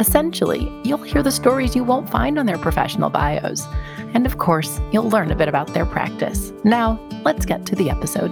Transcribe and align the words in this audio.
Essentially, 0.00 0.70
you'll 0.84 0.98
hear 0.98 1.24
the 1.24 1.32
stories 1.32 1.74
you 1.74 1.82
won't 1.82 2.08
find 2.08 2.38
on 2.38 2.46
their 2.46 2.56
professional 2.56 3.10
bios. 3.10 3.66
And 4.14 4.26
of 4.26 4.38
course, 4.38 4.80
you'll 4.92 5.08
learn 5.08 5.32
a 5.32 5.36
bit 5.36 5.48
about 5.48 5.74
their 5.74 5.84
practice. 5.84 6.52
Now, 6.62 7.00
let's 7.24 7.44
get 7.44 7.66
to 7.66 7.74
the 7.74 7.90
episode. 7.90 8.30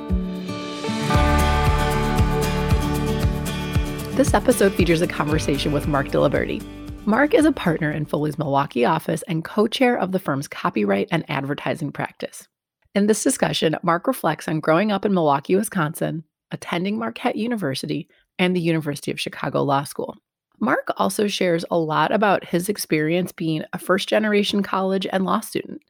This 4.17 4.33
episode 4.33 4.75
features 4.75 5.03
a 5.03 5.09
conversation 5.09 5.73
with 5.73 5.89
Mark 5.89 6.07
Diliberti. 6.09 6.63
Mark 7.05 7.35
is 7.35 7.45
a 7.45 7.53
partner 7.53 7.91
in 7.91 8.07
Foley's 8.07 8.39
Milwaukee 8.39 8.85
office 8.85 9.23
and 9.23 9.45
co 9.45 9.67
chair 9.67 9.99
of 9.99 10.13
the 10.13 10.21
firm's 10.21 10.47
copyright 10.47 11.09
and 11.11 11.25
advertising 11.29 11.91
practice. 11.91 12.47
In 12.95 13.09
this 13.09 13.25
discussion, 13.25 13.77
Mark 13.83 14.07
reflects 14.07 14.47
on 14.47 14.61
growing 14.61 14.93
up 14.93 15.05
in 15.05 15.13
Milwaukee, 15.13 15.57
Wisconsin, 15.57 16.23
attending 16.53 16.97
Marquette 16.97 17.37
University, 17.37 18.09
and 18.39 18.55
the 18.55 18.61
University 18.61 19.11
of 19.11 19.21
Chicago 19.21 19.65
Law 19.65 19.83
School. 19.83 20.17
Mark 20.59 20.89
also 20.97 21.27
shares 21.27 21.65
a 21.71 21.79
lot 21.79 22.13
about 22.13 22.45
his 22.45 22.69
experience 22.69 23.33
being 23.33 23.63
a 23.73 23.79
first 23.79 24.09
generation 24.09 24.63
college 24.63 25.07
and 25.13 25.25
law 25.25 25.41
student. 25.41 25.83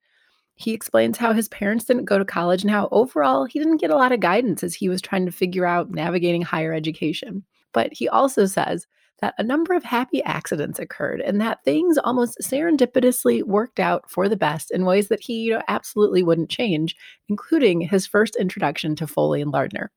He 0.57 0.73
explains 0.73 1.19
how 1.19 1.33
his 1.33 1.49
parents 1.49 1.85
didn't 1.85 2.07
go 2.07 2.19
to 2.19 2.25
college 2.25 2.63
and 2.63 2.71
how 2.71 2.89
overall 2.91 3.45
he 3.45 3.59
didn't 3.59 3.81
get 3.81 3.91
a 3.91 3.97
lot 3.97 4.13
of 4.13 4.21
guidance 4.21 4.65
as 4.65 4.75
he 4.75 4.89
was 4.89 5.03
trying 5.03 5.27
to 5.27 5.33
figure 5.33 5.67
out 5.67 5.91
navigating 5.91 6.43
higher 6.43 6.73
education. 6.73 7.45
But 7.73 7.93
he 7.93 8.09
also 8.09 8.47
says 8.47 8.87
that 9.21 9.35
a 9.39 9.43
number 9.43 9.75
of 9.75 9.85
happy 9.85 10.23
accidents 10.25 10.79
occurred 10.79 11.21
and 11.21 11.41
that 11.41 11.63
things 11.65 11.99
almost 11.99 12.39
serendipitously 12.43 13.43
worked 13.45 13.81
out 13.81 14.11
for 14.11 14.29
the 14.29 14.37
best 14.37 14.71
in 14.71 14.85
ways 14.85 15.09
that 15.09 15.21
he 15.21 15.45
you 15.45 15.53
know, 15.55 15.63
absolutely 15.69 16.23
wouldn't 16.23 16.51
change, 16.51 16.97
including 17.29 17.81
his 17.83 18.07
first 18.07 18.37
introduction 18.37 18.97
to 18.97 19.07
Foley 19.07 19.41
and 19.41 19.53
Lardner. 19.53 19.91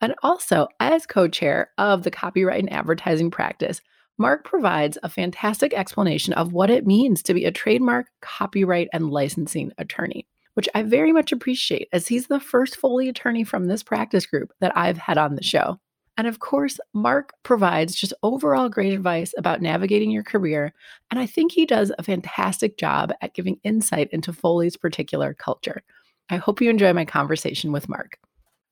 And 0.00 0.14
also, 0.24 0.66
as 0.80 1.06
co 1.06 1.28
chair 1.28 1.70
of 1.78 2.02
the 2.02 2.10
copyright 2.10 2.60
and 2.60 2.72
advertising 2.72 3.30
practice, 3.30 3.80
Mark 4.18 4.44
provides 4.44 4.98
a 5.02 5.08
fantastic 5.08 5.72
explanation 5.74 6.34
of 6.34 6.52
what 6.52 6.70
it 6.70 6.86
means 6.86 7.22
to 7.22 7.34
be 7.34 7.44
a 7.44 7.50
trademark, 7.50 8.06
copyright, 8.20 8.88
and 8.92 9.10
licensing 9.10 9.72
attorney, 9.78 10.26
which 10.54 10.68
I 10.74 10.82
very 10.82 11.12
much 11.12 11.32
appreciate 11.32 11.88
as 11.92 12.06
he's 12.06 12.26
the 12.26 12.40
first 12.40 12.76
Foley 12.76 13.08
attorney 13.08 13.42
from 13.42 13.66
this 13.66 13.82
practice 13.82 14.26
group 14.26 14.52
that 14.60 14.76
I've 14.76 14.98
had 14.98 15.18
on 15.18 15.34
the 15.34 15.42
show. 15.42 15.78
And 16.18 16.26
of 16.26 16.40
course, 16.40 16.78
Mark 16.92 17.32
provides 17.42 17.94
just 17.94 18.12
overall 18.22 18.68
great 18.68 18.92
advice 18.92 19.32
about 19.38 19.62
navigating 19.62 20.10
your 20.10 20.22
career. 20.22 20.74
And 21.10 21.18
I 21.18 21.26
think 21.26 21.52
he 21.52 21.64
does 21.64 21.90
a 21.98 22.02
fantastic 22.02 22.76
job 22.76 23.12
at 23.22 23.34
giving 23.34 23.58
insight 23.64 24.10
into 24.12 24.32
Foley's 24.32 24.76
particular 24.76 25.32
culture. 25.32 25.82
I 26.28 26.36
hope 26.36 26.60
you 26.60 26.68
enjoy 26.68 26.92
my 26.92 27.06
conversation 27.06 27.72
with 27.72 27.88
Mark. 27.88 28.18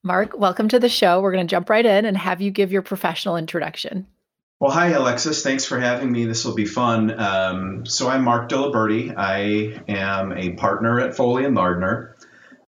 Mark, 0.03 0.39
welcome 0.39 0.69
to 0.69 0.79
the 0.79 0.89
show. 0.89 1.21
We're 1.21 1.33
going 1.33 1.47
to 1.47 1.51
jump 1.51 1.71
right 1.71 1.85
in 1.85 2.05
and 2.05 2.17
have 2.17 2.41
you 2.41 2.51
give 2.51 2.73
your 2.73 2.83
professional 2.83 3.37
introduction. 3.37 4.07
Well, 4.61 4.71
hi, 4.71 4.89
Alexis. 4.89 5.43
Thanks 5.43 5.65
for 5.65 5.81
having 5.81 6.13
me. 6.13 6.27
This 6.27 6.45
will 6.45 6.55
be 6.55 6.67
fun. 6.67 7.19
Um, 7.19 7.87
so, 7.87 8.11
I'm 8.11 8.23
Mark 8.23 8.51
Diliberti. 8.51 9.15
I 9.17 9.83
am 9.89 10.37
a 10.37 10.53
partner 10.53 11.01
at 11.01 11.17
Foley 11.17 11.47
and 11.47 11.55
Lardner. 11.55 12.15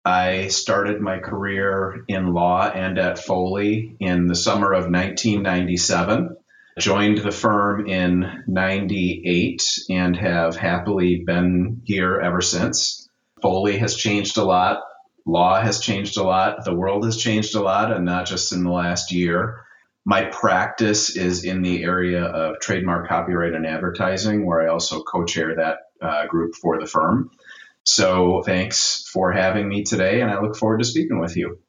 I 0.06 0.48
started 0.48 1.02
my 1.02 1.20
career 1.20 2.06
in 2.08 2.34
law 2.34 2.66
and 2.70 2.98
at 2.98 3.20
Foley 3.20 3.98
in 4.00 4.28
the 4.28 4.36
summer 4.36 4.72
of 4.72 4.86
1997. 4.86 6.38
Joined 6.80 7.18
the 7.18 7.30
firm 7.30 7.86
in 7.88 8.46
98 8.48 9.62
and 9.90 10.16
have 10.16 10.56
happily 10.56 11.24
been 11.26 11.82
here 11.84 12.22
ever 12.22 12.40
since. 12.40 13.10
Foley 13.42 13.78
has 13.80 13.98
changed 13.98 14.38
a 14.38 14.46
lot. 14.46 14.80
Law 15.26 15.60
has 15.60 15.82
changed 15.82 16.16
a 16.16 16.24
lot. 16.24 16.64
The 16.64 16.74
world 16.74 17.04
has 17.04 17.18
changed 17.18 17.54
a 17.54 17.62
lot, 17.62 17.92
and 17.92 18.06
not 18.06 18.28
just 18.28 18.54
in 18.54 18.64
the 18.64 18.72
last 18.72 19.12
year. 19.12 19.66
My 20.06 20.26
practice 20.26 21.16
is 21.16 21.44
in 21.44 21.62
the 21.62 21.84
area 21.84 22.24
of 22.24 22.60
trademark, 22.60 23.08
copyright, 23.08 23.54
and 23.54 23.68
advertising, 23.68 24.46
where 24.46 24.62
I 24.62 24.68
also 24.68 25.04
co 25.04 25.26
chair 25.26 25.56
that 25.56 25.78
uh, 26.02 26.26
group 26.28 26.56
for 26.56 26.80
the 26.80 26.88
firm. 26.88 27.30
So 27.84 28.42
thanks 28.46 29.08
for 29.12 29.32
having 29.32 29.70
me 29.70 29.84
today, 29.84 30.22
and 30.22 30.32
I 30.32 30.40
look 30.40 30.56
forward 30.56 30.80
to 30.80 30.86
speaking 30.86 31.20
with 31.20 31.36
you. 31.36 31.60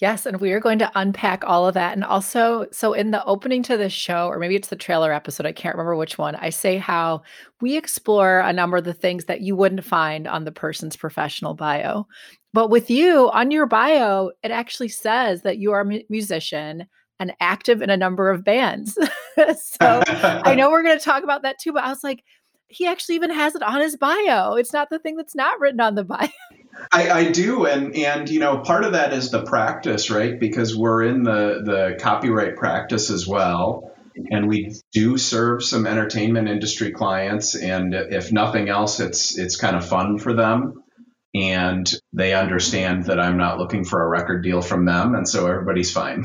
Yes, 0.00 0.26
and 0.26 0.40
we 0.40 0.52
are 0.52 0.60
going 0.60 0.78
to 0.78 0.92
unpack 0.94 1.42
all 1.44 1.66
of 1.66 1.74
that. 1.74 1.94
And 1.94 2.04
also, 2.04 2.66
so 2.70 2.92
in 2.92 3.10
the 3.10 3.24
opening 3.24 3.64
to 3.64 3.76
this 3.76 3.92
show, 3.92 4.28
or 4.28 4.38
maybe 4.38 4.54
it's 4.54 4.68
the 4.68 4.76
trailer 4.76 5.12
episode, 5.12 5.44
I 5.44 5.52
can't 5.52 5.74
remember 5.74 5.96
which 5.96 6.16
one, 6.16 6.36
I 6.36 6.50
say 6.50 6.76
how 6.76 7.22
we 7.60 7.76
explore 7.76 8.38
a 8.38 8.52
number 8.52 8.76
of 8.76 8.84
the 8.84 8.94
things 8.94 9.24
that 9.24 9.40
you 9.40 9.56
wouldn't 9.56 9.84
find 9.84 10.28
on 10.28 10.44
the 10.44 10.52
person's 10.52 10.96
professional 10.96 11.54
bio. 11.54 12.06
But 12.52 12.70
with 12.70 12.90
you, 12.90 13.28
on 13.30 13.50
your 13.50 13.66
bio, 13.66 14.30
it 14.44 14.52
actually 14.52 14.88
says 14.88 15.42
that 15.42 15.58
you 15.58 15.72
are 15.72 15.80
a 15.80 16.02
musician 16.08 16.86
and 17.20 17.32
active 17.40 17.82
in 17.82 17.90
a 17.90 17.96
number 17.96 18.30
of 18.30 18.44
bands. 18.44 18.94
so 19.56 20.02
I 20.06 20.54
know 20.56 20.70
we're 20.70 20.82
going 20.82 20.98
to 20.98 21.04
talk 21.04 21.22
about 21.22 21.42
that 21.42 21.58
too, 21.58 21.72
but 21.72 21.84
I 21.84 21.88
was 21.88 22.04
like, 22.04 22.22
he 22.68 22.86
actually 22.86 23.16
even 23.16 23.30
has 23.30 23.54
it 23.54 23.62
on 23.62 23.80
his 23.80 23.96
bio. 23.96 24.54
It's 24.54 24.72
not 24.72 24.90
the 24.90 24.98
thing 24.98 25.16
that's 25.16 25.34
not 25.34 25.58
written 25.60 25.80
on 25.80 25.94
the 25.94 26.04
bio. 26.04 26.28
I, 26.92 27.10
I, 27.10 27.32
do, 27.32 27.64
and 27.66 27.96
and 27.96 28.28
you 28.28 28.38
know, 28.38 28.58
part 28.58 28.84
of 28.84 28.92
that 28.92 29.12
is 29.12 29.30
the 29.30 29.42
practice, 29.42 30.10
right? 30.10 30.38
Because 30.38 30.76
we're 30.76 31.02
in 31.02 31.24
the 31.24 31.62
the 31.64 31.98
copyright 32.00 32.56
practice 32.56 33.10
as 33.10 33.26
well, 33.26 33.90
and 34.30 34.46
we 34.46 34.74
do 34.92 35.18
serve 35.18 35.64
some 35.64 35.86
entertainment 35.86 36.48
industry 36.48 36.92
clients, 36.92 37.56
and 37.56 37.94
if 37.94 38.30
nothing 38.30 38.68
else, 38.68 39.00
it's 39.00 39.36
it's 39.36 39.56
kind 39.56 39.76
of 39.76 39.88
fun 39.88 40.18
for 40.18 40.34
them, 40.34 40.84
and 41.34 41.92
they 42.12 42.32
understand 42.32 43.06
that 43.06 43.18
I'm 43.18 43.38
not 43.38 43.58
looking 43.58 43.84
for 43.84 44.00
a 44.00 44.08
record 44.08 44.44
deal 44.44 44.62
from 44.62 44.84
them, 44.84 45.16
and 45.16 45.28
so 45.28 45.46
everybody's 45.46 45.90
fine. 45.90 46.24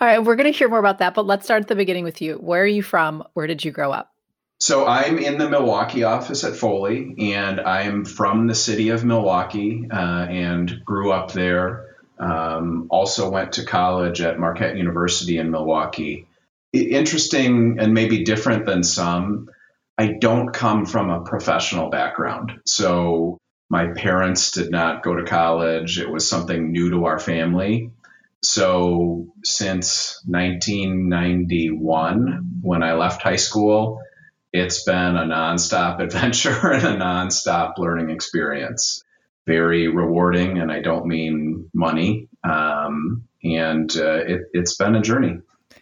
All 0.00 0.06
right, 0.06 0.18
we're 0.18 0.36
going 0.36 0.52
to 0.52 0.56
hear 0.56 0.68
more 0.68 0.78
about 0.78 0.98
that, 0.98 1.14
but 1.14 1.26
let's 1.26 1.44
start 1.44 1.62
at 1.62 1.68
the 1.68 1.76
beginning 1.76 2.04
with 2.04 2.20
you. 2.20 2.34
Where 2.34 2.62
are 2.62 2.66
you 2.66 2.82
from? 2.82 3.24
Where 3.34 3.46
did 3.46 3.64
you 3.64 3.70
grow 3.70 3.92
up? 3.92 4.12
So 4.58 4.86
I'm 4.86 5.18
in 5.18 5.38
the 5.38 5.50
Milwaukee 5.50 6.04
office 6.04 6.44
at 6.44 6.54
Foley, 6.54 7.14
and 7.32 7.60
I'm 7.60 8.04
from 8.04 8.46
the 8.46 8.54
city 8.54 8.90
of 8.90 9.04
Milwaukee 9.04 9.88
uh, 9.90 9.96
and 9.96 10.84
grew 10.84 11.10
up 11.10 11.32
there. 11.32 11.96
Um, 12.18 12.86
also 12.90 13.28
went 13.28 13.54
to 13.54 13.64
college 13.64 14.20
at 14.20 14.38
Marquette 14.38 14.76
University 14.76 15.38
in 15.38 15.50
Milwaukee. 15.50 16.28
Interesting 16.72 17.78
and 17.80 17.92
maybe 17.92 18.24
different 18.24 18.64
than 18.66 18.84
some. 18.84 19.50
I 19.98 20.14
don't 20.20 20.52
come 20.52 20.86
from 20.86 21.10
a 21.10 21.22
professional 21.22 21.90
background. 21.90 22.52
So 22.64 23.38
my 23.68 23.88
parents 23.88 24.52
did 24.52 24.70
not 24.70 25.02
go 25.02 25.16
to 25.16 25.24
college. 25.24 25.98
It 25.98 26.08
was 26.08 26.28
something 26.28 26.70
new 26.70 26.90
to 26.90 27.06
our 27.06 27.18
family. 27.18 27.90
So 28.42 29.28
since 29.44 30.20
1991, 30.26 32.58
when 32.60 32.82
I 32.82 32.94
left 32.94 33.22
high 33.22 33.36
school, 33.36 34.02
it's 34.52 34.82
been 34.84 35.16
a 35.16 35.24
nonstop 35.24 36.00
adventure 36.00 36.72
and 36.72 36.84
a 36.84 36.96
nonstop 36.96 37.78
learning 37.78 38.10
experience. 38.10 39.04
Very 39.46 39.88
rewarding, 39.88 40.58
and 40.58 40.70
I 40.70 40.80
don't 40.80 41.06
mean 41.06 41.68
money. 41.74 42.28
Um, 42.44 43.24
and 43.42 43.90
uh, 43.96 44.20
it, 44.24 44.42
it's 44.52 44.76
been 44.76 44.94
a 44.94 45.02
journey. 45.02 45.38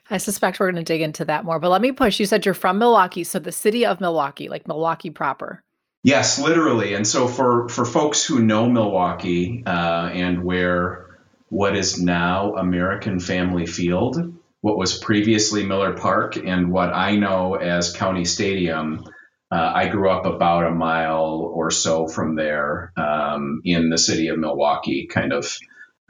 I 0.09 0.17
suspect 0.17 0.59
we're 0.59 0.73
going 0.73 0.83
to 0.83 0.93
dig 0.93 1.03
into 1.03 1.27
that 1.27 1.45
more, 1.45 1.59
but 1.59 1.71
let 1.71 1.83
me 1.83 1.93
push. 1.93 2.19
You 2.19 2.27
said 2.27 2.47
you're 2.47 2.55
from 2.55 2.79
Milwaukee, 2.79 3.23
so 3.23 3.39
the 3.39 3.53
city 3.53 3.85
of 3.85 4.01
Milwaukee, 4.01 4.49
like 4.49 4.67
Milwaukee 4.67 5.11
proper. 5.11 5.63
Yes, 6.03 6.39
literally. 6.39 6.95
And 6.95 7.07
so 7.07 7.29
for 7.29 7.69
for 7.69 7.85
folks 7.85 8.25
who 8.25 8.41
know 8.41 8.69
Milwaukee 8.69 9.63
uh, 9.67 10.11
and 10.13 10.43
where 10.43 11.10
what 11.51 11.77
is 11.77 12.01
now 12.01 12.55
American 12.55 13.21
Family 13.21 13.67
Field, 13.67 14.35
what 14.63 14.79
was 14.79 14.99
previously 14.99 15.67
Miller 15.67 15.93
Park, 15.93 16.37
and 16.37 16.73
what 16.73 16.95
I 16.95 17.17
know 17.17 17.55
as 17.55 17.93
County 17.93 18.25
Stadium. 18.25 19.05
Uh, 19.53 19.73
I 19.75 19.89
grew 19.89 20.09
up 20.09 20.27
about 20.27 20.67
a 20.67 20.71
mile 20.71 21.51
or 21.53 21.73
so 21.73 22.07
from 22.07 22.37
there 22.37 22.93
um, 22.97 23.63
in 23.65 23.91
the 23.91 23.99
city 23.99 24.29
of 24.29 24.39
Milwaukee, 24.39 25.09
kind 25.09 25.33
of 25.33 25.59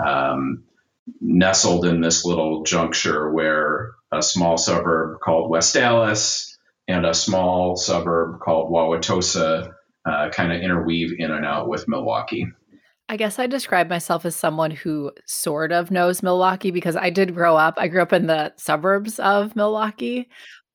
um, 0.04 0.64
nestled 1.22 1.86
in 1.86 2.02
this 2.02 2.26
little 2.26 2.62
juncture 2.62 3.30
where 3.30 3.92
a 4.12 4.22
small 4.22 4.58
suburb 4.58 5.20
called 5.20 5.50
West 5.50 5.74
Allis 5.74 6.58
and 6.86 7.06
a 7.06 7.14
small 7.14 7.76
suburb 7.76 8.40
called 8.40 8.70
Wauwatosa 8.70 9.72
uh, 10.04 10.28
kind 10.30 10.52
of 10.52 10.60
interweave 10.60 11.12
in 11.18 11.30
and 11.30 11.46
out 11.46 11.68
with 11.68 11.88
Milwaukee. 11.88 12.46
I 13.10 13.16
guess 13.16 13.40
I 13.40 13.48
describe 13.48 13.88
myself 13.88 14.24
as 14.24 14.36
someone 14.36 14.70
who 14.70 15.10
sort 15.26 15.72
of 15.72 15.90
knows 15.90 16.22
Milwaukee 16.22 16.70
because 16.70 16.94
I 16.94 17.10
did 17.10 17.34
grow 17.34 17.56
up. 17.56 17.74
I 17.76 17.88
grew 17.88 18.02
up 18.02 18.12
in 18.12 18.28
the 18.28 18.52
suburbs 18.56 19.18
of 19.18 19.56
Milwaukee, 19.56 20.28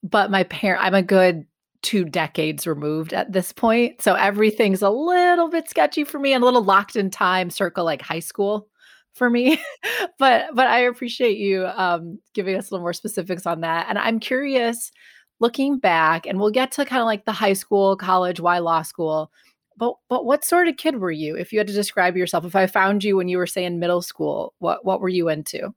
but 0.03 0.29
my 0.29 0.43
parent 0.43 0.83
I'm 0.83 0.93
a 0.93 1.01
good 1.01 1.45
two 1.81 2.03
decades 2.03 2.67
removed 2.67 3.13
at 3.13 3.31
this 3.31 3.53
point. 3.53 4.01
So 4.01 4.15
everything's 4.15 4.81
a 4.81 4.89
little 4.89 5.47
bit 5.47 5.69
sketchy 5.69 6.03
for 6.03 6.19
me 6.19 6.33
and 6.33 6.43
a 6.43 6.45
little 6.45 6.61
locked 6.61 6.97
in 6.97 7.09
time 7.09 7.49
circle 7.49 7.85
like 7.85 8.01
high 8.01 8.19
school 8.19 8.67
for 9.13 9.29
me. 9.29 9.57
but 10.19 10.47
but 10.53 10.67
I 10.67 10.79
appreciate 10.79 11.37
you 11.37 11.65
um, 11.67 12.19
giving 12.33 12.57
us 12.57 12.69
a 12.69 12.73
little 12.73 12.83
more 12.83 12.91
specifics 12.91 13.45
on 13.45 13.61
that. 13.61 13.85
And 13.87 13.97
I'm 13.97 14.19
curious, 14.19 14.91
looking 15.39 15.79
back, 15.79 16.27
and 16.27 16.37
we'll 16.37 16.51
get 16.51 16.73
to 16.73 16.83
kind 16.83 16.99
of 16.99 17.05
like 17.05 17.23
the 17.23 17.31
high 17.31 17.53
school, 17.53 17.95
college, 17.95 18.41
why 18.41 18.59
law 18.59 18.81
school. 18.81 19.31
But 19.77 19.95
but 20.09 20.25
what 20.25 20.45
sort 20.45 20.67
of 20.67 20.77
kid 20.77 20.99
were 20.99 21.11
you? 21.11 21.35
If 21.35 21.51
you 21.51 21.59
had 21.59 21.67
to 21.67 21.73
describe 21.73 22.15
yourself, 22.15 22.45
if 22.45 22.55
I 22.55 22.67
found 22.67 23.03
you 23.03 23.17
when 23.17 23.27
you 23.27 23.37
were 23.37 23.47
say 23.47 23.65
in 23.65 23.79
middle 23.79 24.01
school, 24.01 24.53
what 24.59 24.85
what 24.85 25.01
were 25.01 25.09
you 25.09 25.29
into? 25.29 25.73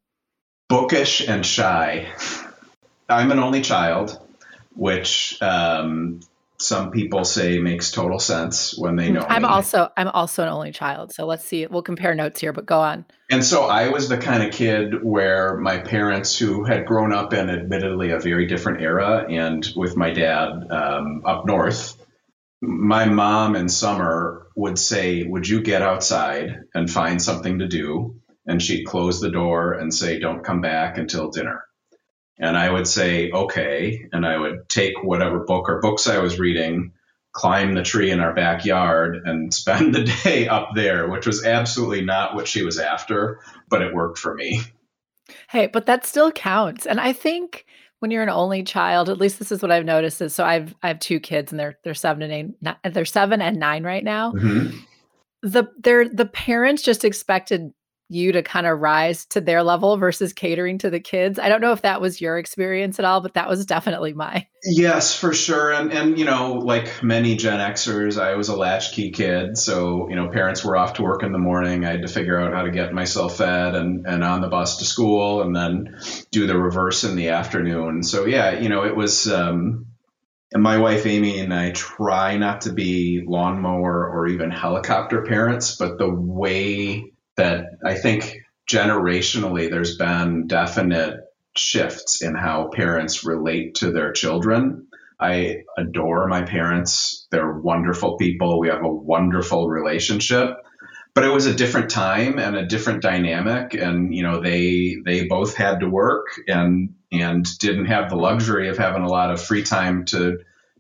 Bookish 0.69 1.27
and 1.27 1.45
shy. 1.45 2.09
I'm 3.09 3.33
an 3.33 3.39
only 3.39 3.63
child, 3.63 4.21
which 4.75 5.41
um, 5.41 6.21
some 6.61 6.91
people 6.91 7.25
say 7.25 7.59
makes 7.59 7.91
total 7.91 8.19
sense 8.19 8.77
when 8.77 8.97
they 8.97 9.11
know. 9.11 9.25
I'm 9.29 9.43
me. 9.43 9.49
also 9.49 9.91
I'm 9.97 10.09
also 10.09 10.43
an 10.43 10.49
only 10.49 10.73
child, 10.73 11.13
so 11.13 11.25
let's 11.25 11.45
see. 11.45 11.67
We'll 11.67 11.83
compare 11.83 12.15
notes 12.15 12.41
here, 12.41 12.53
but 12.53 12.67
go 12.67 12.81
on. 12.81 13.07
And 13.31 13.45
so 13.45 13.65
I 13.65 13.89
was 13.89 14.09
the 14.09 14.19
kind 14.19 14.43
of 14.43 14.53
kid 14.53 15.03
where 15.03 15.57
my 15.57 15.79
parents, 15.79 16.39
who 16.39 16.65
had 16.65 16.85
grown 16.85 17.13
up 17.13 17.33
in 17.33 17.49
admittedly 17.49 18.11
a 18.11 18.19
very 18.19 18.47
different 18.47 18.83
era, 18.83 19.27
and 19.29 19.67
with 19.77 19.97
my 19.97 20.11
dad 20.11 20.51
um, 20.71 21.23
up 21.25 21.47
north, 21.47 21.98
my 22.61 23.07
mom 23.07 23.57
in 23.57 23.69
summer 23.69 24.47
would 24.57 24.79
say, 24.79 25.23
"Would 25.25 25.49
you 25.49 25.61
get 25.61 25.83
outside 25.83 26.65
and 26.75 26.91
find 26.91 27.23
something 27.23 27.61
to 27.61 27.69
do?" 27.69 28.21
And 28.47 28.63
she'd 28.63 28.85
close 28.85 29.21
the 29.21 29.31
door 29.31 29.75
and 29.75 29.93
say, 29.93 30.19
"Don't 30.19 30.45
come 30.45 30.61
back 30.61 30.99
until 30.99 31.31
dinner." 31.31 31.65
And 32.39 32.57
I 32.57 32.71
would 32.71 32.87
say, 32.87 33.31
okay. 33.31 34.09
And 34.13 34.25
I 34.25 34.39
would 34.39 34.69
take 34.69 35.03
whatever 35.03 35.41
book 35.41 35.69
or 35.69 35.81
books 35.81 36.07
I 36.07 36.19
was 36.19 36.39
reading, 36.39 36.93
climb 37.33 37.75
the 37.75 37.83
tree 37.83 38.11
in 38.11 38.21
our 38.21 38.35
backyard, 38.35 39.23
and 39.25 39.53
spend 39.55 39.95
the 39.95 40.05
day 40.25 40.49
up 40.49 40.71
there, 40.75 41.09
which 41.09 41.27
was 41.27 41.45
absolutely 41.45 42.05
not 42.05 42.35
what 42.35 42.49
she 42.49 42.63
was 42.63 42.79
after, 42.79 43.41
but 43.69 43.83
it 43.83 43.95
worked 43.95 44.19
for 44.19 44.35
me. 44.35 44.63
Hey, 45.51 45.67
but 45.67 45.87
that 45.87 46.07
still 46.07 46.33
counts. 46.33 46.87
And 46.87 47.01
I 47.01 47.13
think 47.13 47.67
when 48.01 48.11
you're 48.11 48.23
an 48.23 48.29
only 48.29 48.63
child, 48.63 49.09
at 49.09 49.19
least 49.19 49.39
this 49.39 49.51
is 49.51 49.63
what 49.63 49.71
I've 49.71 49.85
noticed 49.85 50.21
is 50.21 50.35
so 50.35 50.45
I've 50.45 50.75
I 50.83 50.89
have 50.89 51.01
two 51.01 51.21
kids 51.21 51.53
and 51.53 51.59
they're 51.59 51.79
they're 51.85 51.95
seven 51.95 52.23
and 52.23 52.33
eight, 52.33 52.75
they're 52.93 53.05
seven 53.05 53.41
and 53.41 53.59
nine 53.59 53.85
right 53.85 54.05
now. 54.05 54.33
Mm-hmm. 54.33 54.77
The 55.43 55.65
they're 55.79 56.09
the 56.09 56.27
parents 56.27 56.83
just 56.83 57.05
expected 57.05 57.73
you 58.11 58.33
to 58.33 58.43
kind 58.43 58.67
of 58.67 58.81
rise 58.81 59.27
to 59.27 59.41
their 59.41 59.63
level 59.63 59.97
versus 59.99 60.33
catering 60.33 60.79
to 60.79 60.89
the 60.89 61.01
kids. 61.01 61.39
I 61.39 61.51
don't 61.51 61.61
know 61.61 61.73
if 61.73 61.83
that 61.83 62.01
was 62.01 62.21
your 62.21 62.39
experience 62.39 62.99
at 62.99 63.05
all, 63.05 63.21
but 63.21 63.35
that 63.35 63.49
was 63.49 63.67
definitely 63.67 64.15
mine. 64.15 64.47
Yes, 64.65 65.15
for 65.15 65.33
sure. 65.35 65.73
And 65.73 65.93
and 65.93 66.19
you 66.19 66.25
know, 66.25 66.55
like 66.55 67.01
many 67.01 67.37
Gen 67.37 67.61
Xers, 67.61 68.21
I 68.21 68.35
was 68.35 68.49
a 68.49 68.57
latchkey 68.57 69.13
kid. 69.13 69.57
So, 69.57 70.09
you 70.11 70.17
know, 70.17 70.31
parents 70.31 70.65
were 70.65 70.77
off 70.77 70.95
to 70.95 71.05
work 71.05 71.23
in 71.23 71.31
the 71.31 71.39
morning. 71.39 71.85
I 71.85 71.93
had 71.93 72.03
to 72.03 72.09
figure 72.09 72.41
out 72.41 72.53
how 72.53 72.63
to 72.63 72.73
get 72.73 72.93
myself 72.93 73.37
fed 73.37 73.77
and, 73.77 74.05
and 74.05 74.25
on 74.25 74.41
the 74.41 74.49
bus 74.49 74.79
to 74.79 74.85
school 74.85 75.43
and 75.43 75.55
then 75.55 76.01
do 76.33 76.49
the 76.49 76.59
reverse 76.59 77.05
in 77.05 77.15
the 77.15 77.29
afternoon. 77.29 78.03
So 78.03 78.27
yeah, 78.27 78.59
you 78.59 78.69
know, 78.69 78.85
it 78.85 78.97
was 78.97 79.31
um 79.31 79.87
and 80.51 80.63
my 80.63 80.79
wife 80.79 81.07
Amy 81.07 81.39
and 81.39 81.55
I 81.55 81.71
try 81.71 82.37
not 82.37 82.63
to 82.63 82.73
be 82.73 83.23
lawnmower 83.25 84.11
or 84.11 84.27
even 84.27 84.51
helicopter 84.51 85.23
parents, 85.23 85.77
but 85.77 85.99
the 85.99 86.13
way 86.13 87.13
that 87.37 87.68
I 87.85 87.95
think 87.95 88.43
generationally 88.69 89.71
there's 89.71 89.97
been 89.97 90.47
definite 90.47 91.21
shifts 91.57 92.23
in 92.23 92.35
how 92.35 92.71
parents 92.73 93.25
relate 93.25 93.77
to 93.77 93.91
their 93.91 94.13
children. 94.13 94.87
I 95.21 95.63
adore 95.77 96.29
my 96.29 96.43
parents. 96.43 97.27
They're 97.31 97.53
wonderful 97.53 98.17
people. 98.17 98.61
We 98.61 98.69
have 98.69 98.85
a 98.85 98.89
wonderful 98.89 99.69
relationship. 99.69 100.57
But 101.15 101.25
it 101.25 101.33
was 101.33 101.47
a 101.47 101.55
different 101.55 101.91
time 101.91 102.39
and 102.39 102.55
a 102.55 102.67
different 102.67 103.03
dynamic 103.03 103.75
and 103.75 104.15
you 104.15 104.23
know 104.23 104.41
they 104.41 104.99
they 105.05 105.27
both 105.27 105.57
had 105.57 105.81
to 105.81 105.89
work 105.89 106.27
and 106.47 106.95
and 107.11 107.59
didn't 107.59 107.87
have 107.87 108.09
the 108.09 108.17
luxury 108.17 108.69
of 108.69 108.79
having 108.79 109.03
a 109.03 109.09
lot 109.09 109.33
of 109.33 109.43
free 109.43 109.65
time 109.65 110.05
to 110.07 110.39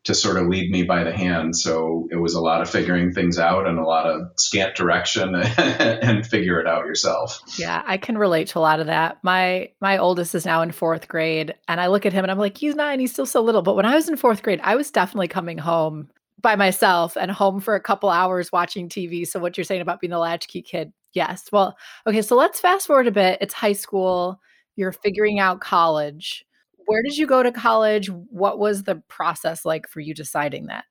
to 0.09 0.15
sort 0.15 0.39
of 0.39 0.47
lead 0.47 0.71
me 0.71 0.85
by 0.85 1.05
the 1.05 1.13
hand. 1.13 1.55
So 1.55 2.09
it 2.11 2.17
was 2.17 2.33
a 2.33 2.41
lot 2.41 2.63
of 2.63 2.71
figuring 2.71 3.13
things 3.13 3.39
out 3.39 3.67
and 3.67 3.79
a 3.79 3.85
lot 3.85 4.07
of 4.07 4.23
scant 4.39 4.75
direction 4.75 5.35
and 5.59 6.27
figure 6.27 6.59
it 6.59 6.67
out 6.67 6.87
yourself. 6.87 7.39
Yeah, 7.59 7.83
I 7.87 7.99
can 7.99 8.17
relate 8.17 8.49
to 8.49 8.59
a 8.59 8.61
lot 8.61 8.81
of 8.81 8.87
that. 8.87 9.19
My 9.23 9.69
my 9.83 9.99
oldest 9.99 10.35
is 10.35 10.47
now 10.47 10.63
in 10.63 10.71
4th 10.71 11.09
grade 11.09 11.55
and 11.69 11.79
I 11.79 11.89
look 11.89 12.07
at 12.07 12.15
him 12.15 12.25
and 12.25 12.31
I'm 12.31 12.39
like 12.39 12.57
he's 12.57 12.75
9, 12.75 13.01
he's 13.01 13.13
still 13.13 13.27
so 13.27 13.43
little, 13.43 13.61
but 13.61 13.77
when 13.77 13.85
I 13.85 13.95
was 13.95 14.09
in 14.09 14.17
4th 14.17 14.43
grade, 14.43 14.61
I 14.65 14.77
was 14.77 14.91
definitely 14.91 15.29
coming 15.29 15.59
home 15.59 16.09
by 16.41 16.57
myself 16.57 17.15
and 17.15 17.31
home 17.31 17.61
for 17.61 17.75
a 17.75 17.81
couple 17.81 18.09
hours 18.09 18.51
watching 18.51 18.89
TV. 18.89 19.27
So 19.27 19.39
what 19.41 19.59
you're 19.59 19.65
saying 19.65 19.83
about 19.83 20.01
being 20.01 20.11
the 20.11 20.19
latchkey 20.19 20.63
kid, 20.63 20.91
yes. 21.13 21.51
Well, 21.53 21.77
okay, 22.07 22.23
so 22.23 22.35
let's 22.35 22.61
fast 22.61 22.87
forward 22.87 23.09
a 23.09 23.13
bit. 23.13 23.37
It's 23.43 23.53
high 23.53 23.75
school, 23.75 24.41
you're 24.75 24.93
figuring 24.93 25.39
out 25.39 25.61
college 25.61 26.47
where 26.89 27.03
did 27.03 27.17
you 27.17 27.27
go 27.27 27.43
to 27.43 27.53
college? 27.53 28.09
What 28.09 28.59
was 28.59 28.83
the 28.83 29.03
process 29.09 29.65
like 29.65 29.89
for 29.89 30.01
you 30.01 30.15
deciding 30.15 30.67
that? 30.67 30.85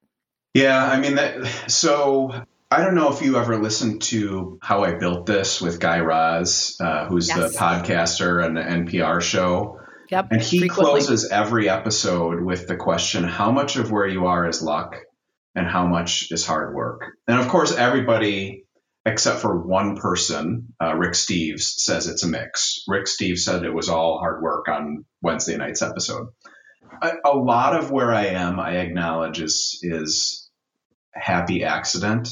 Yeah, 0.53 0.85
I 0.85 0.99
mean 0.99 1.15
that 1.15 1.45
so 1.71 2.31
I 2.69 2.83
don't 2.83 2.95
know 2.95 3.11
if 3.11 3.21
you 3.21 3.37
ever 3.37 3.57
listened 3.57 4.03
to 4.03 4.59
How 4.61 4.83
I 4.83 4.95
Built 4.95 5.25
This 5.25 5.59
with 5.59 5.79
Guy 5.79 5.99
Raz, 5.99 6.77
uh, 6.79 7.05
who's 7.07 7.27
yes. 7.27 7.53
the 7.53 7.57
podcaster 7.57 8.45
and 8.45 8.55
the 8.55 8.61
NPR 8.61 9.21
show. 9.21 9.79
Yep. 10.11 10.27
And 10.31 10.41
he 10.41 10.59
frequently. 10.59 10.91
closes 10.91 11.29
every 11.29 11.69
episode 11.69 12.41
with 12.41 12.67
the 12.67 12.77
question 12.77 13.23
how 13.23 13.51
much 13.51 13.75
of 13.75 13.91
where 13.91 14.07
you 14.07 14.27
are 14.27 14.47
is 14.47 14.61
luck 14.61 14.97
and 15.55 15.67
how 15.67 15.87
much 15.87 16.31
is 16.31 16.45
hard 16.45 16.75
work? 16.75 17.01
And 17.27 17.39
of 17.39 17.47
course, 17.47 17.75
everybody 17.75 18.66
except 19.07 19.39
for 19.39 19.57
one 19.57 19.95
person, 19.95 20.73
uh, 20.81 20.93
Rick 20.93 21.13
Steves, 21.13 21.61
says 21.61 22.07
it's 22.07 22.23
a 22.23 22.27
mix. 22.27 22.83
Rick 22.87 23.05
Steves 23.05 23.39
said 23.39 23.63
it 23.63 23.73
was 23.73 23.87
all 23.87 24.19
hard 24.19 24.43
work 24.43 24.67
on 24.67 25.05
Wednesday 25.21 25.55
night's 25.55 25.81
episode. 25.81 26.27
A, 27.01 27.13
a 27.23 27.37
lot 27.37 27.75
of 27.75 27.89
where 27.89 28.13
I 28.13 28.27
am, 28.27 28.59
I 28.59 28.77
acknowledge, 28.77 29.39
is 29.39 29.79
is 29.81 30.49
happy 31.13 31.63
accident 31.63 32.29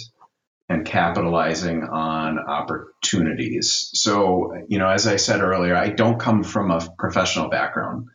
and 0.67 0.85
capitalizing 0.85 1.83
on 1.83 2.39
opportunities. 2.39 3.89
So, 3.93 4.53
you 4.67 4.77
know, 4.77 4.89
as 4.89 5.07
I 5.07 5.15
said 5.15 5.41
earlier, 5.41 5.75
I 5.75 5.89
don't 5.89 6.19
come 6.19 6.43
from 6.43 6.71
a 6.71 6.85
professional 6.97 7.49
background. 7.49 8.07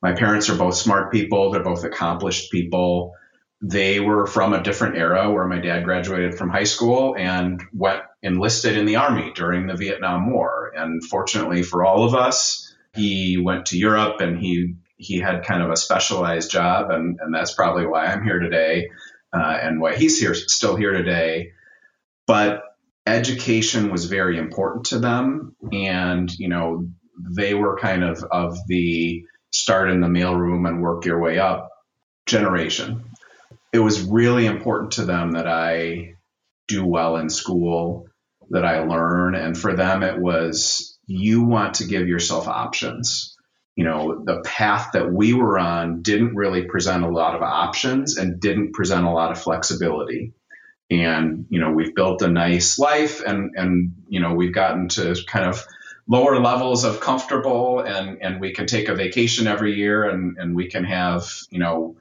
My 0.00 0.12
parents 0.12 0.48
are 0.50 0.56
both 0.56 0.76
smart 0.76 1.10
people, 1.10 1.50
they're 1.50 1.64
both 1.64 1.82
accomplished 1.82 2.52
people 2.52 3.14
they 3.66 3.98
were 3.98 4.26
from 4.26 4.52
a 4.52 4.62
different 4.62 4.96
era 4.96 5.30
where 5.32 5.46
my 5.46 5.58
dad 5.58 5.84
graduated 5.84 6.34
from 6.34 6.50
high 6.50 6.64
school 6.64 7.16
and 7.16 7.62
went 7.72 8.02
enlisted 8.22 8.76
in 8.76 8.84
the 8.84 8.96
army 8.96 9.32
during 9.34 9.66
the 9.66 9.74
Vietnam 9.74 10.30
War. 10.30 10.70
And 10.76 11.02
fortunately 11.02 11.62
for 11.62 11.82
all 11.82 12.04
of 12.04 12.14
us, 12.14 12.74
he 12.94 13.38
went 13.38 13.66
to 13.66 13.78
Europe 13.78 14.20
and 14.20 14.38
he 14.38 14.74
he 14.96 15.18
had 15.18 15.44
kind 15.44 15.62
of 15.62 15.70
a 15.70 15.76
specialized 15.76 16.50
job, 16.50 16.90
and, 16.90 17.18
and 17.20 17.34
that's 17.34 17.52
probably 17.52 17.84
why 17.86 18.06
I'm 18.06 18.22
here 18.22 18.38
today 18.38 18.90
uh, 19.32 19.58
and 19.60 19.80
why 19.80 19.96
he's 19.96 20.20
here 20.20 20.34
still 20.34 20.76
here 20.76 20.92
today. 20.92 21.52
But 22.26 22.62
education 23.06 23.90
was 23.90 24.04
very 24.04 24.38
important 24.38 24.86
to 24.86 24.98
them, 24.98 25.56
and 25.72 26.30
you 26.38 26.48
know 26.48 26.86
they 27.34 27.54
were 27.54 27.78
kind 27.78 28.04
of 28.04 28.22
of 28.30 28.56
the 28.68 29.24
start 29.50 29.90
in 29.90 30.00
the 30.00 30.06
mailroom 30.06 30.68
and 30.68 30.82
work 30.82 31.06
your 31.06 31.20
way 31.20 31.38
up 31.38 31.70
generation 32.26 33.04
it 33.74 33.80
was 33.80 34.02
really 34.02 34.46
important 34.46 34.92
to 34.92 35.04
them 35.04 35.32
that 35.32 35.48
I 35.48 36.14
do 36.68 36.86
well 36.86 37.16
in 37.16 37.28
school, 37.28 38.06
that 38.50 38.64
I 38.64 38.84
learn. 38.84 39.34
And 39.34 39.58
for 39.58 39.74
them, 39.74 40.04
it 40.04 40.16
was 40.16 40.96
you 41.06 41.42
want 41.42 41.74
to 41.74 41.86
give 41.88 42.06
yourself 42.06 42.46
options. 42.46 43.36
You 43.74 43.84
know, 43.84 44.22
the 44.24 44.42
path 44.42 44.90
that 44.92 45.12
we 45.12 45.34
were 45.34 45.58
on 45.58 46.02
didn't 46.02 46.36
really 46.36 46.62
present 46.62 47.02
a 47.02 47.10
lot 47.10 47.34
of 47.34 47.42
options 47.42 48.16
and 48.16 48.38
didn't 48.38 48.74
present 48.74 49.06
a 49.06 49.10
lot 49.10 49.32
of 49.32 49.42
flexibility. 49.42 50.34
And, 50.88 51.46
you 51.48 51.58
know, 51.58 51.72
we've 51.72 51.96
built 51.96 52.22
a 52.22 52.28
nice 52.28 52.78
life 52.78 53.22
and, 53.26 53.50
and, 53.56 53.92
you 54.08 54.20
know, 54.20 54.34
we've 54.34 54.54
gotten 54.54 54.88
to 54.90 55.16
kind 55.26 55.46
of 55.46 55.66
lower 56.06 56.38
levels 56.38 56.84
of 56.84 57.00
comfortable 57.00 57.80
and, 57.80 58.22
and 58.22 58.40
we 58.40 58.52
can 58.52 58.66
take 58.66 58.88
a 58.88 58.94
vacation 58.94 59.48
every 59.48 59.74
year 59.74 60.08
and, 60.08 60.38
and 60.38 60.54
we 60.54 60.68
can 60.68 60.84
have, 60.84 61.28
you 61.50 61.58
know, 61.58 61.96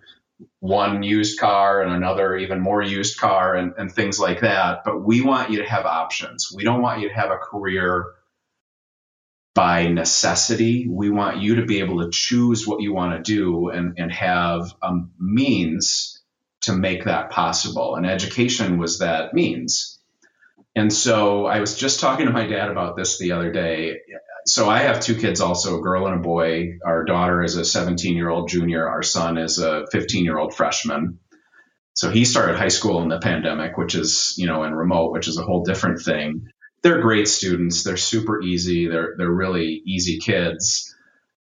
one 0.63 1.03
used 1.03 1.37
car 1.37 1.81
and 1.81 1.91
another 1.91 2.37
even 2.37 2.61
more 2.61 2.81
used 2.81 3.19
car 3.19 3.53
and, 3.53 3.73
and 3.77 3.91
things 3.91 4.17
like 4.17 4.39
that. 4.39 4.85
But 4.85 5.03
we 5.03 5.19
want 5.19 5.49
you 5.49 5.57
to 5.57 5.69
have 5.69 5.85
options. 5.85 6.53
We 6.55 6.63
don't 6.63 6.81
want 6.81 7.01
you 7.01 7.09
to 7.09 7.13
have 7.13 7.31
a 7.31 7.35
career 7.37 8.05
by 9.53 9.89
necessity. 9.89 10.87
We 10.89 11.09
want 11.09 11.41
you 11.41 11.55
to 11.55 11.65
be 11.65 11.79
able 11.79 11.99
to 11.99 12.09
choose 12.11 12.65
what 12.65 12.81
you 12.81 12.93
want 12.93 13.11
to 13.25 13.29
do 13.29 13.71
and, 13.71 13.99
and 13.99 14.09
have 14.13 14.73
a 14.81 14.93
means 15.19 16.21
to 16.61 16.71
make 16.71 17.03
that 17.03 17.29
possible. 17.29 17.97
And 17.97 18.05
education 18.05 18.77
was 18.77 18.99
that 18.99 19.33
means. 19.33 19.99
And 20.77 20.93
so 20.93 21.45
I 21.45 21.59
was 21.59 21.77
just 21.77 21.99
talking 21.99 22.27
to 22.27 22.31
my 22.31 22.47
dad 22.47 22.71
about 22.71 22.95
this 22.95 23.17
the 23.17 23.33
other 23.33 23.51
day 23.51 23.97
so 24.45 24.69
I 24.69 24.79
have 24.79 24.99
two 24.99 25.15
kids 25.15 25.41
also, 25.41 25.79
a 25.79 25.81
girl 25.81 26.07
and 26.07 26.15
a 26.15 26.19
boy. 26.19 26.77
Our 26.85 27.03
daughter 27.05 27.43
is 27.43 27.55
a 27.55 27.65
17 27.65 28.15
year 28.15 28.29
old 28.29 28.49
junior. 28.49 28.87
Our 28.87 29.03
son 29.03 29.37
is 29.37 29.59
a 29.59 29.85
15 29.91 30.25
year 30.25 30.37
old 30.37 30.53
freshman. 30.53 31.19
So 31.95 32.09
he 32.09 32.25
started 32.25 32.57
high 32.57 32.69
school 32.69 33.01
in 33.01 33.09
the 33.09 33.19
pandemic, 33.19 33.77
which 33.77 33.95
is, 33.95 34.33
you 34.37 34.47
know, 34.47 34.63
in 34.63 34.73
remote, 34.73 35.11
which 35.11 35.27
is 35.27 35.37
a 35.37 35.43
whole 35.43 35.63
different 35.63 36.01
thing. 36.01 36.47
They're 36.81 37.01
great 37.01 37.27
students. 37.27 37.83
They're 37.83 37.97
super 37.97 38.41
easy. 38.41 38.87
They're 38.87 39.13
they're 39.17 39.31
really 39.31 39.81
easy 39.85 40.19
kids. 40.19 40.93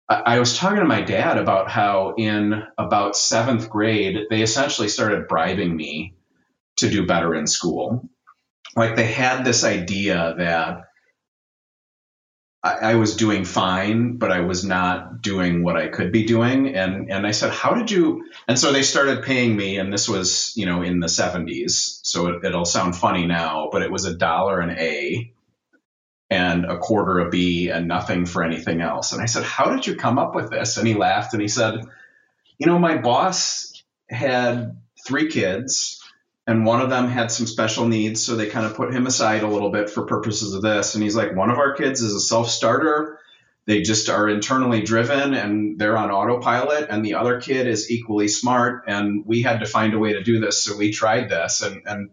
I, 0.08 0.22
I 0.26 0.38
was 0.38 0.56
talking 0.56 0.78
to 0.78 0.84
my 0.84 1.02
dad 1.02 1.38
about 1.38 1.70
how 1.70 2.14
in 2.16 2.62
about 2.78 3.16
seventh 3.16 3.68
grade 3.68 4.16
they 4.30 4.42
essentially 4.42 4.88
started 4.88 5.28
bribing 5.28 5.76
me 5.76 6.14
to 6.76 6.90
do 6.90 7.06
better 7.06 7.34
in 7.34 7.46
school. 7.46 8.08
Like 8.74 8.96
they 8.96 9.06
had 9.06 9.44
this 9.44 9.62
idea 9.62 10.34
that 10.38 10.89
I, 12.62 12.74
I, 12.74 12.94
was 12.96 13.16
doing 13.16 13.44
fine, 13.44 14.18
but 14.18 14.30
I 14.30 14.40
was 14.40 14.64
not 14.64 15.22
doing 15.22 15.62
what 15.62 15.76
I 15.76 15.88
could 15.88 16.12
be 16.12 16.24
doing. 16.24 16.74
And 16.74 17.10
and 17.10 17.26
I 17.26 17.30
said, 17.30 17.52
how 17.52 17.74
did 17.74 17.90
you? 17.90 18.28
And 18.48 18.58
so 18.58 18.72
they 18.72 18.82
started 18.82 19.24
paying 19.24 19.56
me, 19.56 19.78
and 19.78 19.92
this 19.92 20.08
was 20.08 20.52
you 20.56 20.66
know 20.66 20.82
in 20.82 21.00
the 21.00 21.06
70s, 21.06 22.00
so 22.02 22.28
it, 22.28 22.44
it'll 22.44 22.64
sound 22.64 22.96
funny 22.96 23.26
now, 23.26 23.68
but 23.72 23.82
it 23.82 23.90
was 23.90 24.04
a 24.04 24.14
dollar 24.14 24.60
an 24.60 24.70
A 24.70 25.32
and 26.30 26.64
a 26.64 26.78
quarter 26.78 27.18
a 27.18 27.28
B 27.28 27.70
and 27.70 27.88
nothing 27.88 28.24
for 28.24 28.44
anything 28.44 28.80
else. 28.80 29.12
And 29.12 29.20
I 29.20 29.26
said, 29.26 29.42
how 29.42 29.74
did 29.74 29.86
you 29.86 29.96
come 29.96 30.16
up 30.16 30.34
with 30.34 30.50
this? 30.50 30.76
And 30.76 30.86
he 30.86 30.94
laughed 30.94 31.32
and 31.32 31.42
he 31.42 31.48
said, 31.48 31.80
you 32.56 32.66
know, 32.66 32.78
my 32.78 32.98
boss 32.98 33.82
had 34.08 34.76
three 35.04 35.28
kids 35.28 35.99
and 36.50 36.66
one 36.66 36.80
of 36.80 36.90
them 36.90 37.06
had 37.06 37.30
some 37.30 37.46
special 37.46 37.86
needs 37.86 38.24
so 38.24 38.34
they 38.34 38.48
kind 38.48 38.66
of 38.66 38.74
put 38.74 38.92
him 38.92 39.06
aside 39.06 39.44
a 39.44 39.46
little 39.46 39.70
bit 39.70 39.88
for 39.88 40.04
purposes 40.04 40.52
of 40.52 40.62
this. 40.62 40.94
And 40.96 41.04
he's 41.04 41.14
like 41.14 41.36
one 41.36 41.48
of 41.48 41.58
our 41.58 41.74
kids 41.74 42.02
is 42.02 42.12
a 42.12 42.18
self-starter. 42.18 43.20
They 43.66 43.82
just 43.82 44.08
are 44.08 44.28
internally 44.28 44.82
driven 44.82 45.32
and 45.32 45.78
they're 45.78 45.96
on 45.96 46.10
autopilot 46.10 46.88
and 46.90 47.04
the 47.04 47.14
other 47.14 47.40
kid 47.40 47.68
is 47.68 47.88
equally 47.88 48.26
smart 48.26 48.82
and 48.88 49.24
we 49.24 49.42
had 49.42 49.60
to 49.60 49.66
find 49.66 49.94
a 49.94 49.98
way 50.00 50.14
to 50.14 50.24
do 50.24 50.40
this 50.40 50.64
so 50.64 50.76
we 50.76 50.90
tried 50.90 51.28
this. 51.28 51.62
And, 51.62 51.82
and 51.86 52.10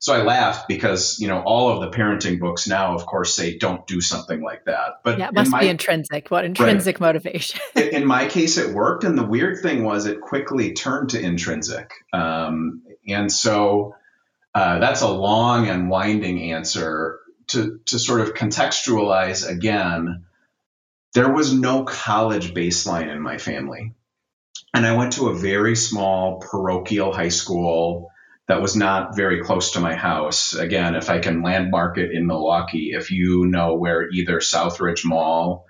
so 0.00 0.14
i 0.14 0.22
laughed 0.22 0.68
because 0.68 1.18
you 1.18 1.26
know 1.26 1.42
all 1.44 1.70
of 1.70 1.80
the 1.80 1.96
parenting 1.96 2.38
books 2.38 2.68
now 2.68 2.94
of 2.94 3.04
course 3.04 3.34
say 3.34 3.58
don't 3.58 3.84
do 3.86 4.02
something 4.02 4.42
like 4.42 4.66
that. 4.66 5.00
But 5.02 5.18
yeah 5.18 5.28
it 5.28 5.34
must 5.34 5.50
my, 5.50 5.60
be 5.60 5.68
intrinsic. 5.68 6.30
What 6.30 6.44
intrinsic 6.44 7.00
right, 7.00 7.08
motivation 7.08 7.58
in 7.74 8.04
my 8.04 8.26
case 8.26 8.58
it 8.58 8.74
worked 8.74 9.04
and 9.04 9.16
the 9.16 9.24
weird 9.24 9.62
thing 9.62 9.82
was 9.82 10.04
it 10.04 10.20
quickly 10.20 10.74
turned 10.74 11.08
to 11.10 11.20
intrinsic. 11.20 11.90
Um, 12.12 12.82
and 13.08 13.30
so 13.30 13.94
uh, 14.54 14.78
that's 14.78 15.02
a 15.02 15.08
long 15.08 15.68
and 15.68 15.90
winding 15.90 16.52
answer 16.52 17.20
to, 17.48 17.80
to 17.86 17.98
sort 17.98 18.20
of 18.20 18.34
contextualize 18.34 19.48
again. 19.48 20.24
There 21.14 21.32
was 21.32 21.52
no 21.52 21.84
college 21.84 22.54
baseline 22.54 23.10
in 23.10 23.20
my 23.20 23.38
family. 23.38 23.94
And 24.74 24.86
I 24.86 24.96
went 24.96 25.14
to 25.14 25.28
a 25.28 25.34
very 25.34 25.76
small 25.76 26.40
parochial 26.40 27.12
high 27.12 27.30
school 27.30 28.10
that 28.48 28.60
was 28.60 28.76
not 28.76 29.16
very 29.16 29.42
close 29.42 29.72
to 29.72 29.80
my 29.80 29.94
house. 29.94 30.54
Again, 30.54 30.94
if 30.94 31.08
I 31.08 31.20
can 31.20 31.42
landmark 31.42 31.98
it 31.98 32.10
in 32.12 32.26
Milwaukee, 32.26 32.92
if 32.94 33.10
you 33.10 33.46
know 33.46 33.74
where 33.74 34.10
either 34.10 34.40
Southridge 34.40 35.04
Mall 35.04 35.67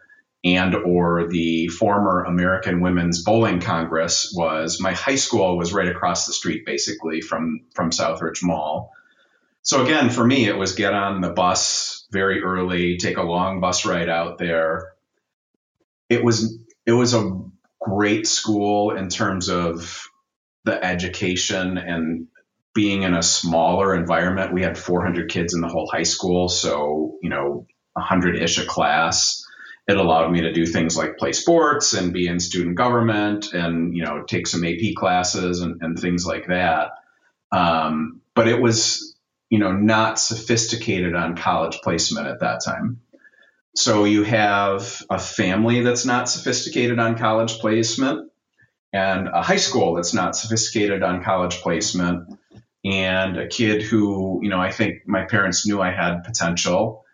and 0.57 0.75
or 0.75 1.29
the 1.29 1.69
former 1.69 2.25
American 2.25 2.81
Women's 2.81 3.23
Bowling 3.23 3.61
Congress 3.61 4.33
was. 4.37 4.81
My 4.81 4.93
high 4.93 5.17
school 5.17 5.57
was 5.57 5.73
right 5.73 5.89
across 5.89 6.27
the 6.27 6.33
street, 6.33 6.65
basically 6.65 7.21
from 7.21 7.61
from 7.75 7.91
Southridge 7.91 8.43
Mall. 8.43 8.93
So 9.63 9.85
again, 9.85 10.11
for 10.11 10.25
me, 10.25 10.47
it 10.47 10.57
was 10.57 10.75
get 10.75 10.95
on 10.95 11.21
the 11.21 11.31
bus 11.31 12.07
very 12.11 12.43
early, 12.43 12.97
take 12.97 13.17
a 13.17 13.23
long 13.23 13.61
bus 13.61 13.85
ride 13.85 14.09
out 14.09 14.39
there. 14.39 14.93
It 16.09 16.25
was 16.25 16.59
it 16.87 16.93
was 16.93 17.15
a 17.15 17.39
great 17.81 18.27
school 18.27 18.93
in 18.93 19.09
terms 19.09 19.49
of 19.49 20.07
the 20.65 20.83
education 20.83 21.79
and 21.79 22.29
being 22.75 23.03
in 23.03 23.15
a 23.15 23.23
smaller 23.23 23.95
environment. 23.95 24.53
We 24.53 24.63
had 24.63 24.79
400 24.79 25.31
kids 25.31 25.55
in 25.55 25.61
the 25.61 25.69
whole 25.69 25.89
high 25.91 26.05
school, 26.05 26.49
so 26.49 27.19
you 27.23 27.29
know, 27.29 27.67
100 27.95 28.37
ish 28.37 28.59
a 28.59 28.65
class 28.65 29.45
it 29.89 29.97
allowed 29.97 30.31
me 30.31 30.43
to 30.43 30.53
do 30.53 30.67
things 30.67 30.97
like 30.97 31.17
play 31.17 31.33
sports 31.33 31.95
and 31.95 32.13
be 32.13 32.29
in 32.29 32.39
student 32.39 32.77
government 32.77 33.55
and 33.55 33.97
you 33.97 34.05
know 34.05 34.23
take 34.23 34.47
some 34.47 34.65
AP 34.65 34.95
classes 34.95 35.63
and, 35.63 35.81
and 35.83 35.99
things 35.99 36.27
like 36.27 36.47
that. 36.49 36.93
Um, 37.51 38.21
but 38.35 38.47
it 38.47 38.61
was 38.61 39.17
you 39.49 39.59
know 39.59 39.73
not 39.73 40.19
sophisticated 40.19 41.15
on 41.15 41.37
college 41.37 41.81
placement 41.83 42.27
at 42.27 42.41
that 42.41 42.63
time. 42.63 43.01
So 43.75 44.05
you 44.05 44.25
have 44.25 45.03
a 45.09 45.19
family 45.19 45.81
that's 45.81 46.05
not 46.05 46.29
sophisticated 46.29 46.99
on 46.99 47.17
college 47.17 47.59
placement, 47.59 48.31
and 48.93 49.29
a 49.29 49.41
high 49.41 49.57
school 49.57 49.95
that's 49.95 50.13
not 50.13 50.37
sophisticated 50.37 51.03
on 51.03 51.25
college 51.25 51.61
placement, 51.61 52.29
and 52.85 53.39
a 53.39 53.49
kid 53.49 53.81
who 53.81 54.41
you 54.43 54.51
know 54.51 54.61
I 54.61 54.71
think 54.71 55.09
my 55.09 55.25
parents 55.25 55.67
knew 55.67 55.81
I 55.81 55.93
had 55.93 56.25
potential 56.25 57.07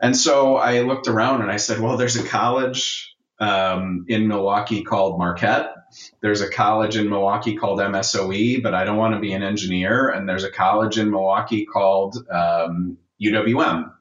and 0.00 0.16
so 0.16 0.56
I 0.56 0.80
looked 0.80 1.08
around 1.08 1.42
and 1.42 1.50
I 1.50 1.56
said, 1.56 1.80
well, 1.80 1.96
there's 1.96 2.16
a 2.16 2.26
college 2.26 3.14
um, 3.38 4.04
in 4.08 4.28
Milwaukee 4.28 4.82
called 4.82 5.18
Marquette. 5.18 5.74
There's 6.20 6.40
a 6.40 6.50
college 6.50 6.96
in 6.96 7.08
Milwaukee 7.08 7.56
called 7.56 7.80
MSOE, 7.80 8.62
but 8.62 8.74
I 8.74 8.84
don't 8.84 8.96
want 8.96 9.14
to 9.14 9.20
be 9.20 9.32
an 9.32 9.42
engineer. 9.42 10.10
And 10.10 10.28
there's 10.28 10.44
a 10.44 10.50
college 10.50 10.98
in 10.98 11.10
Milwaukee 11.10 11.66
called 11.66 12.16
um, 12.30 12.98
UWM. 13.22 13.92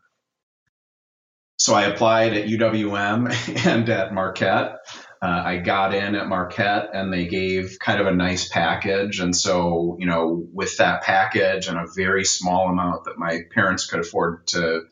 So 1.58 1.74
I 1.74 1.84
applied 1.84 2.34
at 2.34 2.48
UWM 2.48 3.66
and 3.66 3.90
at 3.90 4.14
Marquette. 4.14 4.78
Uh, 5.22 5.42
I 5.46 5.58
got 5.58 5.94
in 5.94 6.16
at 6.16 6.30
Marquette 6.30 6.92
and 6.94 7.12
they 7.12 7.28
gave 7.28 7.78
kind 7.80 8.00
of 8.00 8.08
a 8.08 8.16
nice 8.16 8.48
package. 8.48 9.20
And 9.20 9.36
so, 9.36 9.98
you 10.00 10.06
know, 10.06 10.48
with 10.54 10.78
that 10.78 11.02
package 11.04 11.68
and 11.68 11.78
a 11.78 11.88
very 11.94 12.24
small 12.24 12.70
amount 12.70 13.04
that 13.06 13.18
my 13.18 13.42
parents 13.54 13.86
could 13.86 14.00
afford 14.00 14.48
to 14.48 14.84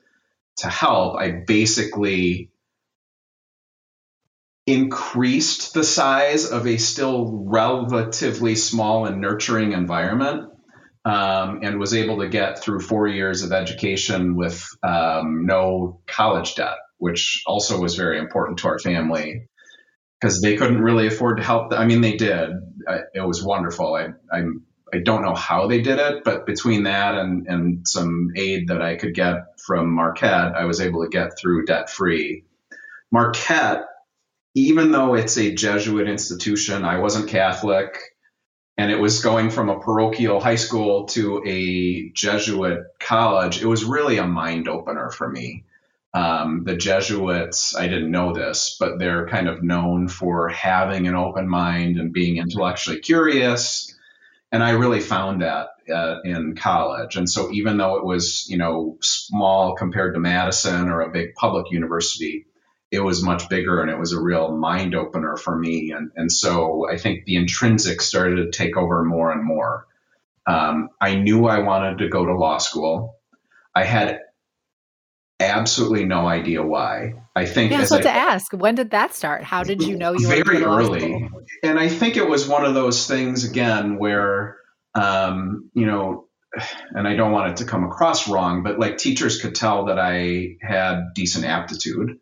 to 0.57 0.69
help, 0.69 1.17
I 1.17 1.43
basically 1.45 2.51
increased 4.65 5.73
the 5.73 5.83
size 5.83 6.45
of 6.45 6.67
a 6.67 6.77
still 6.77 7.45
relatively 7.45 8.55
small 8.55 9.05
and 9.05 9.21
nurturing 9.21 9.71
environment 9.71 10.49
um, 11.05 11.61
and 11.63 11.79
was 11.79 11.93
able 11.93 12.19
to 12.19 12.27
get 12.27 12.61
through 12.61 12.81
four 12.81 13.07
years 13.07 13.43
of 13.43 13.53
education 13.53 14.35
with 14.35 14.67
um, 14.83 15.45
no 15.45 16.01
college 16.05 16.55
debt, 16.55 16.75
which 16.97 17.43
also 17.47 17.79
was 17.79 17.95
very 17.95 18.19
important 18.19 18.59
to 18.59 18.67
our 18.67 18.77
family 18.79 19.47
because 20.19 20.41
they 20.41 20.57
couldn't 20.57 20.81
really 20.81 21.07
afford 21.07 21.37
to 21.37 21.43
help. 21.43 21.71
I 21.71 21.85
mean, 21.85 22.01
they 22.01 22.17
did. 22.17 22.49
I, 22.85 22.99
it 23.13 23.21
was 23.21 23.41
wonderful. 23.41 23.95
I, 23.95 24.09
I'm 24.35 24.65
I 24.93 24.99
don't 24.99 25.21
know 25.21 25.35
how 25.35 25.67
they 25.67 25.81
did 25.81 25.99
it, 25.99 26.23
but 26.23 26.45
between 26.45 26.83
that 26.83 27.15
and, 27.15 27.47
and 27.47 27.87
some 27.87 28.31
aid 28.35 28.69
that 28.69 28.81
I 28.81 28.95
could 28.95 29.13
get 29.13 29.59
from 29.59 29.91
Marquette, 29.91 30.55
I 30.55 30.65
was 30.65 30.79
able 30.79 31.03
to 31.03 31.09
get 31.09 31.37
through 31.37 31.65
debt 31.65 31.89
free. 31.89 32.43
Marquette, 33.11 33.85
even 34.55 34.91
though 34.91 35.13
it's 35.15 35.37
a 35.37 35.53
Jesuit 35.53 36.07
institution, 36.07 36.85
I 36.85 36.99
wasn't 36.99 37.29
Catholic, 37.29 37.97
and 38.77 38.91
it 38.91 38.99
was 38.99 39.21
going 39.21 39.49
from 39.49 39.69
a 39.69 39.79
parochial 39.79 40.39
high 40.39 40.55
school 40.55 41.05
to 41.07 41.43
a 41.45 42.09
Jesuit 42.09 42.79
college. 42.99 43.61
It 43.61 43.67
was 43.67 43.83
really 43.83 44.17
a 44.17 44.27
mind 44.27 44.67
opener 44.67 45.09
for 45.09 45.29
me. 45.29 45.65
Um, 46.13 46.63
the 46.63 46.75
Jesuits, 46.75 47.75
I 47.75 47.87
didn't 47.87 48.11
know 48.11 48.33
this, 48.33 48.77
but 48.79 48.99
they're 48.99 49.27
kind 49.27 49.47
of 49.49 49.63
known 49.63 50.07
for 50.07 50.47
having 50.47 51.07
an 51.07 51.15
open 51.15 51.47
mind 51.47 51.97
and 51.97 52.13
being 52.13 52.37
intellectually 52.37 52.99
curious 52.99 53.93
and 54.51 54.63
I 54.63 54.71
really 54.71 55.01
found 55.01 55.41
that 55.41 55.69
uh, 55.93 56.21
in 56.23 56.55
college. 56.55 57.15
And 57.15 57.29
so 57.29 57.51
even 57.51 57.77
though 57.77 57.97
it 57.97 58.05
was, 58.05 58.47
you 58.49 58.57
know, 58.57 58.97
small 59.01 59.75
compared 59.75 60.13
to 60.13 60.19
Madison 60.19 60.89
or 60.89 61.01
a 61.01 61.11
big 61.11 61.33
public 61.35 61.71
university, 61.71 62.45
it 62.89 63.01
was 63.01 63.21
much 63.21 63.49
bigger 63.49 63.81
and 63.81 63.89
it 63.91 63.99
was 63.99 64.13
a 64.13 64.21
real 64.21 64.55
mind 64.55 64.95
opener 64.95 65.35
for 65.35 65.57
me. 65.57 65.91
And, 65.91 66.11
and 66.15 66.31
so 66.31 66.89
I 66.89 66.97
think 66.97 67.25
the 67.25 67.35
intrinsic 67.35 68.01
started 68.01 68.37
to 68.37 68.57
take 68.57 68.77
over 68.77 69.03
more 69.03 69.31
and 69.31 69.43
more. 69.43 69.87
Um, 70.45 70.89
I 71.01 71.15
knew 71.15 71.45
I 71.45 71.59
wanted 71.59 71.97
to 71.97 72.09
go 72.09 72.25
to 72.25 72.37
law 72.37 72.57
school. 72.57 73.17
I 73.75 73.83
had 73.83 74.21
absolutely 75.39 76.05
no 76.05 76.27
idea 76.27 76.63
why. 76.63 77.13
I 77.35 77.45
think. 77.45 77.71
Yeah, 77.71 77.83
so 77.83 77.97
I, 77.97 78.01
to 78.01 78.11
ask, 78.11 78.51
when 78.53 78.75
did 78.75 78.91
that 78.91 79.13
start? 79.13 79.43
How 79.43 79.63
did 79.63 79.83
you 79.83 79.97
know 79.97 80.13
you 80.13 80.27
were 80.27 80.43
very 80.43 80.63
early? 80.63 81.29
And 81.63 81.79
I 81.79 81.89
think 81.89 82.17
it 82.17 82.27
was 82.27 82.47
one 82.47 82.65
of 82.65 82.73
those 82.73 83.07
things 83.07 83.43
again 83.43 83.97
where, 83.97 84.57
um, 84.95 85.69
you 85.73 85.85
know, 85.85 86.25
and 86.91 87.07
I 87.07 87.15
don't 87.15 87.31
want 87.31 87.51
it 87.51 87.57
to 87.57 87.65
come 87.65 87.83
across 87.83 88.27
wrong, 88.27 88.63
but 88.63 88.79
like 88.79 88.97
teachers 88.97 89.41
could 89.41 89.55
tell 89.55 89.85
that 89.85 89.99
I 89.99 90.57
had 90.61 91.13
decent 91.13 91.45
aptitude, 91.45 92.19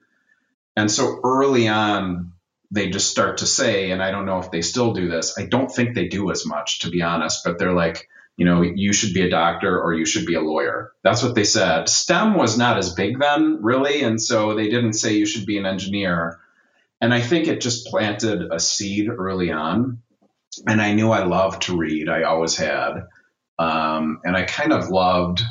and 0.75 0.91
so 0.91 1.19
early 1.23 1.67
on. 1.67 2.31
They 2.71 2.89
just 2.89 3.11
start 3.11 3.37
to 3.37 3.45
say, 3.45 3.91
and 3.91 4.01
I 4.01 4.09
don't 4.09 4.25
know 4.25 4.39
if 4.39 4.49
they 4.49 4.61
still 4.61 4.91
do 4.91 5.07
this. 5.07 5.37
I 5.37 5.45
don't 5.45 5.71
think 5.71 5.93
they 5.93 6.07
do 6.07 6.31
as 6.31 6.45
much, 6.47 6.79
to 6.79 6.89
be 6.89 7.03
honest, 7.03 7.43
but 7.45 7.57
they're 7.59 7.75
like, 7.75 8.09
you 8.37 8.45
know, 8.45 8.61
you 8.61 8.91
should 8.93 9.13
be 9.13 9.21
a 9.21 9.29
doctor 9.29 9.81
or 9.81 9.93
you 9.93 10.05
should 10.05 10.25
be 10.25 10.35
a 10.35 10.41
lawyer. 10.41 10.91
That's 11.03 11.23
what 11.23 11.35
they 11.35 11.45
said. 11.45 11.87
STEM 11.87 12.35
was 12.35 12.57
not 12.57 12.77
as 12.77 12.93
big 12.93 13.19
then, 13.19 13.59
really. 13.61 14.03
And 14.03 14.21
so 14.21 14.55
they 14.55 14.69
didn't 14.69 14.93
say 14.93 15.13
you 15.13 15.25
should 15.25 15.45
be 15.45 15.57
an 15.57 15.65
engineer. 15.65 16.39
And 16.99 17.13
I 17.13 17.21
think 17.21 17.47
it 17.47 17.61
just 17.61 17.87
planted 17.87 18.51
a 18.51 18.59
seed 18.59 19.09
early 19.09 19.51
on. 19.51 20.01
and 20.67 20.81
I 20.81 20.93
knew 20.93 21.11
I 21.11 21.25
loved 21.25 21.63
to 21.63 21.77
read. 21.77 22.09
I 22.09 22.23
always 22.23 22.55
had. 22.55 23.07
Um, 23.57 24.19
and 24.23 24.35
I 24.35 24.43
kind 24.43 24.73
of 24.73 24.89
loved 24.89 25.41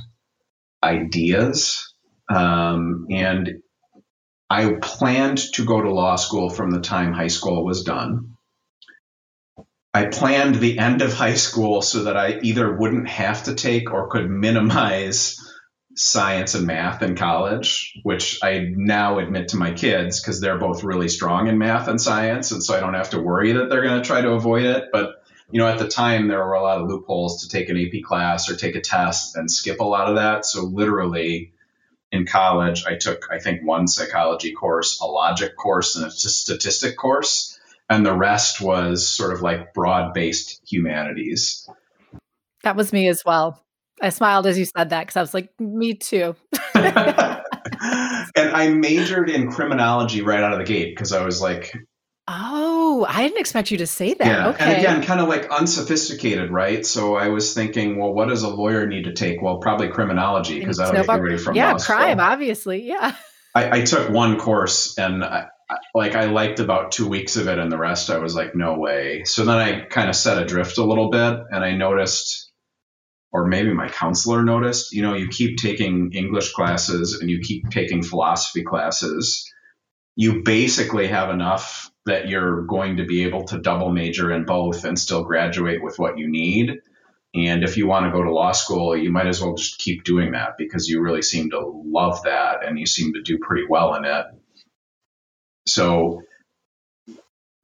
ideas. 0.82 1.94
Um, 2.28 3.06
and 3.10 3.62
I 4.50 4.74
planned 4.80 5.38
to 5.54 5.64
go 5.64 5.80
to 5.80 5.92
law 5.92 6.16
school 6.16 6.50
from 6.50 6.70
the 6.70 6.80
time 6.80 7.12
high 7.12 7.28
school 7.28 7.64
was 7.64 7.82
done. 7.82 8.33
I 9.94 10.06
planned 10.06 10.56
the 10.56 10.80
end 10.80 11.02
of 11.02 11.12
high 11.12 11.36
school 11.36 11.80
so 11.80 12.04
that 12.04 12.16
I 12.16 12.40
either 12.42 12.76
wouldn't 12.76 13.08
have 13.08 13.44
to 13.44 13.54
take 13.54 13.92
or 13.92 14.08
could 14.08 14.28
minimize 14.28 15.40
science 15.94 16.54
and 16.54 16.66
math 16.66 17.00
in 17.02 17.14
college, 17.14 18.00
which 18.02 18.42
I 18.42 18.72
now 18.74 19.20
admit 19.20 19.48
to 19.48 19.56
my 19.56 19.72
kids 19.72 20.20
because 20.20 20.40
they're 20.40 20.58
both 20.58 20.82
really 20.82 21.08
strong 21.08 21.46
in 21.46 21.58
math 21.58 21.86
and 21.86 22.00
science. 22.00 22.50
And 22.50 22.60
so 22.60 22.76
I 22.76 22.80
don't 22.80 22.94
have 22.94 23.10
to 23.10 23.20
worry 23.20 23.52
that 23.52 23.70
they're 23.70 23.84
going 23.84 24.02
to 24.02 24.06
try 24.06 24.20
to 24.20 24.32
avoid 24.32 24.64
it. 24.64 24.86
But, 24.90 25.22
you 25.52 25.60
know, 25.60 25.68
at 25.68 25.78
the 25.78 25.86
time, 25.86 26.26
there 26.26 26.44
were 26.44 26.54
a 26.54 26.62
lot 26.62 26.80
of 26.80 26.88
loopholes 26.88 27.42
to 27.42 27.48
take 27.48 27.68
an 27.68 27.78
AP 27.78 28.02
class 28.02 28.50
or 28.50 28.56
take 28.56 28.74
a 28.74 28.80
test 28.80 29.36
and 29.36 29.48
skip 29.48 29.78
a 29.78 29.84
lot 29.84 30.08
of 30.08 30.16
that. 30.16 30.44
So 30.44 30.64
literally, 30.64 31.52
in 32.10 32.26
college, 32.26 32.84
I 32.84 32.96
took, 32.96 33.28
I 33.30 33.38
think, 33.38 33.62
one 33.62 33.86
psychology 33.86 34.52
course, 34.52 35.00
a 35.00 35.06
logic 35.06 35.56
course, 35.56 35.94
and 35.94 36.06
a 36.06 36.10
statistic 36.10 36.96
course. 36.96 37.53
And 37.90 38.04
the 38.04 38.16
rest 38.16 38.60
was 38.60 39.08
sort 39.08 39.32
of 39.32 39.42
like 39.42 39.74
broad 39.74 40.14
based 40.14 40.60
humanities. 40.66 41.68
That 42.62 42.76
was 42.76 42.92
me 42.92 43.08
as 43.08 43.24
well. 43.24 43.62
I 44.02 44.08
smiled 44.08 44.46
as 44.46 44.58
you 44.58 44.64
said 44.64 44.90
that 44.90 45.06
because 45.06 45.16
I 45.16 45.20
was 45.20 45.34
like, 45.34 45.50
me 45.60 45.94
too. 45.94 46.34
and 46.74 47.42
I 48.36 48.68
majored 48.74 49.30
in 49.30 49.50
criminology 49.50 50.22
right 50.22 50.42
out 50.42 50.52
of 50.52 50.58
the 50.58 50.64
gate 50.64 50.94
because 50.94 51.12
I 51.12 51.24
was 51.24 51.40
like, 51.40 51.72
Oh, 52.26 53.04
I 53.06 53.22
didn't 53.22 53.38
expect 53.38 53.70
you 53.70 53.78
to 53.78 53.86
say 53.86 54.14
that. 54.14 54.26
Yeah. 54.26 54.48
Okay. 54.48 54.64
And 54.64 54.78
again, 54.78 55.02
kind 55.02 55.20
of 55.20 55.28
like 55.28 55.50
unsophisticated, 55.50 56.50
right? 56.50 56.84
So 56.86 57.16
I 57.16 57.28
was 57.28 57.52
thinking, 57.52 57.98
well, 57.98 58.14
what 58.14 58.28
does 58.28 58.42
a 58.42 58.48
lawyer 58.48 58.86
need 58.86 59.04
to 59.04 59.12
take? 59.12 59.42
Well, 59.42 59.58
probably 59.58 59.88
criminology 59.88 60.58
because 60.58 60.78
that'll 60.78 61.04
get 61.04 61.20
ready 61.20 61.36
from 61.36 61.54
yeah, 61.54 61.76
crime, 61.76 62.16
school. 62.16 62.20
obviously. 62.20 62.82
Yeah. 62.82 63.14
I, 63.54 63.80
I 63.80 63.82
took 63.82 64.08
one 64.08 64.38
course 64.38 64.96
and 64.96 65.22
I, 65.22 65.28
I- 65.36 65.48
like 65.94 66.16
I 66.16 66.24
liked 66.24 66.58
about 66.58 66.90
two 66.90 67.08
weeks 67.08 67.36
of 67.36 67.46
it, 67.46 67.58
and 67.58 67.70
the 67.70 67.78
rest 67.78 68.10
I 68.10 68.18
was 68.18 68.34
like, 68.34 68.56
no 68.56 68.76
way. 68.76 69.22
So 69.24 69.44
then 69.44 69.58
I 69.58 69.80
kind 69.82 70.08
of 70.08 70.16
set 70.16 70.42
adrift 70.42 70.78
a 70.78 70.84
little 70.84 71.08
bit, 71.08 71.38
and 71.50 71.64
I 71.64 71.76
noticed, 71.76 72.50
or 73.32 73.46
maybe 73.46 73.72
my 73.72 73.88
counselor 73.88 74.42
noticed, 74.42 74.92
you 74.92 75.02
know, 75.02 75.14
you 75.14 75.28
keep 75.28 75.58
taking 75.58 76.12
English 76.12 76.52
classes 76.52 77.18
and 77.20 77.30
you 77.30 77.40
keep 77.40 77.70
taking 77.70 78.02
philosophy 78.02 78.64
classes. 78.64 79.50
You 80.16 80.42
basically 80.42 81.06
have 81.08 81.30
enough 81.30 81.90
that 82.06 82.28
you're 82.28 82.62
going 82.62 82.98
to 82.98 83.06
be 83.06 83.24
able 83.24 83.44
to 83.44 83.60
double 83.60 83.90
major 83.90 84.32
in 84.32 84.44
both 84.44 84.84
and 84.84 84.98
still 84.98 85.24
graduate 85.24 85.82
with 85.82 85.98
what 85.98 86.18
you 86.18 86.30
need. 86.30 86.80
And 87.34 87.64
if 87.64 87.76
you 87.76 87.86
want 87.88 88.06
to 88.06 88.12
go 88.12 88.22
to 88.22 88.32
law 88.32 88.52
school, 88.52 88.96
you 88.96 89.10
might 89.10 89.26
as 89.26 89.40
well 89.40 89.54
just 89.54 89.78
keep 89.78 90.04
doing 90.04 90.32
that 90.32 90.56
because 90.56 90.88
you 90.88 91.00
really 91.00 91.22
seem 91.22 91.50
to 91.50 91.60
love 91.60 92.22
that 92.24 92.64
and 92.64 92.78
you 92.78 92.86
seem 92.86 93.14
to 93.14 93.22
do 93.22 93.38
pretty 93.38 93.66
well 93.68 93.94
in 93.94 94.04
it. 94.04 94.26
So 95.66 96.22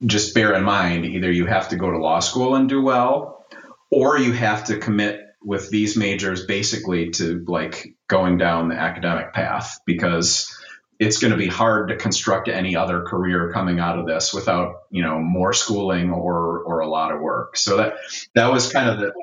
just 0.05 0.33
bear 0.33 0.53
in 0.53 0.63
mind 0.63 1.05
either 1.05 1.31
you 1.31 1.45
have 1.45 1.69
to 1.69 1.75
go 1.75 1.91
to 1.91 1.97
law 1.97 2.19
school 2.19 2.55
and 2.55 2.67
do 2.67 2.81
well, 2.81 3.45
or 3.91 4.17
you 4.17 4.31
have 4.33 4.65
to 4.65 4.77
commit 4.77 5.21
with 5.43 5.69
these 5.69 5.97
majors 5.97 6.45
basically 6.45 7.09
to 7.11 7.43
like 7.47 7.95
going 8.07 8.37
down 8.37 8.69
the 8.69 8.75
academic 8.75 9.33
path 9.33 9.79
because 9.85 10.55
it's 10.99 11.17
going 11.17 11.31
to 11.31 11.37
be 11.37 11.47
hard 11.47 11.89
to 11.89 11.95
construct 11.95 12.47
any 12.47 12.75
other 12.75 13.01
career 13.01 13.51
coming 13.51 13.79
out 13.79 13.97
of 13.97 14.05
this 14.05 14.33
without 14.33 14.75
you 14.91 15.01
know 15.01 15.19
more 15.19 15.53
schooling 15.53 16.11
or 16.11 16.59
or 16.59 16.79
a 16.79 16.87
lot 16.87 17.11
of 17.11 17.21
work. 17.21 17.57
So 17.57 17.77
that 17.77 17.93
that 18.35 18.51
was 18.51 18.71
kind 18.71 18.89
of 18.89 18.99
the 18.99 19.13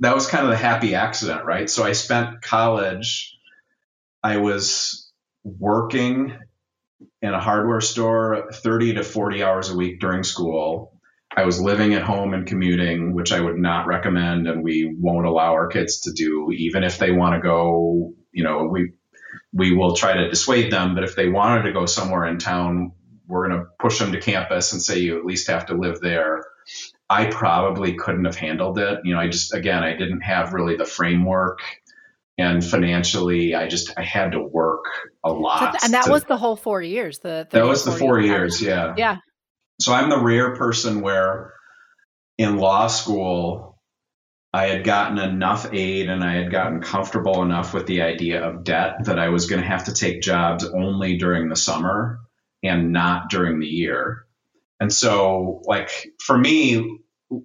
that 0.00 0.14
was 0.14 0.26
kind 0.26 0.44
of 0.44 0.50
the 0.50 0.56
happy 0.56 0.94
accident 0.94 1.44
right? 1.44 1.68
So 1.68 1.84
i 1.84 1.92
spent 1.92 2.42
college 2.42 3.36
i 4.22 4.36
was 4.36 5.10
working 5.44 6.38
in 7.22 7.32
a 7.32 7.40
hardware 7.40 7.80
store 7.80 8.48
30 8.52 8.94
to 8.94 9.04
40 9.04 9.42
hours 9.42 9.70
a 9.70 9.76
week 9.76 10.00
during 10.00 10.22
school 10.22 10.98
i 11.36 11.44
was 11.44 11.60
living 11.60 11.94
at 11.94 12.02
home 12.02 12.34
and 12.34 12.46
commuting 12.46 13.14
which 13.14 13.32
i 13.32 13.40
would 13.40 13.56
not 13.56 13.86
recommend 13.86 14.48
and 14.48 14.62
we 14.62 14.94
won't 14.98 15.26
allow 15.26 15.52
our 15.52 15.68
kids 15.68 16.00
to 16.00 16.12
do 16.12 16.50
even 16.52 16.82
if 16.82 16.98
they 16.98 17.12
want 17.12 17.34
to 17.34 17.40
go 17.40 18.12
you 18.32 18.44
know 18.44 18.66
we 18.70 18.92
we 19.52 19.74
will 19.74 19.94
try 19.94 20.14
to 20.14 20.28
dissuade 20.28 20.72
them. 20.72 20.94
But 20.94 21.04
if 21.04 21.14
they 21.14 21.28
wanted 21.28 21.62
to 21.62 21.72
go 21.72 21.86
somewhere 21.86 22.26
in 22.26 22.38
town, 22.38 22.92
we're 23.26 23.48
going 23.48 23.60
to 23.60 23.66
push 23.78 23.98
them 23.98 24.12
to 24.12 24.20
campus 24.20 24.72
and 24.72 24.82
say 24.82 24.98
you 24.98 25.18
at 25.18 25.24
least 25.24 25.48
have 25.48 25.66
to 25.66 25.74
live 25.74 26.00
there. 26.00 26.44
I 27.08 27.26
probably 27.26 27.94
couldn't 27.94 28.24
have 28.24 28.36
handled 28.36 28.78
it. 28.78 29.00
You 29.04 29.14
know, 29.14 29.20
I 29.20 29.28
just, 29.28 29.52
again, 29.52 29.82
I 29.82 29.92
didn't 29.96 30.22
have 30.22 30.54
really 30.54 30.76
the 30.76 30.84
framework 30.84 31.60
and 32.42 32.64
financially, 32.64 33.54
I 33.54 33.68
just, 33.68 33.92
I 33.96 34.02
had 34.02 34.32
to 34.32 34.42
work 34.42 34.84
a 35.24 35.32
lot. 35.32 35.82
and 35.84 35.92
that 35.94 36.06
to- 36.06 36.10
was 36.10 36.24
the 36.24 36.36
whole 36.36 36.56
four 36.56 36.82
years. 36.82 37.20
The 37.20 37.46
that 37.50 37.64
was 37.64 37.84
the 37.84 37.92
four 37.92 38.20
year 38.20 38.38
years. 38.38 38.60
Yeah. 38.60 38.94
Yeah. 38.96 39.16
So 39.80 39.92
I'm 39.92 40.10
the 40.10 40.18
rare 40.20 40.56
person 40.56 41.00
where 41.00 41.54
in 42.38 42.56
law 42.56 42.88
school, 42.88 43.78
I 44.52 44.66
had 44.66 44.84
gotten 44.84 45.18
enough 45.18 45.72
aid 45.72 46.10
and 46.10 46.22
I 46.22 46.34
had 46.34 46.50
gotten 46.50 46.82
comfortable 46.82 47.42
enough 47.42 47.72
with 47.72 47.86
the 47.86 48.02
idea 48.02 48.42
of 48.42 48.64
debt 48.64 49.04
that 49.04 49.18
I 49.18 49.30
was 49.30 49.46
going 49.46 49.62
to 49.62 49.68
have 49.68 49.84
to 49.84 49.94
take 49.94 50.20
jobs 50.20 50.64
only 50.64 51.16
during 51.16 51.48
the 51.48 51.56
summer 51.56 52.18
and 52.62 52.92
not 52.92 53.30
during 53.30 53.60
the 53.60 53.66
year. 53.66 54.26
And 54.78 54.92
so, 54.92 55.62
like, 55.64 56.08
for 56.18 56.36
me, 56.36 56.98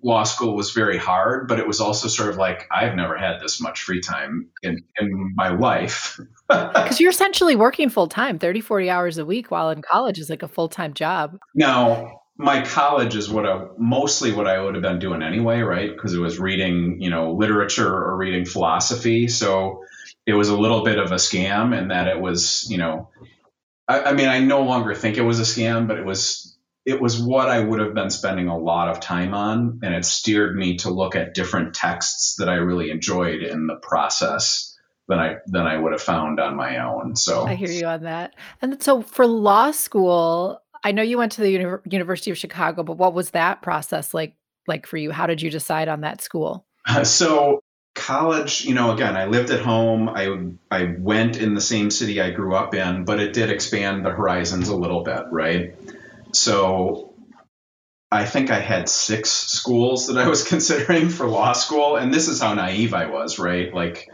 law 0.04 0.24
school 0.24 0.56
was 0.56 0.72
very 0.72 0.98
hard, 0.98 1.48
but 1.48 1.60
it 1.60 1.68
was 1.68 1.80
also 1.80 2.08
sort 2.08 2.30
of 2.30 2.38
like, 2.38 2.68
I've 2.72 2.96
never 2.96 3.18
had 3.18 3.40
this 3.40 3.62
much 3.62 3.82
free 3.82 4.02
time 4.02 4.50
in, 4.64 4.84
in 5.00 5.34
my 5.36 5.50
life. 5.50 6.20
Because 6.50 7.02
you're 7.02 7.12
essentially 7.12 7.58
working 7.58 7.90
full 7.90 8.08
time, 8.08 8.40
30, 8.40 8.62
40 8.62 8.90
hours 8.90 9.18
a 9.18 9.26
week, 9.26 9.52
while 9.52 9.70
in 9.70 9.82
college 9.82 10.18
is 10.18 10.30
like 10.30 10.44
a 10.44 10.48
full 10.48 10.70
time 10.70 10.94
job. 10.94 11.38
Now, 11.54 12.22
my 12.38 12.64
college 12.64 13.18
is 13.18 13.30
what 13.30 13.46
I 13.46 13.66
mostly 13.78 14.32
what 14.32 14.48
I 14.48 14.62
would 14.62 14.76
have 14.76 14.82
been 14.82 15.00
doing 15.00 15.22
anyway, 15.22 15.60
right? 15.60 15.92
Because 15.94 16.14
it 16.14 16.20
was 16.20 16.40
reading, 16.40 17.02
you 17.02 17.10
know, 17.10 17.34
literature 17.34 17.94
or 17.94 18.16
reading 18.16 18.46
philosophy. 18.46 19.28
So 19.28 19.84
it 20.26 20.34
was 20.34 20.48
a 20.48 20.58
little 20.58 20.86
bit 20.86 21.00
of 21.00 21.12
a 21.12 21.16
scam 21.16 21.78
in 21.78 21.90
that 21.90 22.08
it 22.08 22.22
was, 22.22 22.66
you 22.70 22.78
know, 22.78 23.10
I, 23.88 24.04
I 24.04 24.14
mean, 24.14 24.30
I 24.30 24.40
no 24.40 24.62
longer 24.62 24.96
think 24.96 25.18
it 25.18 25.24
was 25.24 25.40
a 25.40 25.44
scam, 25.44 25.88
but 25.88 25.98
it 25.98 26.06
was 26.06 26.57
it 26.88 27.02
was 27.02 27.20
what 27.20 27.50
I 27.50 27.60
would 27.60 27.82
have 27.82 27.94
been 27.94 28.10
spending 28.10 28.48
a 28.48 28.58
lot 28.58 28.88
of 28.88 29.02
time 29.02 29.34
on, 29.34 29.82
and 29.84 29.94
it 29.94 30.06
steered 30.06 30.56
me 30.56 30.78
to 30.78 30.90
look 30.90 31.18
at 31.18 31.34
different 31.34 31.76
texts 31.76 32.36
that 32.36 32.48
I 32.48 32.56
really 32.56 32.92
enjoyed 32.92 33.44
in 33.44 33.68
the 33.68 33.76
process 33.76 34.74
than 35.10 35.20
I 35.20 35.36
than 35.48 35.68
I 35.68 35.78
would 35.78 35.92
have 35.92 36.02
found 36.02 36.40
on 36.40 36.56
my 36.56 36.78
own. 36.78 37.18
So 37.18 37.46
I 37.46 37.56
hear 37.56 37.70
you 37.70 37.86
on 37.86 38.04
that. 38.04 38.36
And 38.62 38.82
so 38.82 39.02
for 39.02 39.28
law 39.28 39.72
school, 39.72 40.62
I 40.82 40.94
know 40.94 41.04
you 41.04 41.18
went 41.18 41.34
to 41.34 41.42
the 41.42 41.52
Uni- 41.52 41.82
University 41.92 42.32
of 42.32 42.38
Chicago, 42.38 42.84
but 42.84 42.98
what 42.98 43.14
was 43.14 43.32
that 43.32 43.62
process 43.62 44.14
like 44.14 44.36
like 44.66 44.88
for 44.88 44.96
you? 44.96 45.12
How 45.12 45.28
did 45.28 45.42
you 45.42 45.50
decide 45.50 45.90
on 45.90 46.02
that 46.02 46.22
school? 46.22 46.66
So 47.04 47.60
college, 47.96 48.64
you 48.64 48.74
know, 48.74 48.92
again, 48.92 49.18
I 49.18 49.26
lived 49.26 49.50
at 49.50 49.60
home. 49.60 50.08
I 50.08 50.38
I 50.72 50.96
went 50.98 51.36
in 51.36 51.54
the 51.54 51.60
same 51.60 51.92
city 51.92 52.22
I 52.22 52.32
grew 52.32 52.56
up 52.56 52.74
in, 52.74 53.04
but 53.04 53.20
it 53.20 53.34
did 53.34 53.50
expand 53.50 54.06
the 54.06 54.12
horizons 54.12 54.70
a 54.70 54.76
little 54.76 55.04
bit, 55.04 55.24
right? 55.32 55.76
So 56.38 57.16
I 58.12 58.26
think 58.26 58.52
I 58.52 58.60
had 58.60 58.88
six 58.88 59.30
schools 59.30 60.08
that 60.08 60.18
I 60.18 60.28
was 60.28 60.44
considering 60.48 61.10
for 61.10 61.28
law 61.28 61.54
school, 61.54 61.98
and 61.98 62.14
this 62.14 62.28
is 62.28 62.42
how 62.42 62.54
naive 62.54 62.94
I 62.94 63.08
was, 63.08 63.40
right? 63.40 63.74
Like, 63.74 64.08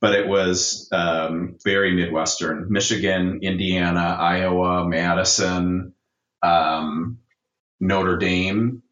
but 0.00 0.14
it 0.14 0.28
was 0.28 0.88
um, 0.92 1.56
very 1.64 1.94
Midwestern: 1.94 2.66
Michigan, 2.70 3.40
Indiana, 3.42 4.16
Iowa, 4.20 4.86
Madison, 4.86 5.94
um, 6.42 7.18
Notre 7.80 8.16
Dame. 8.18 8.82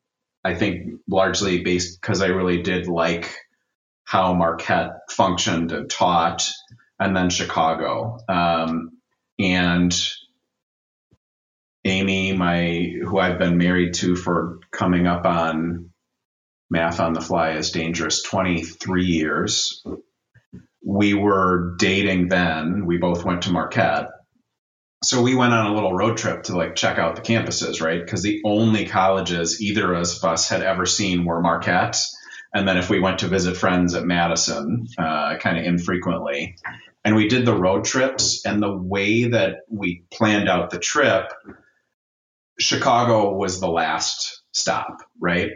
I 0.43 0.55
think 0.55 1.01
largely 1.07 1.63
based 1.63 2.01
because 2.01 2.23
I 2.23 2.29
really 2.29 2.63
did 2.63 2.87
like 2.87 3.35
how 4.05 4.33
Marquette 4.33 4.93
functioned 5.11 5.73
and 5.73 5.91
taught, 5.91 6.51
and 6.99 7.15
then 7.15 7.29
Chicago. 7.29 8.19
Um, 8.29 8.93
and 9.39 9.93
Amy, 11.85 12.33
my 12.33 12.93
who 13.05 13.19
I've 13.19 13.39
been 13.39 13.57
married 13.57 13.95
to 13.95 14.15
for 14.15 14.59
coming 14.71 15.07
up 15.07 15.25
on 15.25 15.91
math 16.69 17.01
on 17.01 17.15
the 17.15 17.21
fly 17.21 17.53
is 17.53 17.71
dangerous 17.71 18.23
23 18.23 19.05
years. 19.05 19.83
We 20.85 21.15
were 21.15 21.77
dating 21.79 22.29
then. 22.29 22.87
We 22.87 22.99
both 22.99 23.25
went 23.25 23.43
to 23.43 23.53
Marquette. 23.53 24.09
So 25.03 25.23
we 25.23 25.35
went 25.35 25.55
on 25.55 25.67
a 25.67 25.75
little 25.75 25.95
road 25.95 26.19
trip 26.19 26.45
to 26.45 26.57
like 26.57 26.77
check 26.77 26.99
out 26.99 27.17
the 27.17 27.23
campuses, 27.23 27.81
right? 27.81 28.05
Because 28.05 28.23
the 28.23 28.43
only 28.45 28.87
colleges 28.87 29.63
either 29.63 29.95
of 29.95 30.25
us 30.25 30.49
had 30.49 30.63
ever 30.63 30.85
seen 30.85 31.25
were 31.25 31.41
Marquette. 31.41 31.97
And 32.53 32.69
then 32.69 32.77
if 32.77 32.91
we 32.91 33.01
went 33.01 33.21
to 33.21 33.29
visit 33.29 33.57
friends 33.57 33.95
at 33.95 34.05
Madison, 34.05 34.87
uh, 34.99 35.37
kind 35.39 35.59
of 35.59 35.65
infrequently. 35.65 36.57
And 37.05 37.17
we 37.17 37.29
did 37.29 37.47
the 37.47 37.57
road 37.57 37.85
trips, 37.85 38.45
and 38.45 38.63
the 38.63 38.77
way 38.77 39.29
that 39.29 39.61
we 39.71 40.05
planned 40.11 40.51
out 40.51 40.71
the 40.71 40.79
trip, 40.79 41.33
Chicago 42.61 43.35
was 43.35 43.61
the 43.61 43.69
last 43.69 44.43
stop, 44.53 44.99
right? 45.21 45.51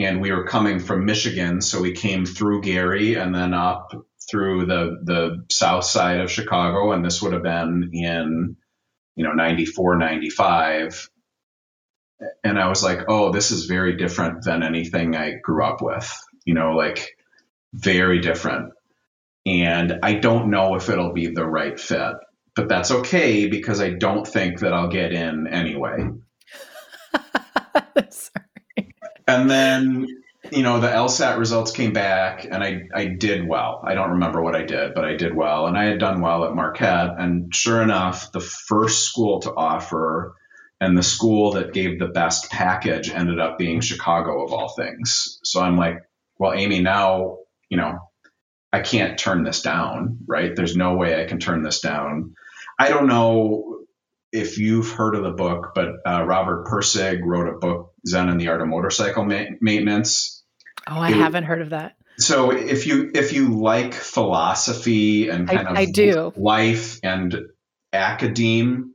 and 0.00 0.22
we 0.22 0.32
were 0.32 0.44
coming 0.44 0.80
from 0.80 1.04
Michigan, 1.04 1.60
so 1.60 1.82
we 1.82 1.92
came 1.92 2.24
through 2.24 2.62
Gary 2.62 3.16
and 3.16 3.34
then 3.34 3.52
up 3.52 3.92
through 4.30 4.64
the 4.64 4.98
the 5.04 5.44
south 5.50 5.84
side 5.84 6.20
of 6.20 6.30
Chicago, 6.30 6.92
and 6.92 7.04
this 7.04 7.20
would 7.20 7.34
have 7.34 7.42
been 7.42 7.90
in 7.92 8.56
you 9.14 9.24
know 9.24 9.32
94, 9.32 9.98
95. 9.98 11.10
And 12.44 12.58
I 12.58 12.68
was 12.68 12.82
like, 12.82 13.00
oh, 13.08 13.30
this 13.30 13.50
is 13.50 13.66
very 13.66 13.96
different 13.96 14.44
than 14.44 14.62
anything 14.62 15.16
I 15.16 15.34
grew 15.42 15.64
up 15.64 15.82
with. 15.82 16.10
You 16.46 16.54
know, 16.54 16.72
like 16.72 17.16
very 17.74 18.20
different. 18.20 18.72
And 19.44 20.00
I 20.02 20.14
don't 20.14 20.50
know 20.50 20.76
if 20.76 20.88
it'll 20.88 21.12
be 21.12 21.28
the 21.28 21.46
right 21.46 21.78
fit, 21.78 22.14
but 22.54 22.68
that's 22.68 22.90
okay 22.90 23.48
because 23.48 23.80
I 23.80 23.90
don't 23.90 24.26
think 24.26 24.60
that 24.60 24.72
I'll 24.72 24.88
get 24.88 25.12
in 25.12 25.46
anyway. 25.46 26.08
and 29.26 29.50
then 29.50 30.06
you 30.50 30.62
know 30.62 30.80
the 30.80 30.88
LSAT 30.88 31.38
results 31.38 31.72
came 31.72 31.92
back 31.92 32.44
and 32.44 32.62
I 32.62 32.82
I 32.94 33.06
did 33.06 33.46
well. 33.46 33.82
I 33.84 33.94
don't 33.94 34.12
remember 34.12 34.42
what 34.42 34.56
I 34.56 34.62
did, 34.62 34.94
but 34.94 35.04
I 35.04 35.16
did 35.16 35.34
well 35.34 35.66
and 35.66 35.76
I 35.76 35.84
had 35.84 35.98
done 35.98 36.20
well 36.20 36.44
at 36.44 36.54
Marquette 36.54 37.14
and 37.18 37.54
sure 37.54 37.82
enough 37.82 38.32
the 38.32 38.40
first 38.40 39.04
school 39.04 39.40
to 39.40 39.54
offer 39.54 40.34
and 40.80 40.96
the 40.96 41.02
school 41.02 41.52
that 41.52 41.74
gave 41.74 41.98
the 41.98 42.08
best 42.08 42.50
package 42.50 43.10
ended 43.10 43.38
up 43.38 43.58
being 43.58 43.80
Chicago 43.80 44.44
of 44.44 44.52
all 44.52 44.70
things. 44.70 45.38
So 45.44 45.60
I'm 45.60 45.76
like, 45.76 45.98
well 46.38 46.54
Amy 46.54 46.80
now, 46.80 47.38
you 47.68 47.76
know, 47.76 47.98
I 48.72 48.80
can't 48.80 49.18
turn 49.18 49.42
this 49.42 49.62
down, 49.62 50.18
right? 50.26 50.54
There's 50.54 50.76
no 50.76 50.94
way 50.94 51.20
I 51.20 51.26
can 51.26 51.38
turn 51.38 51.62
this 51.62 51.80
down. 51.80 52.34
I 52.78 52.88
don't 52.88 53.08
know 53.08 53.80
if 54.32 54.58
you've 54.58 54.90
heard 54.90 55.14
of 55.16 55.24
the 55.24 55.32
book, 55.32 55.72
but 55.74 55.96
uh, 56.06 56.24
Robert 56.24 56.66
Pirsig 56.66 57.20
wrote 57.22 57.48
a 57.48 57.58
book, 57.58 57.89
Zen 58.06 58.28
and 58.28 58.40
the 58.40 58.48
Art 58.48 58.60
of 58.60 58.68
Motorcycle 58.68 59.24
Ma- 59.24 59.44
Maintenance. 59.60 60.42
Oh, 60.86 60.98
I 60.98 61.10
it, 61.10 61.16
haven't 61.16 61.44
heard 61.44 61.60
of 61.60 61.70
that. 61.70 61.96
So 62.18 62.50
if 62.50 62.86
you 62.86 63.10
if 63.14 63.32
you 63.32 63.48
like 63.54 63.94
philosophy 63.94 65.28
and 65.28 65.48
kind 65.48 65.68
I, 65.68 65.70
of 65.70 65.76
I 65.76 65.84
do. 65.86 66.32
life 66.36 67.00
and 67.02 67.34
academe, 67.92 68.94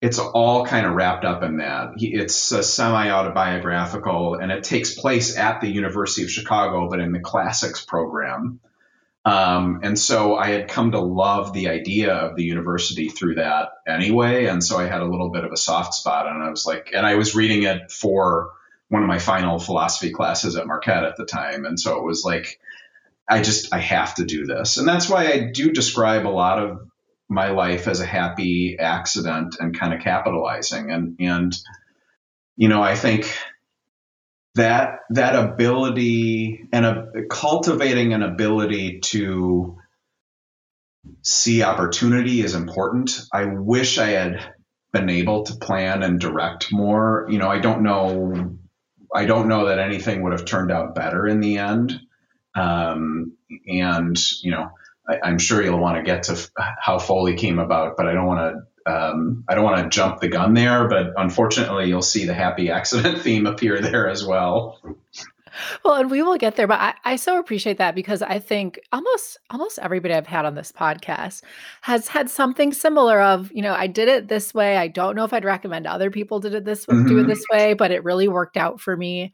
it's 0.00 0.18
all 0.18 0.66
kind 0.66 0.86
of 0.86 0.94
wrapped 0.94 1.24
up 1.24 1.42
in 1.42 1.58
that. 1.58 1.90
It's 1.96 2.52
a 2.52 2.62
semi 2.62 3.10
autobiographical, 3.10 4.34
and 4.34 4.50
it 4.50 4.64
takes 4.64 4.94
place 4.94 5.36
at 5.36 5.60
the 5.60 5.68
University 5.68 6.24
of 6.24 6.30
Chicago, 6.30 6.88
but 6.88 7.00
in 7.00 7.12
the 7.12 7.20
classics 7.20 7.84
program. 7.84 8.60
Um, 9.24 9.80
and 9.82 9.98
so 9.98 10.36
I 10.36 10.48
had 10.48 10.68
come 10.68 10.92
to 10.92 11.00
love 11.00 11.52
the 11.52 11.68
idea 11.68 12.14
of 12.14 12.36
the 12.36 12.44
university 12.44 13.08
through 13.08 13.34
that 13.34 13.68
anyway. 13.86 14.46
And 14.46 14.64
so 14.64 14.78
I 14.78 14.86
had 14.86 15.02
a 15.02 15.06
little 15.06 15.30
bit 15.30 15.44
of 15.44 15.52
a 15.52 15.58
soft 15.58 15.94
spot. 15.94 16.26
And 16.26 16.42
I 16.42 16.48
was 16.48 16.64
like, 16.64 16.90
and 16.94 17.04
I 17.04 17.16
was 17.16 17.34
reading 17.34 17.64
it 17.64 17.90
for 17.90 18.52
one 18.88 19.02
of 19.02 19.08
my 19.08 19.18
final 19.18 19.58
philosophy 19.58 20.10
classes 20.10 20.56
at 20.56 20.66
Marquette 20.66 21.04
at 21.04 21.16
the 21.16 21.26
time. 21.26 21.64
And 21.64 21.78
so 21.78 21.98
it 21.98 22.04
was 22.04 22.24
like, 22.24 22.58
I 23.28 23.42
just, 23.42 23.72
I 23.72 23.78
have 23.78 24.14
to 24.16 24.24
do 24.24 24.46
this. 24.46 24.78
And 24.78 24.88
that's 24.88 25.08
why 25.08 25.26
I 25.26 25.50
do 25.52 25.70
describe 25.70 26.26
a 26.26 26.28
lot 26.28 26.58
of 26.58 26.80
my 27.28 27.50
life 27.50 27.86
as 27.86 28.00
a 28.00 28.06
happy 28.06 28.76
accident 28.78 29.56
and 29.60 29.78
kind 29.78 29.94
of 29.94 30.00
capitalizing. 30.00 30.90
And, 30.90 31.16
and, 31.20 31.56
you 32.56 32.68
know, 32.68 32.82
I 32.82 32.96
think 32.96 33.32
that 34.54 35.00
that 35.10 35.36
ability 35.36 36.68
and 36.72 36.84
a, 36.84 37.06
cultivating 37.30 38.12
an 38.12 38.22
ability 38.22 39.00
to 39.00 39.78
see 41.22 41.62
opportunity 41.62 42.40
is 42.40 42.54
important. 42.54 43.20
I 43.32 43.46
wish 43.46 43.98
I 43.98 44.08
had 44.08 44.54
been 44.92 45.08
able 45.08 45.44
to 45.44 45.54
plan 45.54 46.02
and 46.02 46.20
direct 46.20 46.72
more. 46.72 47.26
You 47.30 47.38
know, 47.38 47.48
I 47.48 47.60
don't 47.60 47.82
know. 47.82 48.56
I 49.14 49.24
don't 49.24 49.48
know 49.48 49.66
that 49.66 49.78
anything 49.78 50.22
would 50.22 50.32
have 50.32 50.44
turned 50.44 50.70
out 50.70 50.94
better 50.94 51.26
in 51.26 51.40
the 51.40 51.58
end. 51.58 52.00
Um, 52.54 53.36
and 53.66 54.18
you 54.42 54.50
know, 54.50 54.70
I, 55.08 55.28
am 55.28 55.38
sure 55.38 55.62
you'll 55.62 55.80
want 55.80 55.96
to 55.96 56.02
get 56.02 56.24
to 56.24 56.50
how 56.56 56.98
Foley 56.98 57.34
came 57.36 57.58
about, 57.58 57.96
but 57.96 58.06
I 58.06 58.12
don't 58.12 58.26
want 58.26 58.40
to 58.40 58.62
um, 58.86 59.44
I 59.48 59.54
don't 59.54 59.64
want 59.64 59.82
to 59.82 59.88
jump 59.88 60.20
the 60.20 60.28
gun 60.28 60.54
there, 60.54 60.88
but 60.88 61.12
unfortunately, 61.16 61.88
you'll 61.88 62.02
see 62.02 62.26
the 62.26 62.34
happy 62.34 62.70
accident 62.70 63.18
theme 63.22 63.46
appear 63.46 63.80
there 63.80 64.08
as 64.08 64.24
well. 64.24 64.78
Well, 65.84 65.94
and 65.94 66.10
we 66.10 66.22
will 66.22 66.36
get 66.36 66.56
there, 66.56 66.66
but 66.66 66.80
I, 66.80 66.94
I 67.04 67.16
so 67.16 67.38
appreciate 67.38 67.78
that 67.78 67.94
because 67.94 68.22
I 68.22 68.38
think 68.38 68.80
almost 68.92 69.38
almost 69.50 69.78
everybody 69.80 70.14
I've 70.14 70.26
had 70.26 70.44
on 70.44 70.54
this 70.54 70.72
podcast 70.72 71.42
has 71.82 72.08
had 72.08 72.30
something 72.30 72.72
similar 72.72 73.20
of, 73.20 73.50
you 73.52 73.62
know, 73.62 73.74
I 73.74 73.86
did 73.86 74.08
it 74.08 74.28
this 74.28 74.54
way. 74.54 74.76
I 74.76 74.88
don't 74.88 75.16
know 75.16 75.24
if 75.24 75.32
I'd 75.32 75.44
recommend 75.44 75.86
other 75.86 76.10
people 76.10 76.40
did 76.40 76.54
it 76.54 76.64
this 76.64 76.86
mm-hmm. 76.86 77.08
do 77.08 77.18
it 77.18 77.22
mm-hmm. 77.22 77.30
this 77.30 77.44
way, 77.52 77.74
but 77.74 77.90
it 77.90 78.04
really 78.04 78.28
worked 78.28 78.56
out 78.56 78.80
for 78.80 78.96
me. 78.96 79.32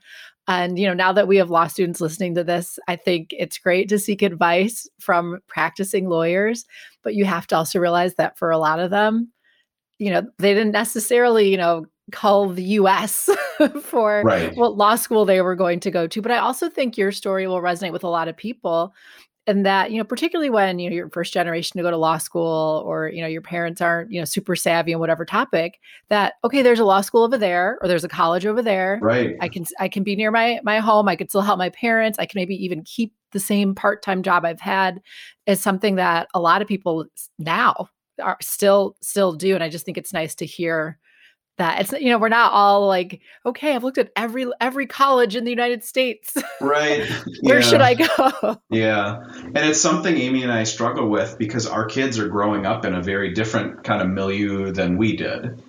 And 0.49 0.79
you 0.79 0.87
know, 0.87 0.95
now 0.95 1.13
that 1.13 1.29
we 1.29 1.37
have 1.39 1.51
law 1.51 1.67
students 1.67 2.01
listening 2.01 2.37
to 2.37 2.45
this, 2.45 2.79
I 2.87 2.97
think 2.97 3.31
it's 3.33 3.59
great 3.59 3.89
to 3.89 3.99
seek 3.99 4.23
advice 4.23 4.89
from 5.01 5.41
practicing 5.49 6.09
lawyers, 6.09 6.65
but 7.03 7.15
you 7.15 7.25
have 7.25 7.47
to 7.49 7.57
also 7.57 7.79
realize 7.81 8.15
that 8.15 8.39
for 8.39 8.51
a 8.51 8.59
lot 8.59 8.79
of 8.79 8.91
them, 8.91 9.33
you 9.99 10.11
know, 10.11 10.23
they 10.39 10.55
didn't 10.55 10.73
necessarily, 10.73 11.49
you 11.49 11.57
know, 11.57 11.87
call 12.13 12.49
the 12.49 12.63
US 12.63 13.29
for 13.83 14.23
right. 14.25 14.55
what 14.57 14.77
law 14.77 14.97
school 14.97 15.25
they 15.25 15.41
were 15.41 15.57
going 15.57 15.81
to 15.81 15.91
go 15.91 16.07
to. 16.07 16.23
But 16.23 16.33
I 16.33 16.39
also 16.39 16.69
think 16.69 16.97
your 16.97 17.13
story 17.13 17.47
will 17.47 17.61
resonate 17.61 17.93
with 17.93 18.05
a 18.05 18.09
lot 18.09 18.29
of 18.29 18.37
people. 18.37 18.95
And 19.49 19.65
that, 19.65 19.93
you 19.93 19.99
know, 19.99 20.05
particularly 20.05 20.51
when 20.51 20.81
you 20.81 20.91
know 20.91 20.97
you're 20.97 21.09
first 21.11 21.33
generation 21.33 21.77
to 21.79 21.83
go 21.85 21.91
to 21.93 21.97
law 21.97 22.19
school 22.19 22.83
or, 22.85 23.09
you 23.09 23.21
know, 23.21 23.29
your 23.29 23.43
parents 23.43 23.81
aren't, 23.81 24.11
you 24.11 24.21
know, 24.21 24.25
super 24.25 24.57
savvy 24.57 24.91
in 24.91 24.99
whatever 24.99 25.25
topic, 25.25 25.79
that 26.09 26.35
okay, 26.43 26.63
there's 26.63 26.81
a 26.81 26.85
law 26.85 27.01
school 27.01 27.23
over 27.23 27.39
there 27.39 27.79
or 27.81 27.87
there's 27.87 28.03
a 28.03 28.09
college 28.09 28.45
over 28.45 28.61
there. 28.61 28.99
Right. 29.01 29.37
I 29.41 29.49
can 29.49 29.65
I 29.79 29.89
can 29.89 30.03
be 30.03 30.17
near 30.17 30.33
my 30.33 30.59
my 30.65 30.81
home. 30.81 31.07
I 31.07 31.15
could 31.15 31.31
still 31.31 31.43
help 31.43 31.59
my 31.59 31.71
parents. 31.71 32.19
I 32.19 32.27
can 32.27 32.41
maybe 32.41 32.57
even 32.57 32.83
keep 32.83 33.13
the 33.31 33.39
same 33.39 33.73
part-time 33.73 34.25
job 34.25 34.45
I've 34.45 34.61
had 34.61 35.01
is 35.47 35.61
something 35.61 35.95
that 35.95 36.27
a 36.35 36.41
lot 36.41 36.61
of 36.61 36.67
people 36.67 37.05
now 37.39 37.89
are 38.23 38.39
still 38.41 38.97
still 39.01 39.33
do 39.33 39.55
and 39.55 39.63
i 39.63 39.69
just 39.69 39.85
think 39.85 39.99
it's 39.99 40.13
nice 40.13 40.35
to 40.35 40.47
hear 40.47 40.99
that. 41.59 41.81
It's 41.81 41.93
you 41.93 42.11
know 42.11 42.19
we're 42.19 42.29
not 42.29 42.53
all 42.53 42.87
like 42.87 43.21
okay 43.45 43.75
i've 43.75 43.85
looked 43.85 43.99
at 43.99 44.11
every 44.17 44.47
every 44.61 44.87
college 44.87 45.37
in 45.37 45.45
the 45.45 45.51
united 45.51 45.83
states. 45.85 46.35
Right. 46.61 47.07
Where 47.43 47.63
should 47.63 47.81
i 47.81 47.95
go? 47.95 48.57
Yeah. 48.71 49.17
And 49.33 49.59
it's 49.59 49.81
something 49.81 50.17
amy 50.17 50.43
and 50.43 50.53
i 50.53 50.65
struggle 50.65 51.11
with 51.11 51.37
because 51.39 51.67
our 51.67 51.87
kids 51.87 52.19
are 52.19 52.29
growing 52.29 52.67
up 52.67 52.85
in 52.85 52.95
a 52.95 53.03
very 53.03 53.33
different 53.33 53.85
kind 53.85 54.03
of 54.03 54.09
milieu 54.09 54.73
than 54.73 54.99
we 54.99 55.17
did. 55.17 55.63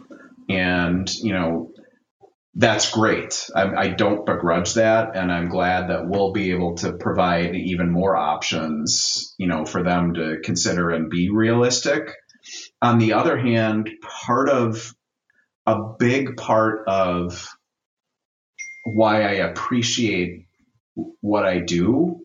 And 0.49 1.09
you 1.15 1.33
know 1.33 1.71
that's 2.59 2.89
great. 2.89 3.51
I, 3.55 3.67
I 3.75 3.87
don't 3.89 4.25
begrudge 4.25 4.73
that 4.75 5.15
and 5.15 5.31
i'm 5.31 5.49
glad 5.49 5.89
that 5.89 6.07
we'll 6.07 6.31
be 6.31 6.51
able 6.51 6.75
to 6.77 6.93
provide 6.93 7.55
even 7.55 7.91
more 7.91 8.15
options 8.15 9.35
you 9.37 9.47
know 9.47 9.65
for 9.65 9.83
them 9.83 10.15
to 10.15 10.37
consider 10.43 10.89
and 10.89 11.09
be 11.09 11.29
realistic 11.29 12.13
on 12.81 12.99
the 12.99 13.13
other 13.13 13.37
hand, 13.37 13.89
part 14.01 14.49
of 14.49 14.93
a 15.65 15.93
big 15.99 16.37
part 16.37 16.87
of 16.87 17.47
why 18.85 19.23
I 19.23 19.33
appreciate 19.33 20.47
what 21.21 21.45
I 21.45 21.59
do 21.59 22.21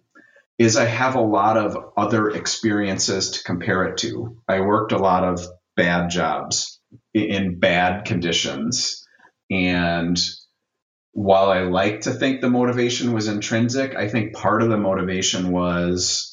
is 0.59 0.77
I 0.77 0.85
have 0.85 1.17
a 1.17 1.21
lot 1.21 1.57
of 1.57 1.77
other 1.97 2.31
experiences 2.31 3.31
to 3.33 3.45
compare 3.45 3.85
it 3.87 3.99
to. 3.99 4.39
I 4.49 4.61
worked 4.61 4.93
a 4.93 4.99
lot 4.99 5.25
of 5.25 5.45
bad 5.77 6.11
jobs 6.11 6.81
in 7.15 7.59
bad 7.59 8.05
conditions. 8.05 9.05
And 9.51 10.19
while 11.13 11.51
I 11.51 11.63
like 11.63 12.03
to 12.03 12.13
think 12.13 12.41
the 12.41 12.51
motivation 12.51 13.13
was 13.13 13.29
intrinsic, 13.29 13.97
I 13.97 14.09
think 14.09 14.35
part 14.35 14.63
of 14.63 14.69
the 14.69 14.79
motivation 14.79 15.51
was 15.51 16.32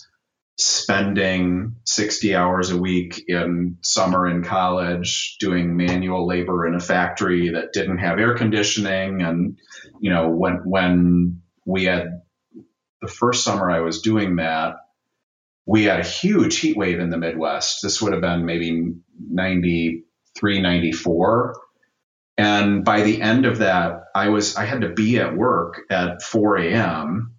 spending 0.60 1.74
60 1.86 2.36
hours 2.36 2.70
a 2.70 2.78
week 2.78 3.24
in 3.30 3.78
summer 3.82 4.28
in 4.28 4.44
college 4.44 5.38
doing 5.40 5.78
manual 5.78 6.28
labor 6.28 6.68
in 6.68 6.76
a 6.76 6.82
factory 6.82 7.50
that 7.52 7.72
didn't 7.72 8.00
have 8.00 8.20
air 8.20 8.36
conditioning 8.36 9.22
and 9.22 9.58
you 10.02 10.10
know 10.10 10.30
when 10.30 10.56
when 10.66 11.42
we 11.66 11.86
had 11.86 12.22
the 13.02 13.08
first 13.08 13.46
summer 13.46 13.72
I 13.72 13.80
was 13.80 14.02
doing 14.02 14.36
that 14.36 14.76
we 15.66 15.86
had 15.86 16.02
a 16.02 16.06
huge 16.06 16.60
heat 16.60 16.76
wave 16.76 17.00
in 17.00 17.10
the 17.10 17.18
Midwest. 17.18 17.80
This 17.82 18.02
would 18.02 18.12
have 18.12 18.22
been 18.22 18.46
maybe 18.46 18.96
93 19.30 20.62
94 20.62 21.56
and 22.38 22.84
by 22.84 23.04
the 23.04 23.22
end 23.22 23.46
of 23.46 23.60
that 23.60 24.02
I 24.14 24.28
was 24.28 24.58
I 24.58 24.66
had 24.66 24.82
to 24.82 24.90
be 24.90 25.20
at 25.20 25.38
work 25.38 25.84
at 25.90 26.22
4 26.22 26.58
a.m 26.58 27.36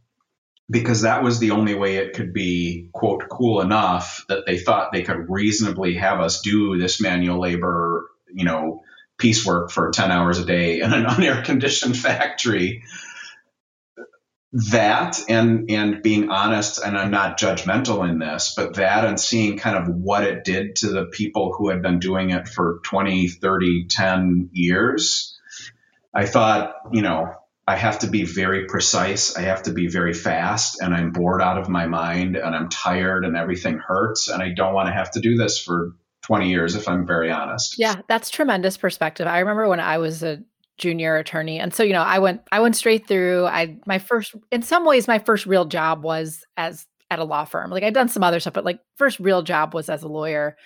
because 0.70 1.02
that 1.02 1.22
was 1.22 1.40
the 1.40 1.50
only 1.50 1.74
way 1.74 1.96
it 1.96 2.14
could 2.14 2.32
be 2.32 2.88
quote 2.92 3.28
cool 3.28 3.60
enough 3.60 4.24
that 4.28 4.46
they 4.46 4.58
thought 4.58 4.92
they 4.92 5.02
could 5.02 5.26
reasonably 5.28 5.94
have 5.94 6.20
us 6.20 6.40
do 6.40 6.78
this 6.78 7.00
manual 7.00 7.40
labor 7.40 8.08
you 8.32 8.44
know 8.44 8.82
piecework 9.18 9.70
for 9.70 9.90
10 9.90 10.10
hours 10.10 10.38
a 10.38 10.44
day 10.44 10.80
in 10.80 10.92
an 10.92 11.04
unair 11.08 11.44
conditioned 11.44 11.96
factory. 11.96 12.82
That 14.70 15.20
and 15.28 15.70
and 15.70 16.02
being 16.02 16.28
honest 16.28 16.80
and 16.84 16.98
i'm 16.98 17.12
not 17.12 17.38
judgmental 17.38 18.08
in 18.08 18.18
this 18.18 18.52
but 18.56 18.74
that 18.74 19.04
and 19.04 19.20
seeing 19.20 19.58
kind 19.58 19.76
of 19.76 19.94
what 19.94 20.24
it 20.24 20.42
did 20.42 20.74
to 20.76 20.88
the 20.88 21.04
people 21.04 21.54
who 21.56 21.68
had 21.68 21.82
been 21.82 22.00
doing 22.00 22.30
it 22.30 22.48
for 22.48 22.80
20 22.82 23.28
30 23.28 23.86
10 23.86 24.50
years 24.50 25.38
i 26.12 26.26
thought 26.26 26.74
you 26.90 27.02
know 27.02 27.32
I 27.70 27.76
have 27.76 28.00
to 28.00 28.08
be 28.08 28.24
very 28.24 28.66
precise. 28.66 29.36
I 29.36 29.42
have 29.42 29.62
to 29.62 29.72
be 29.72 29.86
very 29.86 30.12
fast, 30.12 30.82
and 30.82 30.92
I'm 30.92 31.12
bored 31.12 31.40
out 31.40 31.56
of 31.56 31.68
my 31.68 31.86
mind, 31.86 32.34
and 32.34 32.52
I'm 32.52 32.68
tired, 32.68 33.24
and 33.24 33.36
everything 33.36 33.78
hurts, 33.78 34.26
and 34.26 34.42
I 34.42 34.48
don't 34.52 34.74
want 34.74 34.88
to 34.88 34.92
have 34.92 35.12
to 35.12 35.20
do 35.20 35.36
this 35.36 35.56
for 35.62 35.92
20 36.22 36.50
years, 36.50 36.74
if 36.74 36.88
I'm 36.88 37.06
very 37.06 37.30
honest. 37.30 37.76
Yeah, 37.78 38.00
that's 38.08 38.28
tremendous 38.28 38.76
perspective. 38.76 39.28
I 39.28 39.38
remember 39.38 39.68
when 39.68 39.78
I 39.78 39.98
was 39.98 40.24
a 40.24 40.42
junior 40.78 41.14
attorney, 41.16 41.60
and 41.60 41.72
so 41.72 41.84
you 41.84 41.92
know, 41.92 42.02
I 42.02 42.18
went 42.18 42.40
I 42.50 42.58
went 42.58 42.74
straight 42.74 43.06
through. 43.06 43.46
I 43.46 43.76
my 43.86 44.00
first, 44.00 44.34
in 44.50 44.62
some 44.62 44.84
ways, 44.84 45.06
my 45.06 45.20
first 45.20 45.46
real 45.46 45.64
job 45.64 46.02
was 46.02 46.44
as 46.56 46.88
at 47.08 47.20
a 47.20 47.24
law 47.24 47.44
firm. 47.44 47.70
Like 47.70 47.84
I'd 47.84 47.94
done 47.94 48.08
some 48.08 48.24
other 48.24 48.40
stuff, 48.40 48.54
but 48.54 48.64
like 48.64 48.80
first 48.96 49.20
real 49.20 49.42
job 49.42 49.74
was 49.74 49.88
as 49.88 50.02
a 50.02 50.08
lawyer. 50.08 50.56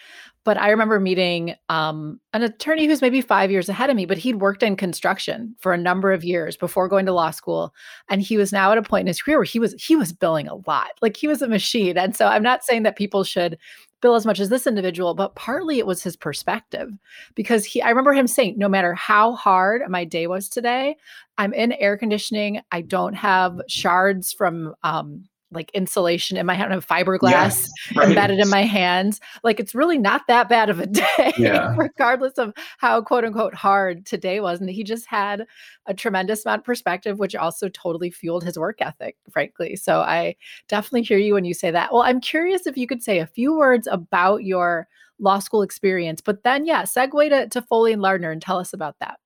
But 0.44 0.58
I 0.58 0.68
remember 0.68 1.00
meeting 1.00 1.54
um, 1.68 2.20
an 2.34 2.42
attorney 2.42 2.86
who's 2.86 3.00
maybe 3.00 3.20
five 3.20 3.50
years 3.50 3.68
ahead 3.68 3.90
of 3.90 3.96
me, 3.96 4.04
but 4.04 4.18
he'd 4.18 4.36
worked 4.36 4.62
in 4.62 4.76
construction 4.76 5.56
for 5.58 5.72
a 5.72 5.78
number 5.78 6.12
of 6.12 6.22
years 6.22 6.56
before 6.56 6.88
going 6.88 7.06
to 7.06 7.12
law 7.12 7.30
school, 7.30 7.74
and 8.10 8.20
he 8.20 8.36
was 8.36 8.52
now 8.52 8.70
at 8.70 8.78
a 8.78 8.82
point 8.82 9.02
in 9.02 9.06
his 9.06 9.22
career 9.22 9.38
where 9.38 9.44
he 9.44 9.58
was 9.58 9.74
he 9.78 9.96
was 9.96 10.12
billing 10.12 10.46
a 10.48 10.56
lot, 10.66 10.90
like 11.00 11.16
he 11.16 11.26
was 11.26 11.42
a 11.42 11.48
machine. 11.48 11.96
And 11.96 12.14
so 12.14 12.26
I'm 12.26 12.42
not 12.42 12.64
saying 12.64 12.82
that 12.82 12.96
people 12.96 13.24
should 13.24 13.58
bill 14.04 14.14
as 14.14 14.26
much 14.26 14.38
as 14.38 14.50
this 14.50 14.66
individual, 14.66 15.14
but 15.14 15.34
partly 15.34 15.78
it 15.78 15.86
was 15.86 16.02
his 16.02 16.14
perspective 16.14 16.90
because 17.34 17.64
he. 17.64 17.80
I 17.80 17.88
remember 17.88 18.12
him 18.12 18.26
saying, 18.26 18.58
no 18.58 18.68
matter 18.68 18.92
how 18.92 19.32
hard 19.32 19.80
my 19.88 20.04
day 20.04 20.26
was 20.26 20.50
today, 20.50 20.96
I'm 21.38 21.54
in 21.54 21.72
air 21.72 21.96
conditioning. 21.96 22.60
I 22.70 22.82
don't 22.82 23.14
have 23.14 23.62
shards 23.66 24.30
from 24.30 24.74
um, 24.82 25.24
like 25.54 25.70
insulation 25.72 26.36
in 26.36 26.46
my 26.46 26.54
hand, 26.54 26.72
have 26.72 26.86
fiberglass 26.86 27.68
right. 27.94 28.08
embedded 28.08 28.38
in 28.38 28.48
my 28.48 28.62
hands. 28.62 29.20
Like 29.42 29.60
it's 29.60 29.74
really 29.74 29.98
not 29.98 30.22
that 30.28 30.48
bad 30.48 30.70
of 30.70 30.80
a 30.80 30.86
day, 31.18 31.32
yeah. 31.36 31.74
regardless 31.76 32.34
of 32.34 32.52
how 32.78 33.00
quote 33.02 33.24
unquote 33.24 33.54
hard 33.54 34.06
today 34.06 34.40
was. 34.40 34.60
And 34.60 34.68
he 34.68 34.84
just 34.84 35.06
had 35.06 35.46
a 35.86 35.94
tremendous 35.94 36.44
amount 36.44 36.60
of 36.60 36.64
perspective, 36.64 37.18
which 37.18 37.34
also 37.34 37.68
totally 37.68 38.10
fueled 38.10 38.44
his 38.44 38.58
work 38.58 38.80
ethic, 38.80 39.16
frankly. 39.30 39.76
So 39.76 40.00
I 40.00 40.36
definitely 40.68 41.02
hear 41.02 41.18
you 41.18 41.34
when 41.34 41.44
you 41.44 41.54
say 41.54 41.70
that. 41.70 41.92
Well, 41.92 42.02
I'm 42.02 42.20
curious 42.20 42.66
if 42.66 42.76
you 42.76 42.86
could 42.86 43.02
say 43.02 43.18
a 43.18 43.26
few 43.26 43.56
words 43.56 43.88
about 43.90 44.44
your 44.44 44.88
law 45.18 45.38
school 45.38 45.62
experience, 45.62 46.20
but 46.20 46.42
then 46.42 46.66
yeah, 46.66 46.82
segue 46.82 47.28
to, 47.30 47.48
to 47.48 47.62
Foley 47.62 47.92
and 47.92 48.02
Lardner 48.02 48.30
and 48.30 48.42
tell 48.42 48.58
us 48.58 48.72
about 48.72 48.96
that. 49.00 49.18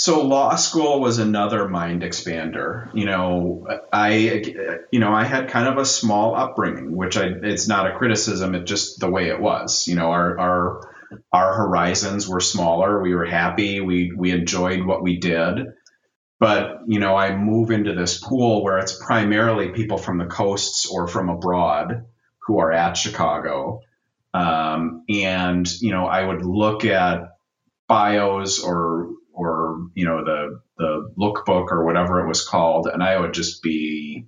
So 0.00 0.22
law 0.22 0.56
school 0.56 0.98
was 0.98 1.18
another 1.18 1.68
mind 1.68 2.00
expander. 2.00 2.88
You 2.94 3.04
know, 3.04 3.66
I 3.92 4.42
you 4.90 4.98
know, 4.98 5.12
I 5.12 5.24
had 5.24 5.50
kind 5.50 5.68
of 5.68 5.76
a 5.76 5.84
small 5.84 6.34
upbringing, 6.34 6.96
which 6.96 7.18
I 7.18 7.26
it's 7.42 7.68
not 7.68 7.86
a 7.86 7.98
criticism, 7.98 8.54
it's 8.54 8.66
just 8.66 8.98
the 8.98 9.10
way 9.10 9.28
it 9.28 9.38
was. 9.38 9.86
You 9.86 9.96
know, 9.96 10.10
our 10.10 10.38
our 10.38 10.94
our 11.34 11.54
horizons 11.54 12.26
were 12.26 12.40
smaller. 12.40 13.02
We 13.02 13.14
were 13.14 13.26
happy. 13.26 13.82
We 13.82 14.10
we 14.16 14.30
enjoyed 14.30 14.86
what 14.86 15.02
we 15.02 15.18
did. 15.18 15.66
But, 16.38 16.78
you 16.86 16.98
know, 16.98 17.14
I 17.14 17.36
move 17.36 17.70
into 17.70 17.92
this 17.94 18.18
pool 18.18 18.64
where 18.64 18.78
it's 18.78 19.04
primarily 19.04 19.68
people 19.68 19.98
from 19.98 20.16
the 20.16 20.24
coasts 20.24 20.86
or 20.90 21.08
from 21.08 21.28
abroad 21.28 22.06
who 22.46 22.58
are 22.60 22.72
at 22.72 22.96
Chicago. 22.96 23.82
Um, 24.32 25.04
and, 25.10 25.70
you 25.82 25.90
know, 25.90 26.06
I 26.06 26.24
would 26.24 26.42
look 26.42 26.86
at 26.86 27.36
bios 27.86 28.64
or 28.64 29.10
or 29.46 29.86
you 29.94 30.04
know 30.04 30.24
the 30.24 30.60
the 30.78 31.12
lookbook 31.18 31.70
or 31.70 31.84
whatever 31.84 32.20
it 32.20 32.28
was 32.28 32.46
called, 32.46 32.86
and 32.86 33.02
I 33.02 33.18
would 33.18 33.34
just 33.34 33.62
be, 33.62 34.26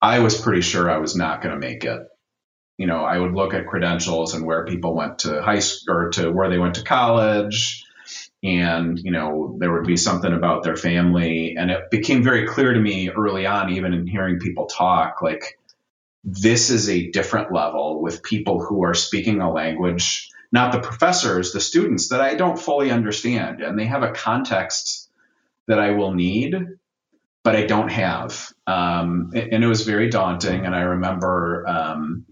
I 0.00 0.20
was 0.20 0.40
pretty 0.40 0.60
sure 0.60 0.90
I 0.90 0.98
was 0.98 1.16
not 1.16 1.42
going 1.42 1.54
to 1.54 1.66
make 1.66 1.84
it. 1.84 2.00
You 2.78 2.86
know, 2.86 3.04
I 3.04 3.18
would 3.18 3.34
look 3.34 3.54
at 3.54 3.66
credentials 3.66 4.34
and 4.34 4.44
where 4.46 4.64
people 4.64 4.94
went 4.94 5.20
to 5.20 5.42
high 5.42 5.60
school 5.60 5.94
or 5.94 6.10
to 6.10 6.30
where 6.30 6.48
they 6.48 6.58
went 6.58 6.76
to 6.76 6.84
college, 6.84 7.84
and 8.42 8.98
you 8.98 9.12
know 9.12 9.56
there 9.58 9.72
would 9.72 9.86
be 9.86 9.96
something 9.96 10.32
about 10.32 10.64
their 10.64 10.76
family, 10.76 11.56
and 11.56 11.70
it 11.70 11.90
became 11.90 12.22
very 12.22 12.46
clear 12.46 12.72
to 12.72 12.80
me 12.80 13.10
early 13.10 13.46
on, 13.46 13.72
even 13.72 13.92
in 13.92 14.06
hearing 14.06 14.40
people 14.40 14.66
talk, 14.66 15.22
like 15.22 15.58
this 16.24 16.70
is 16.70 16.88
a 16.88 17.10
different 17.10 17.52
level 17.52 18.00
with 18.00 18.22
people 18.22 18.64
who 18.64 18.84
are 18.84 18.94
speaking 18.94 19.40
a 19.40 19.52
language 19.52 20.31
not 20.52 20.72
the 20.72 20.80
professors, 20.80 21.52
the 21.52 21.60
students 21.60 22.10
that 22.10 22.20
I 22.20 22.34
don't 22.34 22.58
fully 22.58 22.90
understand. 22.90 23.62
And 23.62 23.78
they 23.78 23.86
have 23.86 24.02
a 24.02 24.12
context 24.12 25.10
that 25.66 25.78
I 25.78 25.92
will 25.92 26.12
need, 26.12 26.54
but 27.42 27.56
I 27.56 27.64
don't 27.64 27.90
have. 27.90 28.52
Um, 28.66 29.30
and 29.34 29.64
it 29.64 29.66
was 29.66 29.82
very 29.82 30.10
daunting. 30.10 30.66
And 30.66 30.74
I 30.74 30.82
remember 30.82 31.66
um, 31.66 32.26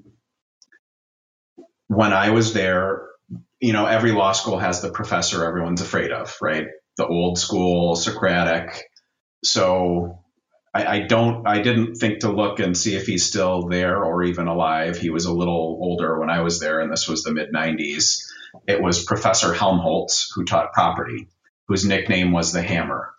when 1.87 2.13
I 2.13 2.31
was 2.31 2.53
there, 2.53 3.09
you 3.59 3.73
know, 3.73 3.87
every 3.87 4.13
law 4.13 4.33
school 4.33 4.59
has 4.59 4.83
the 4.83 4.91
professor 4.91 5.45
everyone's 5.45 5.81
afraid 5.81 6.13
of, 6.13 6.37
right? 6.43 6.67
The 6.99 7.07
old 7.07 7.39
school 7.39 7.97
Socratic. 7.97 8.83
So 9.43 10.20
I, 10.73 10.85
I, 10.85 11.01
don't 11.01 11.47
I 11.47 11.63
didn't 11.63 11.97
think 11.97 12.21
to 12.21 12.31
look 12.31 12.61
and 12.61 12.77
see 12.77 12.95
if 12.95 13.07
he's 13.07 13.27
still 13.27 13.69
there 13.69 14.03
or 14.03 14.23
even 14.23 14.47
alive. 14.47 14.97
He 14.97 15.11
was 15.11 15.25
a 15.25 15.33
little 15.33 15.79
older 15.81 16.19
when 16.19 16.31
I 16.31 16.41
was 16.41 16.61
there, 16.61 16.81
and 16.81 16.93
this 16.93 17.09
was 17.09 17.23
the 17.23 17.33
mid 17.33 17.53
90s. 17.53 18.23
It 18.67 18.83
was 18.83 19.05
Professor 19.05 19.53
Helmholz 19.53 20.31
who 20.35 20.45
taught 20.45 20.73
property, 20.73 21.29
whose 21.67 21.85
nickname 21.85 22.33
was 22.33 22.53
the 22.53 22.63
Hammer, 22.63 23.13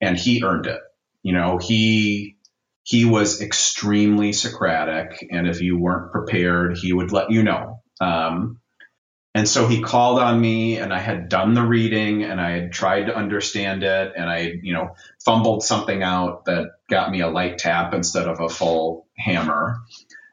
and 0.00 0.16
he 0.16 0.42
earned 0.42 0.66
it. 0.66 0.80
You 1.22 1.32
know, 1.32 1.58
he 1.58 2.36
he 2.82 3.04
was 3.04 3.40
extremely 3.40 4.32
Socratic, 4.32 5.26
and 5.30 5.46
if 5.46 5.60
you 5.60 5.78
weren't 5.78 6.12
prepared, 6.12 6.78
he 6.78 6.92
would 6.92 7.12
let 7.12 7.30
you 7.30 7.42
know. 7.42 7.82
Um, 8.00 8.59
and 9.34 9.48
so 9.48 9.68
he 9.68 9.80
called 9.80 10.18
on 10.18 10.40
me, 10.40 10.78
and 10.78 10.92
I 10.92 10.98
had 10.98 11.28
done 11.28 11.54
the 11.54 11.62
reading, 11.62 12.24
and 12.24 12.40
I 12.40 12.50
had 12.50 12.72
tried 12.72 13.06
to 13.06 13.16
understand 13.16 13.84
it, 13.84 14.12
and 14.16 14.28
I, 14.28 14.54
you 14.62 14.72
know, 14.72 14.96
fumbled 15.24 15.62
something 15.62 16.02
out 16.02 16.46
that 16.46 16.70
got 16.88 17.12
me 17.12 17.20
a 17.20 17.28
light 17.28 17.58
tap 17.58 17.94
instead 17.94 18.26
of 18.26 18.40
a 18.40 18.48
full 18.48 19.06
hammer. 19.16 19.78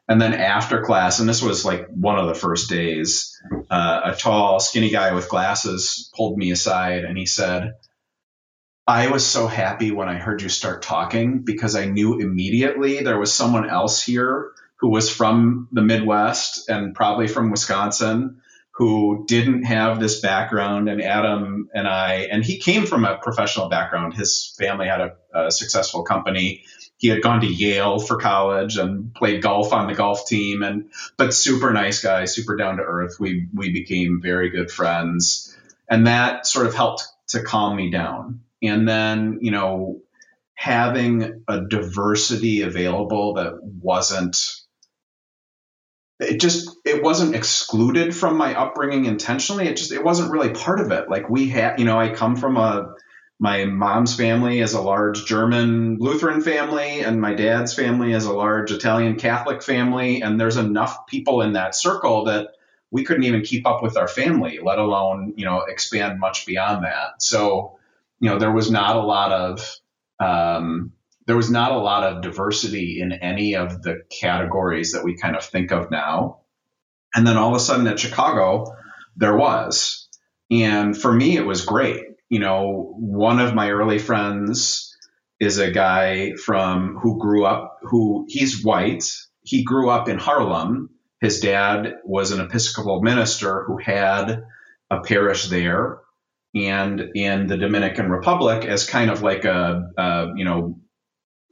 And 0.08 0.20
then 0.20 0.34
after 0.34 0.82
class, 0.82 1.20
and 1.20 1.28
this 1.28 1.42
was 1.42 1.64
like 1.64 1.86
one 1.88 2.18
of 2.18 2.26
the 2.26 2.34
first 2.34 2.70
days, 2.70 3.40
uh, 3.70 4.00
a 4.04 4.14
tall, 4.16 4.58
skinny 4.58 4.90
guy 4.90 5.14
with 5.14 5.28
glasses 5.28 6.10
pulled 6.16 6.36
me 6.36 6.50
aside, 6.50 7.04
and 7.04 7.16
he 7.16 7.26
said, 7.26 7.74
I 8.88 9.08
was 9.08 9.24
so 9.24 9.46
happy 9.46 9.90
when 9.92 10.08
I 10.08 10.14
heard 10.14 10.42
you 10.42 10.48
start 10.48 10.82
talking 10.82 11.40
because 11.40 11.76
I 11.76 11.84
knew 11.84 12.18
immediately 12.18 13.02
there 13.02 13.18
was 13.18 13.32
someone 13.32 13.68
else 13.68 14.02
here 14.02 14.50
who 14.76 14.88
was 14.88 15.10
from 15.10 15.68
the 15.70 15.82
Midwest 15.82 16.68
and 16.70 16.94
probably 16.94 17.28
from 17.28 17.50
Wisconsin 17.50 18.40
who 18.78 19.24
didn't 19.26 19.64
have 19.64 19.98
this 19.98 20.20
background 20.20 20.88
and 20.88 21.02
Adam 21.02 21.68
and 21.74 21.88
I 21.88 22.28
and 22.30 22.44
he 22.44 22.58
came 22.58 22.86
from 22.86 23.04
a 23.04 23.18
professional 23.18 23.68
background. 23.68 24.14
His 24.14 24.54
family 24.56 24.86
had 24.86 25.00
a, 25.00 25.16
a, 25.34 25.50
successful 25.50 26.04
company. 26.04 26.62
He 26.96 27.08
had 27.08 27.20
gone 27.20 27.40
to 27.40 27.46
Yale 27.48 27.98
for 27.98 28.18
college 28.18 28.76
and 28.76 29.12
played 29.12 29.42
golf 29.42 29.72
on 29.72 29.88
the 29.88 29.94
golf 29.94 30.28
team 30.28 30.62
and 30.62 30.90
but 31.16 31.34
super 31.34 31.72
nice 31.72 32.00
guy 32.00 32.26
super 32.26 32.54
down 32.54 32.76
to 32.76 32.84
earth. 32.84 33.16
We 33.18 33.48
we 33.52 33.72
became 33.72 34.20
very 34.22 34.48
good 34.48 34.70
friends. 34.70 35.56
And 35.90 36.06
that 36.06 36.46
sort 36.46 36.68
of 36.68 36.74
helped 36.76 37.04
to 37.30 37.42
calm 37.42 37.74
me 37.74 37.90
down. 37.90 38.42
And 38.62 38.88
then 38.88 39.40
you 39.40 39.50
know 39.50 40.02
having 40.54 41.42
a 41.48 41.62
diversity 41.62 42.62
available 42.62 43.34
that 43.34 43.58
wasn't 43.60 44.36
it 46.20 46.40
just 46.40 46.70
it 46.98 47.04
wasn't 47.04 47.34
excluded 47.34 48.14
from 48.14 48.36
my 48.36 48.58
upbringing 48.58 49.04
intentionally. 49.04 49.68
It 49.68 49.76
just 49.76 49.92
it 49.92 50.04
wasn't 50.04 50.32
really 50.32 50.50
part 50.50 50.80
of 50.80 50.90
it. 50.90 51.08
Like 51.08 51.30
we 51.30 51.48
had 51.48 51.78
you 51.78 51.84
know 51.84 51.98
i 51.98 52.10
come 52.10 52.36
from 52.36 52.56
a 52.56 52.94
my 53.40 53.64
mom's 53.64 54.16
family 54.16 54.58
is 54.58 54.74
a 54.74 54.80
large 54.80 55.24
german 55.24 55.96
lutheran 56.00 56.40
family 56.40 57.02
and 57.02 57.20
my 57.20 57.34
dad's 57.34 57.72
family 57.72 58.12
is 58.12 58.24
a 58.24 58.32
large 58.32 58.72
italian 58.72 59.14
catholic 59.14 59.62
family 59.62 60.22
and 60.22 60.40
there's 60.40 60.56
enough 60.56 61.06
people 61.06 61.40
in 61.40 61.52
that 61.52 61.72
circle 61.72 62.24
that 62.24 62.48
we 62.90 63.04
couldn't 63.04 63.22
even 63.24 63.42
keep 63.42 63.66
up 63.66 63.82
with 63.82 63.96
our 63.96 64.08
family 64.08 64.58
let 64.62 64.78
alone 64.78 65.34
you 65.36 65.44
know 65.44 65.60
expand 65.60 66.18
much 66.18 66.46
beyond 66.46 66.84
that. 66.84 67.22
So 67.22 67.78
you 68.20 68.30
know 68.30 68.38
there 68.38 68.52
was 68.52 68.70
not 68.70 68.96
a 68.96 69.02
lot 69.02 69.32
of 69.32 69.76
um, 70.20 70.92
there 71.26 71.36
was 71.36 71.50
not 71.50 71.72
a 71.72 71.78
lot 71.78 72.04
of 72.04 72.22
diversity 72.22 73.00
in 73.00 73.12
any 73.12 73.54
of 73.54 73.82
the 73.82 74.02
categories 74.10 74.92
that 74.92 75.04
we 75.04 75.16
kind 75.16 75.36
of 75.36 75.44
think 75.44 75.70
of 75.72 75.90
now. 75.90 76.40
And 77.14 77.26
then 77.26 77.36
all 77.36 77.50
of 77.50 77.56
a 77.56 77.60
sudden 77.60 77.86
at 77.86 77.98
Chicago, 77.98 78.74
there 79.16 79.36
was. 79.36 80.08
And 80.50 80.96
for 80.96 81.12
me, 81.12 81.36
it 81.36 81.46
was 81.46 81.64
great. 81.64 82.04
You 82.28 82.40
know, 82.40 82.94
one 82.98 83.40
of 83.40 83.54
my 83.54 83.70
early 83.70 83.98
friends 83.98 84.96
is 85.40 85.58
a 85.58 85.70
guy 85.70 86.32
from 86.34 86.96
who 86.96 87.18
grew 87.18 87.44
up, 87.44 87.78
who 87.82 88.26
he's 88.28 88.64
white. 88.64 89.04
He 89.42 89.64
grew 89.64 89.88
up 89.88 90.08
in 90.08 90.18
Harlem. 90.18 90.90
His 91.20 91.40
dad 91.40 91.94
was 92.04 92.30
an 92.30 92.40
Episcopal 92.40 93.02
minister 93.02 93.64
who 93.64 93.78
had 93.78 94.44
a 94.90 95.00
parish 95.00 95.48
there 95.48 96.00
and 96.54 97.00
in 97.14 97.46
the 97.46 97.56
Dominican 97.56 98.10
Republic 98.10 98.64
as 98.64 98.88
kind 98.88 99.10
of 99.10 99.22
like 99.22 99.44
a, 99.44 99.90
a 99.96 100.28
you 100.36 100.44
know 100.44 100.80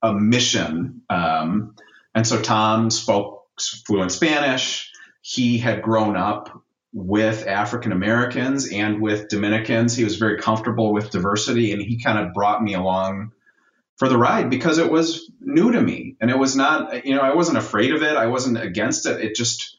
a 0.03 0.13
mission. 0.13 1.03
Um, 1.11 1.75
and 2.15 2.27
so 2.27 2.41
Tom 2.41 2.91
spoke 2.91 3.45
fluent 3.87 4.13
Spanish. 4.13 4.91
He 5.29 5.59
had 5.59 5.83
grown 5.83 6.17
up 6.17 6.63
with 6.93 7.49
African 7.49 7.91
Americans 7.91 8.71
and 8.71 9.03
with 9.03 9.29
Dominicans. 9.29 9.97
He 9.97 10.05
was 10.05 10.19
very 10.19 10.39
comfortable 10.39 10.93
with 10.93 11.11
diversity, 11.11 11.73
and 11.73 11.83
he 11.83 12.01
kind 12.01 12.17
of 12.17 12.33
brought 12.33 12.63
me 12.63 12.75
along 12.75 13.33
for 13.97 14.09
the 14.09 14.17
ride 14.17 14.51
because 14.51 14.79
it 14.79 14.89
was 14.89 15.29
new 15.41 15.73
to 15.73 15.81
me. 15.81 16.15
And 16.21 16.31
it 16.31 16.39
was 16.39 16.55
not 16.55 17.05
you 17.05 17.17
know 17.17 17.23
i 17.23 17.35
wasn't 17.35 17.59
afraid 17.59 17.93
of 17.93 18.05
it. 18.05 18.17
I 18.17 18.29
wasn't 18.29 18.63
against 18.63 19.05
it. 19.05 19.21
It 19.21 19.35
just 19.35 19.77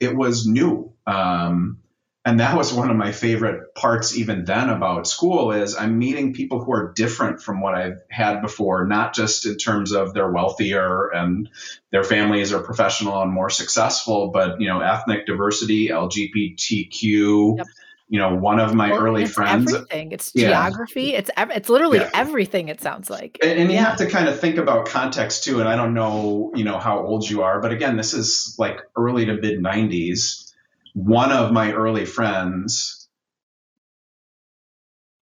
it 0.00 0.16
was 0.16 0.44
new. 0.44 0.92
Um, 1.06 1.78
and 2.24 2.40
that 2.40 2.54
was 2.56 2.72
one 2.72 2.90
of 2.90 2.96
my 2.96 3.12
favorite 3.12 3.74
parts 3.74 4.16
even 4.16 4.44
then 4.44 4.68
about 4.68 5.06
school 5.06 5.52
is 5.52 5.76
i'm 5.76 5.98
meeting 5.98 6.34
people 6.34 6.62
who 6.62 6.72
are 6.72 6.92
different 6.92 7.42
from 7.42 7.60
what 7.60 7.74
i've 7.74 8.00
had 8.10 8.40
before 8.40 8.86
not 8.86 9.14
just 9.14 9.46
in 9.46 9.56
terms 9.56 9.92
of 9.92 10.12
they're 10.12 10.30
wealthier 10.30 11.08
and 11.08 11.48
their 11.90 12.04
families 12.04 12.52
are 12.52 12.62
professional 12.62 13.22
and 13.22 13.32
more 13.32 13.50
successful 13.50 14.28
but 14.28 14.60
you 14.60 14.68
know 14.68 14.80
ethnic 14.80 15.26
diversity 15.26 15.88
lgbtq 15.88 17.58
yep 17.58 17.66
you 18.10 18.18
know, 18.18 18.34
one 18.34 18.58
of 18.58 18.74
my 18.74 18.90
well, 18.90 19.04
early 19.04 19.22
it's 19.22 19.32
friends. 19.32 19.72
Everything. 19.72 20.10
It's 20.10 20.32
yeah. 20.34 20.48
geography. 20.48 21.14
It's 21.14 21.30
it's 21.36 21.68
literally 21.68 21.98
yeah. 21.98 22.10
everything. 22.12 22.68
It 22.68 22.80
sounds 22.80 23.08
like. 23.08 23.38
And, 23.40 23.52
and 23.52 23.70
yeah. 23.70 23.78
you 23.78 23.84
have 23.84 23.96
to 23.98 24.10
kind 24.10 24.28
of 24.28 24.40
think 24.40 24.56
about 24.56 24.86
context 24.86 25.44
too. 25.44 25.60
And 25.60 25.68
I 25.68 25.76
don't 25.76 25.94
know, 25.94 26.50
you 26.56 26.64
know, 26.64 26.80
how 26.80 26.98
old 26.98 27.30
you 27.30 27.42
are, 27.42 27.60
but 27.60 27.70
again, 27.70 27.96
this 27.96 28.12
is 28.12 28.56
like 28.58 28.80
early 28.96 29.26
to 29.26 29.34
mid 29.34 29.60
'90s. 29.60 30.49
One 30.94 31.32
of 31.32 31.52
my 31.52 31.72
early 31.72 32.04
friends, 32.04 33.08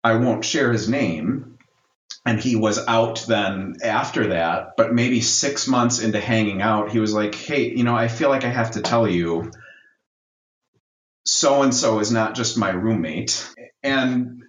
I 0.02 0.14
won't 0.14 0.44
share 0.44 0.72
his 0.72 0.88
name, 0.88 1.58
and 2.24 2.40
he 2.40 2.56
was 2.56 2.86
out 2.86 3.24
then 3.28 3.76
after 3.82 4.28
that. 4.28 4.76
But 4.76 4.94
maybe 4.94 5.20
six 5.20 5.68
months 5.68 6.00
into 6.00 6.20
hanging 6.20 6.62
out, 6.62 6.90
he 6.90 6.98
was 6.98 7.12
like, 7.12 7.34
"Hey, 7.34 7.70
you 7.70 7.84
know, 7.84 7.96
I 7.96 8.08
feel 8.08 8.30
like 8.30 8.44
I 8.44 8.50
have 8.50 8.72
to 8.72 8.80
tell 8.82 9.06
you." 9.06 9.50
so 11.24 11.62
and 11.62 11.74
so 11.74 12.00
is 12.00 12.10
not 12.10 12.34
just 12.34 12.58
my 12.58 12.70
roommate. 12.70 13.48
And 13.82 14.42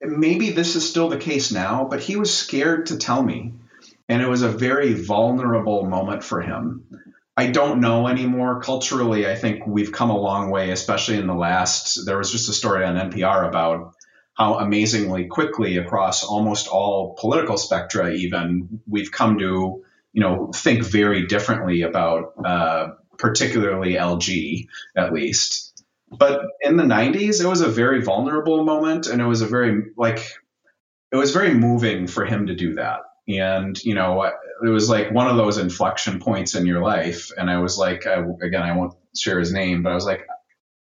maybe 0.00 0.50
this 0.50 0.76
is 0.76 0.88
still 0.88 1.08
the 1.08 1.18
case 1.18 1.52
now, 1.52 1.86
but 1.88 2.00
he 2.00 2.16
was 2.16 2.36
scared 2.36 2.86
to 2.86 2.96
tell 2.96 3.22
me. 3.22 3.52
And 4.08 4.22
it 4.22 4.28
was 4.28 4.42
a 4.42 4.48
very 4.48 4.94
vulnerable 4.94 5.84
moment 5.84 6.22
for 6.22 6.40
him. 6.40 6.84
I 7.36 7.48
don't 7.50 7.80
know 7.80 8.08
anymore. 8.08 8.60
Culturally, 8.60 9.28
I 9.28 9.34
think 9.34 9.66
we've 9.66 9.92
come 9.92 10.10
a 10.10 10.18
long 10.18 10.50
way, 10.50 10.70
especially 10.70 11.18
in 11.18 11.26
the 11.26 11.34
last. 11.34 12.06
There 12.06 12.18
was 12.18 12.32
just 12.32 12.48
a 12.48 12.52
story 12.52 12.84
on 12.84 13.10
NPR 13.10 13.46
about 13.46 13.92
how 14.34 14.58
amazingly 14.58 15.26
quickly 15.26 15.76
across 15.76 16.24
almost 16.24 16.68
all 16.68 17.16
political 17.18 17.58
spectra, 17.58 18.12
even 18.12 18.80
we've 18.86 19.12
come 19.12 19.38
to, 19.38 19.82
you 20.12 20.20
know, 20.20 20.50
think 20.54 20.84
very 20.84 21.26
differently 21.26 21.82
about, 21.82 22.32
uh, 22.44 22.88
particularly 23.18 23.94
LG, 23.94 24.66
at 24.94 25.12
least 25.12 25.66
but 26.10 26.42
in 26.60 26.76
the 26.76 26.84
90s 26.84 27.42
it 27.42 27.48
was 27.48 27.60
a 27.60 27.68
very 27.68 28.02
vulnerable 28.02 28.64
moment 28.64 29.06
and 29.06 29.20
it 29.20 29.26
was 29.26 29.42
a 29.42 29.46
very 29.46 29.82
like 29.96 30.30
it 31.12 31.16
was 31.16 31.32
very 31.32 31.54
moving 31.54 32.06
for 32.06 32.24
him 32.24 32.46
to 32.46 32.54
do 32.54 32.74
that 32.74 33.00
and 33.28 33.82
you 33.82 33.94
know 33.94 34.30
it 34.64 34.68
was 34.68 34.88
like 34.88 35.10
one 35.12 35.28
of 35.28 35.36
those 35.36 35.58
inflection 35.58 36.18
points 36.18 36.54
in 36.54 36.66
your 36.66 36.82
life 36.82 37.30
and 37.36 37.50
i 37.50 37.58
was 37.58 37.78
like 37.78 38.06
I, 38.06 38.24
again 38.40 38.62
i 38.62 38.76
won't 38.76 38.94
share 39.16 39.38
his 39.38 39.52
name 39.52 39.82
but 39.82 39.92
i 39.92 39.94
was 39.94 40.06
like 40.06 40.26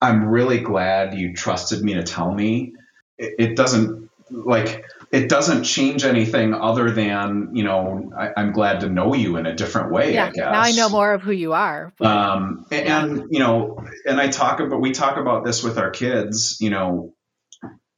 i'm 0.01 0.25
really 0.25 0.59
glad 0.59 1.15
you 1.15 1.35
trusted 1.35 1.83
me 1.83 1.95
to 1.95 2.03
tell 2.03 2.33
me 2.33 2.75
it, 3.19 3.35
it 3.39 3.57
doesn't 3.57 4.11
like 4.31 4.85
it 5.13 5.29
doesn't 5.29 5.65
change 5.65 6.05
anything 6.05 6.55
other 6.55 6.91
than 6.91 7.51
you 7.53 7.65
know 7.65 8.13
I, 8.17 8.41
am 8.41 8.53
glad 8.53 8.81
to 8.81 8.89
know 8.89 9.15
you 9.15 9.37
in 9.37 9.47
a 9.47 9.55
different 9.55 9.91
way. 9.91 10.15
Yeah, 10.15 10.27
I 10.27 10.31
guess 10.31 10.37
now 10.37 10.61
I 10.61 10.71
know 10.73 10.89
more 10.89 11.13
of 11.13 11.23
who 11.23 11.33
you 11.33 11.53
are. 11.53 11.93
But, 11.99 12.07
um, 12.07 12.67
and, 12.71 12.87
yeah. 12.87 13.05
and, 13.05 13.25
you 13.31 13.41
know, 13.41 13.85
and 14.07 14.21
I 14.21 14.29
talk 14.29 14.61
about 14.61 14.81
we 14.81 14.93
talk 14.93 15.17
about 15.17 15.45
this 15.45 15.63
with 15.65 15.79
our 15.79 15.91
kids. 15.91 16.59
You 16.61 16.71
know, 16.71 17.15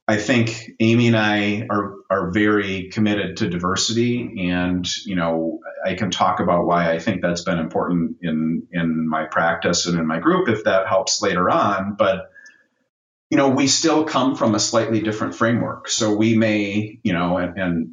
I 0.09 0.17
think 0.17 0.73
Amy 0.81 1.07
and 1.07 1.17
I 1.17 1.67
are 1.71 1.95
are 2.11 2.31
very 2.31 2.89
committed 2.89 3.37
to 3.39 3.49
diversity, 3.49 4.49
and 4.51 4.87
you 5.07 5.15
know, 5.15 5.61
I 5.85 5.95
can 5.95 6.11
talk 6.11 6.41
about 6.41 6.67
why 6.67 6.93
I 6.93 6.99
think 6.99 7.23
that's 7.23 7.45
been 7.45 7.59
important 7.59 8.17
in 8.21 8.67
in 8.73 9.09
my 9.09 9.25
practice 9.25 9.87
and 9.87 9.99
in 9.99 10.07
my 10.07 10.19
group 10.19 10.49
if 10.49 10.65
that 10.65 10.89
helps 10.89 11.23
later 11.23 11.49
on, 11.49 11.95
but 11.97 12.31
you 13.33 13.39
know, 13.39 13.49
we 13.49 13.67
still 13.67 14.05
come 14.05 14.37
from 14.37 14.55
a 14.55 14.61
slightly 14.61 15.01
different 15.01 15.35
framework. 15.35 15.89
So 15.89 16.15
we 16.15 16.37
may, 16.37 16.99
you 17.03 17.15
know, 17.15 17.39
and, 17.39 17.57
and 17.57 17.93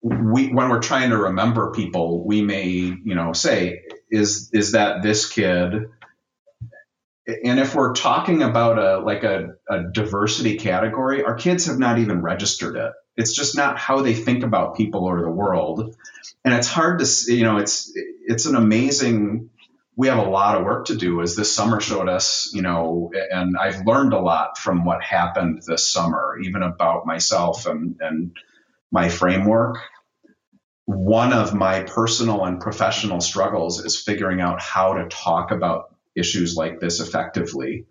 we 0.00 0.48
when 0.48 0.70
we're 0.70 0.80
trying 0.80 1.10
to 1.10 1.18
remember 1.18 1.72
people, 1.72 2.24
we 2.26 2.40
may, 2.40 2.70
you 2.70 3.14
know, 3.14 3.34
say, 3.34 3.82
is 4.10 4.48
is 4.54 4.72
that 4.72 5.02
this 5.02 5.28
kid? 5.28 5.90
And 7.26 7.58
if 7.58 7.74
we're 7.74 7.92
talking 7.92 8.42
about 8.42 8.78
a 8.78 9.04
like 9.04 9.24
a, 9.24 9.54
a 9.68 9.84
diversity 9.92 10.56
category, 10.56 11.24
our 11.24 11.34
kids 11.34 11.66
have 11.66 11.78
not 11.78 11.98
even 11.98 12.22
registered 12.22 12.76
it. 12.76 12.92
It's 13.16 13.34
just 13.34 13.56
not 13.56 13.78
how 13.78 14.02
they 14.02 14.14
think 14.14 14.44
about 14.44 14.76
people 14.76 15.04
or 15.04 15.22
the 15.22 15.30
world. 15.30 15.96
And 16.44 16.54
it's 16.54 16.68
hard 16.68 17.00
to, 17.00 17.34
you 17.34 17.42
know, 17.42 17.56
it's 17.56 17.92
it's 18.26 18.46
an 18.46 18.54
amazing 18.54 19.50
we 19.96 20.08
have 20.08 20.18
a 20.18 20.30
lot 20.30 20.56
of 20.56 20.64
work 20.64 20.86
to 20.86 20.96
do 20.96 21.22
as 21.22 21.34
this 21.34 21.52
summer 21.52 21.80
showed 21.80 22.08
us, 22.08 22.50
you 22.52 22.60
know, 22.60 23.10
and 23.30 23.56
I've 23.56 23.86
learned 23.86 24.12
a 24.12 24.20
lot 24.20 24.58
from 24.58 24.84
what 24.84 25.02
happened 25.02 25.62
this 25.66 25.88
summer, 25.88 26.38
even 26.42 26.62
about 26.62 27.06
myself 27.06 27.66
and, 27.66 27.96
and 28.00 28.36
my 28.92 29.08
framework. 29.08 29.78
One 30.84 31.32
of 31.32 31.54
my 31.54 31.80
personal 31.80 32.44
and 32.44 32.60
professional 32.60 33.22
struggles 33.22 33.82
is 33.84 34.00
figuring 34.00 34.42
out 34.42 34.60
how 34.60 34.92
to 34.92 35.08
talk 35.08 35.50
about 35.50 35.95
issues 36.16 36.56
like 36.56 36.80
this 36.80 37.00
effectively 37.00 37.86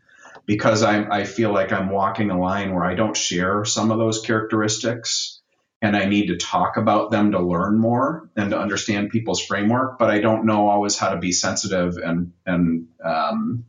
because 0.45 0.83
I, 0.83 1.03
I 1.03 1.23
feel 1.23 1.51
like 1.53 1.71
I'm 1.71 1.89
walking 1.89 2.29
a 2.29 2.39
line 2.39 2.73
where 2.73 2.85
I 2.85 2.95
don't 2.95 3.17
share 3.17 3.65
some 3.65 3.91
of 3.91 3.97
those 3.97 4.21
characteristics 4.21 5.41
and 5.81 5.95
I 5.95 6.05
need 6.05 6.27
to 6.27 6.37
talk 6.37 6.77
about 6.77 7.11
them 7.11 7.31
to 7.31 7.39
learn 7.39 7.77
more 7.77 8.29
and 8.35 8.51
to 8.51 8.59
understand 8.59 9.09
people's 9.09 9.43
framework, 9.43 9.99
but 9.99 10.09
I 10.09 10.19
don't 10.19 10.45
know 10.45 10.67
always 10.67 10.97
how 10.97 11.09
to 11.09 11.17
be 11.17 11.31
sensitive 11.31 11.97
and 11.97 12.31
and 12.45 12.87
um, 13.03 13.65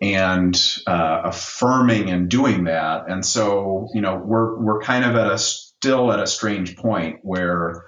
and 0.00 0.54
uh, 0.86 1.22
affirming 1.24 2.10
and 2.10 2.28
doing 2.28 2.64
that. 2.64 3.08
And 3.08 3.24
so, 3.24 3.88
you 3.92 4.00
know, 4.00 4.16
we're 4.16 4.58
we're 4.58 4.80
kind 4.80 5.04
of 5.04 5.16
at 5.16 5.30
a 5.30 5.38
still 5.38 6.12
at 6.12 6.20
a 6.20 6.26
strange 6.26 6.76
point 6.76 7.20
where 7.22 7.84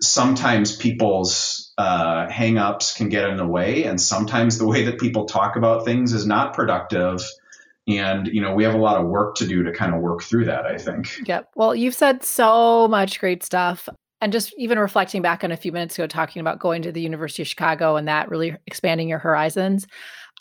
sometimes 0.00 0.76
people's 0.76 1.69
uh, 1.80 2.28
hangups 2.28 2.94
can 2.94 3.08
get 3.08 3.24
in 3.30 3.38
the 3.38 3.46
way, 3.46 3.84
and 3.84 3.98
sometimes 3.98 4.58
the 4.58 4.66
way 4.72 4.84
that 4.84 5.00
people 5.00 5.24
talk 5.24 5.56
about 5.56 5.84
things 5.84 6.12
is 6.12 6.26
not 6.26 6.52
productive. 6.52 7.22
And 7.88 8.28
you 8.28 8.42
know 8.42 8.54
we 8.54 8.64
have 8.64 8.74
a 8.74 8.78
lot 8.78 9.00
of 9.00 9.06
work 9.06 9.36
to 9.36 9.46
do 9.46 9.62
to 9.62 9.72
kind 9.72 9.94
of 9.94 10.00
work 10.00 10.22
through 10.22 10.44
that 10.44 10.66
i 10.66 10.76
think. 10.76 11.08
Yep. 11.26 11.50
Well 11.56 11.74
you've 11.74 11.94
said 11.94 12.22
so 12.22 12.86
much 12.86 13.18
great 13.18 13.42
stuff. 13.42 13.88
And 14.22 14.32
just 14.32 14.52
even 14.58 14.78
reflecting 14.78 15.22
back 15.22 15.42
on 15.42 15.50
a 15.50 15.56
few 15.56 15.72
minutes 15.72 15.96
ago 15.98 16.06
talking 16.06 16.40
about 16.40 16.58
going 16.58 16.82
to 16.82 16.92
the 16.92 17.00
university 17.00 17.40
of 17.42 17.48
chicago 17.48 17.96
and 17.96 18.06
that 18.06 18.28
really 18.28 18.54
expanding 18.66 19.08
your 19.08 19.18
horizons 19.18 19.86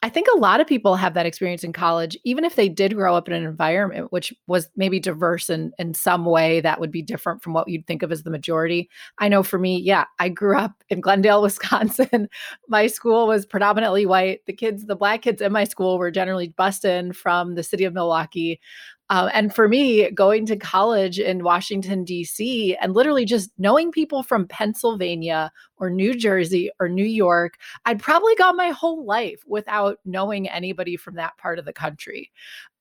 I 0.02 0.08
think 0.08 0.28
a 0.34 0.38
lot 0.38 0.62
of 0.62 0.68
people 0.68 0.96
have 0.96 1.14
that 1.16 1.26
experience 1.26 1.64
in 1.64 1.74
college, 1.74 2.18
even 2.24 2.46
if 2.46 2.56
they 2.56 2.70
did 2.70 2.96
grow 2.96 3.16
up 3.16 3.28
in 3.28 3.34
an 3.34 3.44
environment 3.44 4.14
which 4.14 4.34
was 4.48 4.70
maybe 4.78 5.00
diverse 5.00 5.50
in, 5.50 5.74
in 5.78 5.94
some 5.94 6.26
way 6.26 6.62
that 6.62 6.80
would 6.80 6.92
be 6.92 7.02
different 7.02 7.44
from 7.44 7.52
what 7.54 7.68
you'd 7.68 7.86
think 7.86 8.02
of 8.02 8.12
as 8.12 8.24
the 8.24 8.30
majority. 8.30 8.90
I 9.18 9.28
know 9.28 9.44
for 9.44 9.60
me, 9.60 9.78
yeah, 9.78 10.06
I 10.18 10.30
grew 10.30 10.58
up 10.58 10.72
in 10.90 11.02
Glendale, 11.02 11.42
Wisconsin. 11.42 12.30
my 12.70 12.88
school 12.88 13.28
was 13.28 13.46
predominantly 13.46 14.06
white. 14.06 14.40
The 14.46 14.54
kids, 14.54 14.86
the 14.86 14.96
black 14.96 15.22
kids 15.22 15.42
in 15.42 15.52
my 15.52 15.66
school 15.66 15.98
were 15.98 16.12
generally 16.12 16.50
bused 16.50 16.86
in 16.86 17.12
from 17.12 17.56
the 17.56 17.64
city 17.64 17.84
of 17.84 17.94
Milwaukee. 17.94 18.62
Um, 19.10 19.30
and 19.34 19.54
for 19.54 19.68
me, 19.68 20.12
going 20.12 20.46
to 20.48 20.56
college 20.56 21.20
in 21.20 21.44
Washington, 21.44 22.04
D.C., 22.04 22.78
and 22.80 22.94
literally 22.94 23.26
just 23.26 23.50
knowing 23.58 23.92
people 23.92 24.22
from 24.22 24.48
Pennsylvania 24.48 25.52
or 25.78 25.90
New 25.90 26.14
Jersey 26.14 26.70
or 26.80 26.90
New 26.90 27.06
York, 27.06 27.56
I'd 27.86 28.00
probably 28.00 28.36
gone 28.36 28.56
my 28.56 28.70
whole 28.70 29.06
life 29.06 29.42
without 29.48 29.98
knowing 30.06 30.48
anybody 30.48 30.96
from 30.96 31.16
that 31.16 31.38
part 31.38 31.58
of 31.58 31.66
the 31.66 31.74
country. 31.74 32.32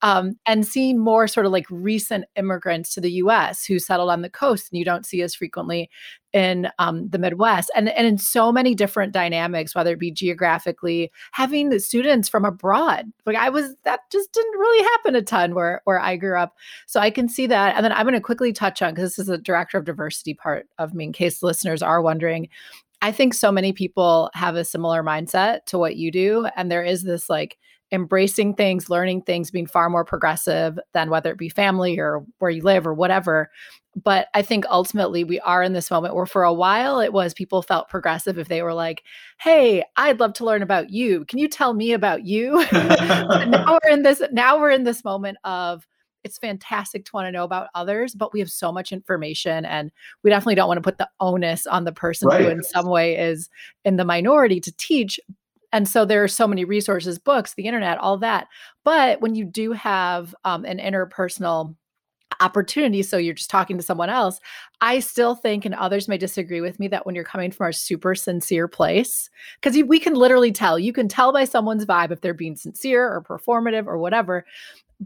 Um, 0.01 0.37
and 0.45 0.65
seeing 0.65 0.99
more 0.99 1.27
sort 1.27 1.45
of 1.45 1.51
like 1.51 1.65
recent 1.69 2.25
immigrants 2.35 2.93
to 2.93 3.01
the 3.01 3.11
US 3.13 3.65
who 3.65 3.79
settled 3.79 4.09
on 4.09 4.21
the 4.21 4.29
coast 4.29 4.71
and 4.71 4.79
you 4.79 4.85
don't 4.85 5.05
see 5.05 5.21
as 5.21 5.35
frequently 5.35 5.89
in 6.31 6.69
um, 6.77 7.09
the 7.09 7.17
Midwest 7.17 7.71
and, 7.75 7.89
and 7.89 8.05
in 8.05 8.17
so 8.17 8.51
many 8.51 8.75
different 8.75 9.13
dynamics, 9.13 9.73
whether 9.73 9.93
it 9.93 9.99
be 9.99 10.11
geographically, 10.11 11.11
having 11.31 11.69
the 11.69 11.79
students 11.79 12.29
from 12.29 12.45
abroad. 12.45 13.05
Like 13.25 13.35
I 13.35 13.49
was, 13.49 13.75
that 13.83 14.01
just 14.11 14.31
didn't 14.31 14.59
really 14.59 14.83
happen 14.83 15.15
a 15.15 15.21
ton 15.21 15.55
where, 15.55 15.81
where 15.85 15.99
I 15.99 16.17
grew 16.17 16.37
up. 16.37 16.55
So 16.85 16.99
I 16.99 17.09
can 17.09 17.29
see 17.29 17.47
that. 17.47 17.75
And 17.75 17.83
then 17.83 17.91
I'm 17.91 18.03
going 18.05 18.13
to 18.13 18.21
quickly 18.21 18.53
touch 18.53 18.81
on, 18.81 18.93
because 18.93 19.09
this 19.09 19.19
is 19.19 19.27
the 19.27 19.37
director 19.37 19.77
of 19.77 19.85
diversity 19.85 20.35
part 20.35 20.67
of 20.77 20.93
me, 20.93 21.05
in 21.05 21.13
case 21.13 21.41
listeners 21.41 21.81
are 21.81 22.01
wondering. 22.01 22.49
I 23.01 23.11
think 23.11 23.33
so 23.33 23.51
many 23.51 23.73
people 23.73 24.29
have 24.33 24.55
a 24.55 24.65
similar 24.65 25.01
mindset 25.01 25.65
to 25.67 25.77
what 25.77 25.95
you 25.95 26.11
do. 26.11 26.47
And 26.55 26.71
there 26.71 26.83
is 26.83 27.03
this 27.03 27.29
like, 27.29 27.57
embracing 27.91 28.53
things, 28.53 28.87
learning 28.87 29.23
things, 29.23 29.49
being 29.49 29.65
far 29.65 29.89
more 29.89 30.05
progressive 30.05 30.77
than 30.93 31.09
whether 31.09 31.31
it 31.31 31.39
be 31.39 31.49
family 31.49 31.97
or 31.97 32.23
where 32.37 32.51
you 32.51 32.61
live 32.61 32.85
or 32.85 32.93
whatever. 32.93 33.49
But 34.03 34.27
I 34.33 34.41
think 34.41 34.65
ultimately 34.69 35.23
we 35.23 35.39
are 35.39 35.63
in 35.63 35.73
this 35.73 35.91
moment 35.91 36.15
where 36.15 36.25
for 36.25 36.43
a 36.43 36.53
while 36.53 36.99
it 36.99 37.13
was 37.13 37.33
people 37.33 37.61
felt 37.61 37.89
progressive 37.89 38.37
if 38.37 38.47
they 38.47 38.61
were 38.61 38.73
like, 38.73 39.03
"Hey, 39.39 39.83
I'd 39.95 40.19
love 40.19 40.33
to 40.33 40.45
learn 40.45 40.61
about 40.61 40.89
you. 40.89 41.25
Can 41.25 41.39
you 41.39 41.47
tell 41.47 41.73
me 41.73 41.93
about 41.93 42.25
you?" 42.25 42.65
now 42.71 43.77
we're 43.83 43.91
in 43.91 44.03
this 44.03 44.21
now 44.31 44.59
we're 44.59 44.71
in 44.71 44.83
this 44.83 45.03
moment 45.03 45.37
of 45.43 45.87
it's 46.23 46.37
fantastic 46.37 47.05
to 47.05 47.11
want 47.13 47.27
to 47.27 47.31
know 47.31 47.43
about 47.43 47.69
others, 47.75 48.13
but 48.13 48.33
we 48.33 48.39
have 48.39 48.51
so 48.51 48.71
much 48.71 48.91
information 48.91 49.65
and 49.65 49.91
we 50.23 50.29
definitely 50.29 50.55
don't 50.55 50.67
want 50.67 50.77
to 50.77 50.81
put 50.81 50.97
the 50.97 51.09
onus 51.19 51.65
on 51.65 51.85
the 51.85 51.91
person 51.91 52.27
right. 52.27 52.41
who 52.41 52.49
in 52.49 52.63
some 52.63 52.87
way 52.87 53.17
is 53.17 53.49
in 53.85 53.95
the 53.95 54.05
minority 54.05 54.59
to 54.59 54.71
teach. 54.75 55.19
And 55.71 55.87
so 55.87 56.03
there 56.03 56.23
are 56.23 56.27
so 56.27 56.47
many 56.47 56.65
resources, 56.65 57.19
books, 57.19 57.53
the 57.53 57.65
internet, 57.65 57.97
all 57.99 58.17
that. 58.17 58.47
But 58.83 59.21
when 59.21 59.35
you 59.35 59.45
do 59.45 59.71
have 59.71 60.35
um, 60.43 60.65
an 60.65 60.79
interpersonal 60.79 61.75
opportunity 62.39 63.01
so 63.01 63.17
you're 63.17 63.33
just 63.33 63.49
talking 63.49 63.77
to 63.77 63.83
someone 63.83 64.09
else 64.09 64.39
i 64.81 64.99
still 64.99 65.35
think 65.35 65.65
and 65.65 65.75
others 65.75 66.07
may 66.07 66.17
disagree 66.17 66.61
with 66.61 66.79
me 66.79 66.87
that 66.87 67.05
when 67.05 67.15
you're 67.15 67.23
coming 67.23 67.51
from 67.51 67.67
a 67.67 67.73
super 67.73 68.15
sincere 68.15 68.67
place 68.67 69.29
because 69.61 69.81
we 69.87 69.99
can 69.99 70.13
literally 70.13 70.51
tell 70.51 70.77
you 70.77 70.93
can 70.93 71.07
tell 71.07 71.33
by 71.33 71.43
someone's 71.43 71.85
vibe 71.85 72.11
if 72.11 72.21
they're 72.21 72.33
being 72.33 72.55
sincere 72.55 73.07
or 73.07 73.21
performative 73.21 73.87
or 73.87 73.97
whatever 73.97 74.45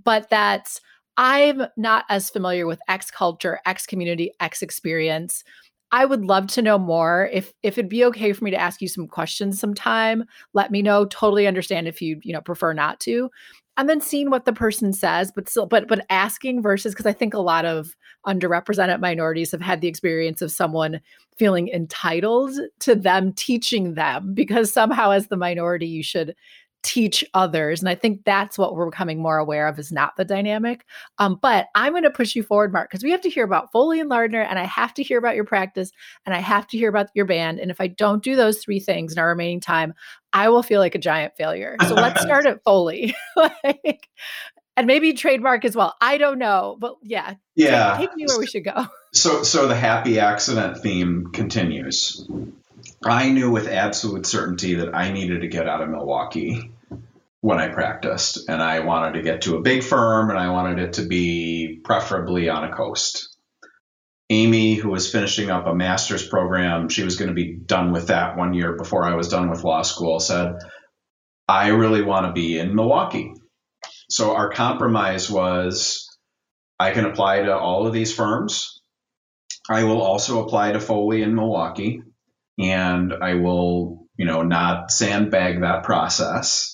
but 0.04 0.30
that's 0.30 0.82
i'm 1.18 1.64
not 1.78 2.06
as 2.10 2.30
familiar 2.30 2.68
with 2.68 2.80
x 2.88 3.10
culture 3.10 3.60
x 3.66 3.86
community 3.86 4.32
x 4.40 4.62
experience 4.62 5.44
I 5.96 6.06
would 6.06 6.26
love 6.26 6.48
to 6.48 6.64
know 6.64 6.80
more. 6.80 7.30
If 7.32 7.54
if 7.62 7.78
it'd 7.78 7.88
be 7.88 8.04
okay 8.06 8.34
for 8.34 8.44
me 8.44 8.50
to 8.50 8.60
ask 8.60 8.82
you 8.82 8.88
some 8.88 9.08
questions 9.08 9.60
sometime, 9.60 10.26
let 10.54 10.72
me 10.72 10.82
know. 10.82 11.06
Totally 11.06 11.46
understand 11.46 11.88
if 11.88 12.02
you, 12.02 12.20
you 12.24 12.34
know, 12.34 12.42
prefer 12.42 12.74
not 12.74 13.00
to 13.02 13.30
and 13.78 13.90
then 13.90 14.02
seeing 14.02 14.30
what 14.30 14.46
the 14.46 14.54
person 14.54 14.94
says 14.94 15.32
but 15.34 15.50
still 15.50 15.66
but 15.66 15.88
but 15.88 16.06
asking 16.10 16.62
versus 16.62 16.94
because 16.94 17.06
i 17.06 17.14
think 17.14 17.34
a 17.34 17.40
lot 17.40 17.66
of 17.66 17.96
underrepresented 18.26 19.00
minorities 19.00 19.52
have 19.52 19.62
had 19.62 19.82
the 19.82 19.88
experience 19.88 20.42
of 20.42 20.52
someone 20.52 21.00
feeling 21.38 21.68
entitled 21.70 22.54
to 22.80 22.96
them 22.96 23.34
teaching 23.34 23.96
them 23.96 24.34
because 24.34 24.72
somehow 24.72 25.12
as 25.12 25.28
the 25.28 25.38
minority 25.38 25.88
you 25.88 26.04
should 26.04 26.36
teach 26.84 27.24
others. 27.34 27.80
And 27.80 27.90
I 27.90 27.96
think 27.96 28.24
that's 28.26 28.58
what 28.58 28.76
we're 28.76 28.90
becoming 28.90 29.22
more 29.22 29.38
aware 29.38 29.68
of 29.68 29.80
is 29.80 29.92
not 29.92 30.16
the 30.18 30.26
dynamic. 30.26 30.86
Um, 31.18 31.40
but 31.42 31.68
I'm 31.74 31.94
going 31.94 32.04
to 32.04 32.12
push 32.12 32.36
you 32.36 32.44
forward, 32.44 32.74
Mark, 32.74 32.90
because 32.92 33.04
we 33.04 33.12
have 33.12 33.22
to 33.22 33.30
hear 33.30 33.46
about 33.46 33.72
Foley 33.72 34.00
and 34.00 34.10
Lardner, 34.10 34.42
and 34.42 34.60
I 34.60 34.66
have 34.66 34.94
to 34.96 35.04
hear 35.04 35.18
about 35.18 35.36
your 35.36 35.46
practice, 35.46 35.92
and 36.26 36.36
I 36.36 36.40
have 36.40 36.68
to 36.68 36.78
hear 36.78 36.90
about 36.90 37.08
your 37.16 37.26
band. 37.26 37.60
And 37.60 37.72
if 37.72 37.80
I 37.80 37.88
don't 37.88 38.24
do 38.24 38.36
those 38.36 38.60
three 38.60 38.80
things 38.80 39.14
in 39.14 39.20
our 39.20 39.30
remaining 39.30 39.62
time, 39.62 39.94
I 40.34 40.50
will 40.50 40.64
feel 40.64 40.80
like 40.80 40.96
a 40.96 41.00
giant 41.00 41.34
failure. 41.38 41.78
So 41.88 41.96
let's 41.96 42.22
start 42.22 42.46
at 42.46 42.64
Foley. 42.64 43.16
like, 43.36 44.10
and 44.76 44.88
maybe 44.88 45.14
trademark 45.14 45.66
as 45.66 45.76
well. 45.76 45.96
I 46.02 46.18
don't 46.18 46.40
know, 46.40 46.76
but 46.80 46.96
yeah, 47.02 47.36
yeah, 47.56 47.98
take, 47.98 48.10
take 48.10 48.18
me 48.18 48.26
where 48.28 48.40
we 48.40 48.48
should 48.48 48.66
go. 48.66 48.88
So, 49.14 49.44
so 49.44 49.68
the 49.68 49.76
happy 49.76 50.20
accident 50.20 50.80
theme 50.80 51.28
continues. 51.32 52.28
I 53.06 53.30
knew 53.30 53.52
with 53.52 53.68
absolute 53.68 54.26
certainty 54.26 54.76
that 54.76 54.96
I 54.96 55.12
needed 55.12 55.42
to 55.42 55.48
get 55.48 55.70
out 55.70 55.82
of 55.82 55.90
Milwaukee 55.90 56.72
when 57.44 57.60
I 57.60 57.68
practiced, 57.68 58.48
and 58.48 58.64
I 58.64 58.80
wanted 58.80 59.16
to 59.16 59.22
get 59.22 59.42
to 59.42 59.58
a 59.58 59.62
big 59.62 59.84
firm, 59.84 60.30
and 60.30 60.40
I 60.40 60.50
wanted 60.50 60.80
it 60.80 60.94
to 60.94 61.06
be 61.06 61.82
preferably 61.84 62.48
on 62.48 62.64
a 62.64 62.74
coast. 62.74 63.36
Amy, 64.30 64.76
who 64.76 64.90
was 64.90 65.12
finishing 65.12 65.52
up 65.52 65.68
a 65.68 65.76
master's 65.76 66.26
program, 66.26 66.88
she 66.88 67.04
was 67.04 67.18
going 67.18 67.28
to 67.28 67.36
be 67.36 67.58
done 67.58 67.92
with 67.92 68.08
that 68.08 68.38
one 68.38 68.54
year 68.54 68.78
before 68.78 69.04
I 69.04 69.16
was 69.16 69.28
done 69.28 69.50
with 69.50 69.66
law 69.66 69.82
school, 69.82 70.22
said, 70.22 70.54
I 71.46 71.68
really 71.68 72.02
want 72.02 72.28
to 72.28 72.32
be 72.32 72.58
in 72.58 72.76
Milwaukee. 72.76 73.34
So 74.10 74.34
our 74.38 74.50
compromise 74.50 75.30
was 75.30 76.08
I 76.80 76.92
can 76.92 77.04
apply 77.04 77.42
to 77.42 77.58
all 77.58 77.86
of 77.86 77.92
these 77.92 78.16
firms. 78.16 78.82
I 79.70 79.84
will 79.84 80.02
also 80.02 80.46
apply 80.46 80.72
to 80.72 80.80
Foley 80.80 81.22
in 81.22 81.36
Milwaukee 81.36 82.04
and 82.58 83.14
I 83.22 83.34
will, 83.34 84.08
you 84.16 84.26
know, 84.26 84.44
not 84.44 84.92
sandbag 84.92 85.60
that 85.60 85.84
process. 85.84 86.73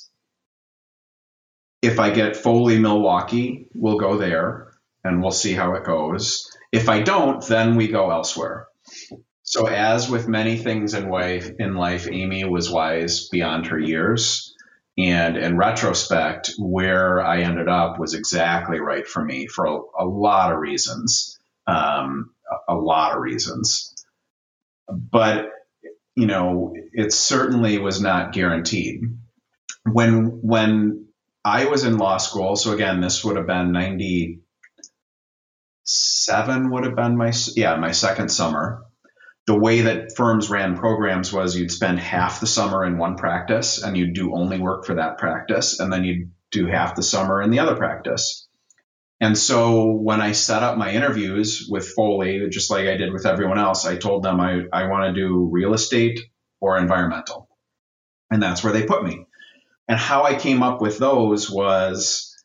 If 1.81 1.99
I 1.99 2.09
get 2.09 2.35
Foley 2.35 2.79
Milwaukee, 2.79 3.67
we'll 3.73 3.97
go 3.97 4.17
there 4.17 4.73
and 5.03 5.21
we'll 5.21 5.31
see 5.31 5.53
how 5.53 5.75
it 5.75 5.85
goes. 5.85 6.49
If 6.71 6.89
I 6.89 7.01
don't, 7.01 7.45
then 7.47 7.75
we 7.75 7.87
go 7.87 8.11
elsewhere. 8.11 8.67
So, 9.43 9.67
as 9.67 10.09
with 10.09 10.27
many 10.27 10.57
things 10.57 10.93
in 10.93 11.09
life, 11.09 11.49
in 11.57 11.75
life, 11.75 12.07
Amy 12.11 12.43
was 12.43 12.69
wise 12.69 13.29
beyond 13.29 13.67
her 13.67 13.79
years. 13.79 14.53
And 14.97 15.37
in 15.37 15.57
retrospect, 15.57 16.51
where 16.59 17.21
I 17.21 17.41
ended 17.41 17.69
up 17.69 17.97
was 17.97 18.13
exactly 18.13 18.79
right 18.79 19.07
for 19.07 19.23
me 19.23 19.47
for 19.47 19.65
a, 19.65 19.79
a 19.99 20.05
lot 20.05 20.51
of 20.51 20.59
reasons. 20.59 21.39
Um, 21.65 22.31
a, 22.51 22.73
a 22.73 22.75
lot 22.75 23.15
of 23.15 23.21
reasons. 23.21 23.95
But 24.87 25.51
you 26.15 26.27
know, 26.27 26.73
it 26.91 27.13
certainly 27.13 27.77
was 27.77 28.01
not 28.01 28.33
guaranteed. 28.33 29.01
When 29.85 30.41
when 30.41 31.07
I 31.43 31.65
was 31.65 31.83
in 31.83 31.97
law 31.97 32.17
school, 32.17 32.55
so 32.55 32.73
again, 32.73 33.01
this 33.01 33.23
would 33.23 33.37
have 33.37 33.47
been 33.47 33.71
ninety 33.71 34.41
seven 35.85 36.69
would 36.71 36.85
have 36.85 36.95
been 36.95 37.17
my 37.17 37.31
yeah 37.55 37.75
my 37.77 37.91
second 37.91 38.29
summer. 38.29 38.83
The 39.47 39.57
way 39.57 39.81
that 39.81 40.15
firms 40.15 40.49
ran 40.49 40.77
programs 40.77 41.33
was 41.33 41.57
you'd 41.57 41.71
spend 41.71 41.99
half 41.99 42.39
the 42.39 42.45
summer 42.45 42.85
in 42.85 42.99
one 42.99 43.15
practice 43.15 43.81
and 43.81 43.97
you'd 43.97 44.13
do 44.13 44.35
only 44.35 44.59
work 44.59 44.85
for 44.85 44.95
that 44.95 45.17
practice, 45.17 45.79
and 45.79 45.91
then 45.91 46.03
you'd 46.03 46.31
do 46.51 46.67
half 46.67 46.95
the 46.95 47.03
summer 47.03 47.41
in 47.41 47.49
the 47.49 47.59
other 47.59 47.75
practice. 47.75 48.47
And 49.21 49.37
so 49.37 49.91
when 49.91 50.21
I 50.21 50.31
set 50.31 50.63
up 50.63 50.77
my 50.77 50.91
interviews 50.91 51.67
with 51.69 51.89
Foley, 51.89 52.47
just 52.49 52.71
like 52.71 52.87
I 52.87 52.95
did 52.95 53.11
with 53.11 53.25
everyone 53.25 53.59
else, 53.59 53.85
I 53.85 53.97
told 53.97 54.23
them 54.23 54.39
I, 54.39 54.61
I 54.71 54.87
want 54.87 55.13
to 55.13 55.21
do 55.21 55.49
real 55.51 55.73
estate 55.73 56.19
or 56.61 56.77
environmental. 56.77 57.49
And 58.31 58.41
that's 58.41 58.63
where 58.63 58.71
they 58.71 58.85
put 58.85 59.03
me. 59.03 59.25
And 59.89 59.97
how 59.97 60.23
I 60.23 60.35
came 60.35 60.61
up 60.61 60.81
with 60.81 60.99
those 60.99 61.49
was 61.49 62.35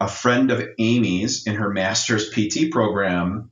a 0.00 0.06
friend 0.06 0.52
of 0.52 0.64
Amy's 0.78 1.46
in 1.46 1.56
her 1.56 1.70
master's 1.70 2.30
PT 2.30 2.70
program 2.70 3.50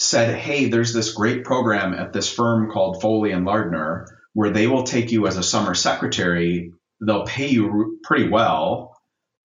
said, 0.00 0.36
Hey, 0.36 0.68
there's 0.68 0.92
this 0.92 1.12
great 1.12 1.44
program 1.44 1.94
at 1.94 2.12
this 2.12 2.30
firm 2.30 2.70
called 2.72 3.00
Foley 3.00 3.30
and 3.30 3.46
Lardner 3.46 4.08
where 4.32 4.50
they 4.50 4.66
will 4.66 4.82
take 4.82 5.12
you 5.12 5.26
as 5.26 5.36
a 5.36 5.42
summer 5.42 5.74
secretary. 5.74 6.72
They'll 7.00 7.26
pay 7.26 7.48
you 7.48 7.98
pretty 8.02 8.28
well. 8.28 8.96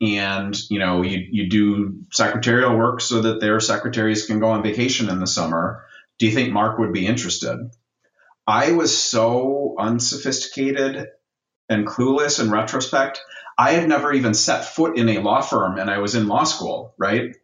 And 0.01 0.57
you 0.69 0.79
know 0.79 1.03
you, 1.03 1.25
you 1.31 1.49
do 1.49 2.01
secretarial 2.11 2.75
work 2.75 3.01
so 3.01 3.21
that 3.21 3.39
their 3.39 3.59
secretaries 3.59 4.25
can 4.25 4.39
go 4.39 4.49
on 4.49 4.63
vacation 4.63 5.09
in 5.09 5.19
the 5.19 5.27
summer. 5.27 5.85
Do 6.19 6.25
you 6.25 6.33
think 6.33 6.51
mark 6.51 6.79
would 6.79 6.91
be 6.91 7.07
interested? 7.07 7.69
I 8.45 8.73
was 8.73 8.95
so 8.97 9.75
unsophisticated 9.79 11.07
and 11.69 11.87
clueless 11.87 12.43
in 12.43 12.49
retrospect 12.49 13.21
i 13.57 13.71
had 13.71 13.87
never 13.87 14.11
even 14.13 14.33
set 14.33 14.65
foot 14.65 14.97
in 14.97 15.09
a 15.09 15.19
law 15.19 15.41
firm 15.41 15.77
and 15.77 15.89
i 15.89 15.97
was 15.97 16.15
in 16.15 16.27
law 16.27 16.43
school 16.43 16.93
right 16.97 17.35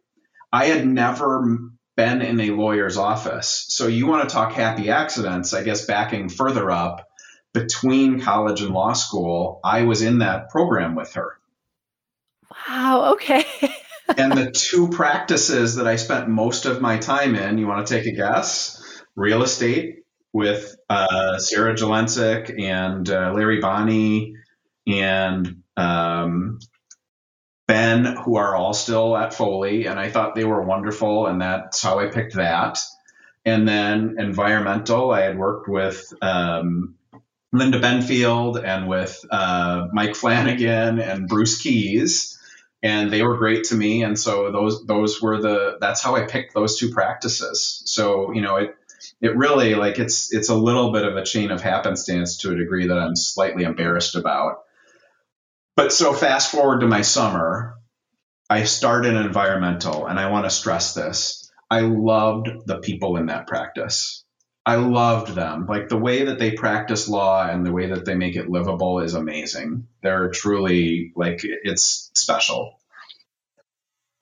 i 0.52 0.66
had 0.66 0.86
never 0.86 1.58
been 1.96 2.22
in 2.22 2.40
a 2.40 2.50
lawyer's 2.50 2.96
office 2.96 3.66
so 3.68 3.86
you 3.86 4.06
want 4.06 4.28
to 4.28 4.34
talk 4.34 4.52
happy 4.52 4.90
accidents 4.90 5.52
i 5.52 5.62
guess 5.62 5.86
backing 5.86 6.28
further 6.28 6.70
up 6.70 7.08
between 7.52 8.20
college 8.20 8.62
and 8.62 8.72
law 8.72 8.92
school 8.92 9.60
i 9.62 9.82
was 9.82 10.02
in 10.02 10.18
that 10.18 10.48
program 10.50 10.94
with 10.94 11.12
her 11.14 11.38
Wow. 12.68 13.12
Okay. 13.12 13.44
and 14.16 14.32
the 14.32 14.50
two 14.50 14.88
practices 14.88 15.76
that 15.76 15.86
I 15.86 15.96
spent 15.96 16.28
most 16.28 16.66
of 16.66 16.80
my 16.80 16.98
time 16.98 17.34
in, 17.34 17.58
you 17.58 17.66
want 17.66 17.86
to 17.86 17.94
take 17.94 18.06
a 18.06 18.14
guess? 18.16 18.82
Real 19.14 19.42
estate 19.42 20.00
with 20.32 20.76
uh, 20.92 21.38
Sarah 21.38 21.74
Jelensik 21.74 22.60
and 22.60 23.08
uh, 23.08 23.32
Larry 23.34 23.60
Bonney 23.60 24.36
and 24.86 25.62
um, 25.76 26.58
Ben, 27.66 28.04
who 28.04 28.36
are 28.36 28.54
all 28.54 28.74
still 28.74 29.16
at 29.16 29.32
Foley. 29.32 29.86
And 29.86 29.98
I 29.98 30.10
thought 30.10 30.34
they 30.34 30.44
were 30.44 30.62
wonderful. 30.62 31.26
And 31.26 31.40
that's 31.40 31.80
how 31.80 31.98
I 31.98 32.08
picked 32.08 32.34
that. 32.34 32.78
And 33.44 33.66
then 33.66 34.16
environmental, 34.18 35.10
I 35.10 35.22
had 35.22 35.38
worked 35.38 35.68
with 35.68 36.12
um, 36.20 36.96
Linda 37.52 37.80
Benfield 37.80 38.62
and 38.62 38.86
with 38.86 39.24
uh, 39.30 39.88
Mike 39.92 40.14
Flanagan 40.14 41.00
and 41.00 41.26
Bruce 41.26 41.60
Keyes 41.60 42.38
and 42.82 43.12
they 43.12 43.22
were 43.22 43.36
great 43.36 43.64
to 43.64 43.76
me. 43.76 44.02
And 44.02 44.18
so 44.18 44.50
those 44.50 44.84
those 44.86 45.22
were 45.22 45.40
the 45.40 45.78
that's 45.80 46.02
how 46.02 46.16
I 46.16 46.26
picked 46.26 46.54
those 46.54 46.78
two 46.78 46.90
practices. 46.90 47.82
So 47.86 48.32
you 48.32 48.40
know 48.40 48.56
it 48.56 48.76
it 49.22 49.36
really 49.36 49.76
like 49.76 50.00
it's 50.00 50.34
it's 50.34 50.48
a 50.48 50.54
little 50.54 50.92
bit 50.92 51.04
of 51.04 51.16
a 51.16 51.24
chain 51.24 51.52
of 51.52 51.62
happenstance 51.62 52.38
to 52.38 52.50
a 52.50 52.56
degree 52.56 52.88
that 52.88 52.98
I'm 52.98 53.14
slightly 53.16 53.62
embarrassed 53.62 54.16
about. 54.16 54.64
But 55.76 55.92
so 55.92 56.12
fast 56.12 56.50
forward 56.50 56.80
to 56.80 56.88
my 56.88 57.00
summer, 57.02 57.76
I 58.50 58.64
start 58.64 59.04
started 59.04 59.24
environmental, 59.24 60.06
and 60.06 60.18
I 60.18 60.30
want 60.30 60.44
to 60.44 60.50
stress 60.50 60.92
this. 60.92 61.50
I 61.70 61.80
loved 61.80 62.50
the 62.66 62.80
people 62.80 63.16
in 63.16 63.26
that 63.26 63.46
practice. 63.46 64.24
I 64.66 64.76
loved 64.76 65.34
them. 65.34 65.66
Like 65.66 65.88
the 65.88 65.96
way 65.96 66.24
that 66.24 66.38
they 66.38 66.52
practice 66.52 67.08
law 67.08 67.48
and 67.48 67.64
the 67.64 67.72
way 67.72 67.86
that 67.86 68.04
they 68.04 68.14
make 68.14 68.36
it 68.36 68.50
livable 68.50 69.00
is 69.00 69.14
amazing. 69.14 69.86
They're 70.02 70.30
truly 70.30 71.12
like 71.16 71.40
it's 71.44 72.10
special. 72.14 72.78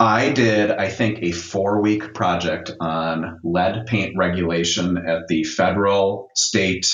I 0.01 0.31
did, 0.31 0.71
I 0.71 0.89
think, 0.89 1.19
a 1.21 1.31
four 1.31 1.83
week 1.83 2.15
project 2.15 2.73
on 2.81 3.39
lead 3.45 3.85
paint 3.87 4.17
regulation 4.17 4.97
at 4.97 5.29
the 5.29 5.45
federal, 5.45 6.31
state, 6.35 6.87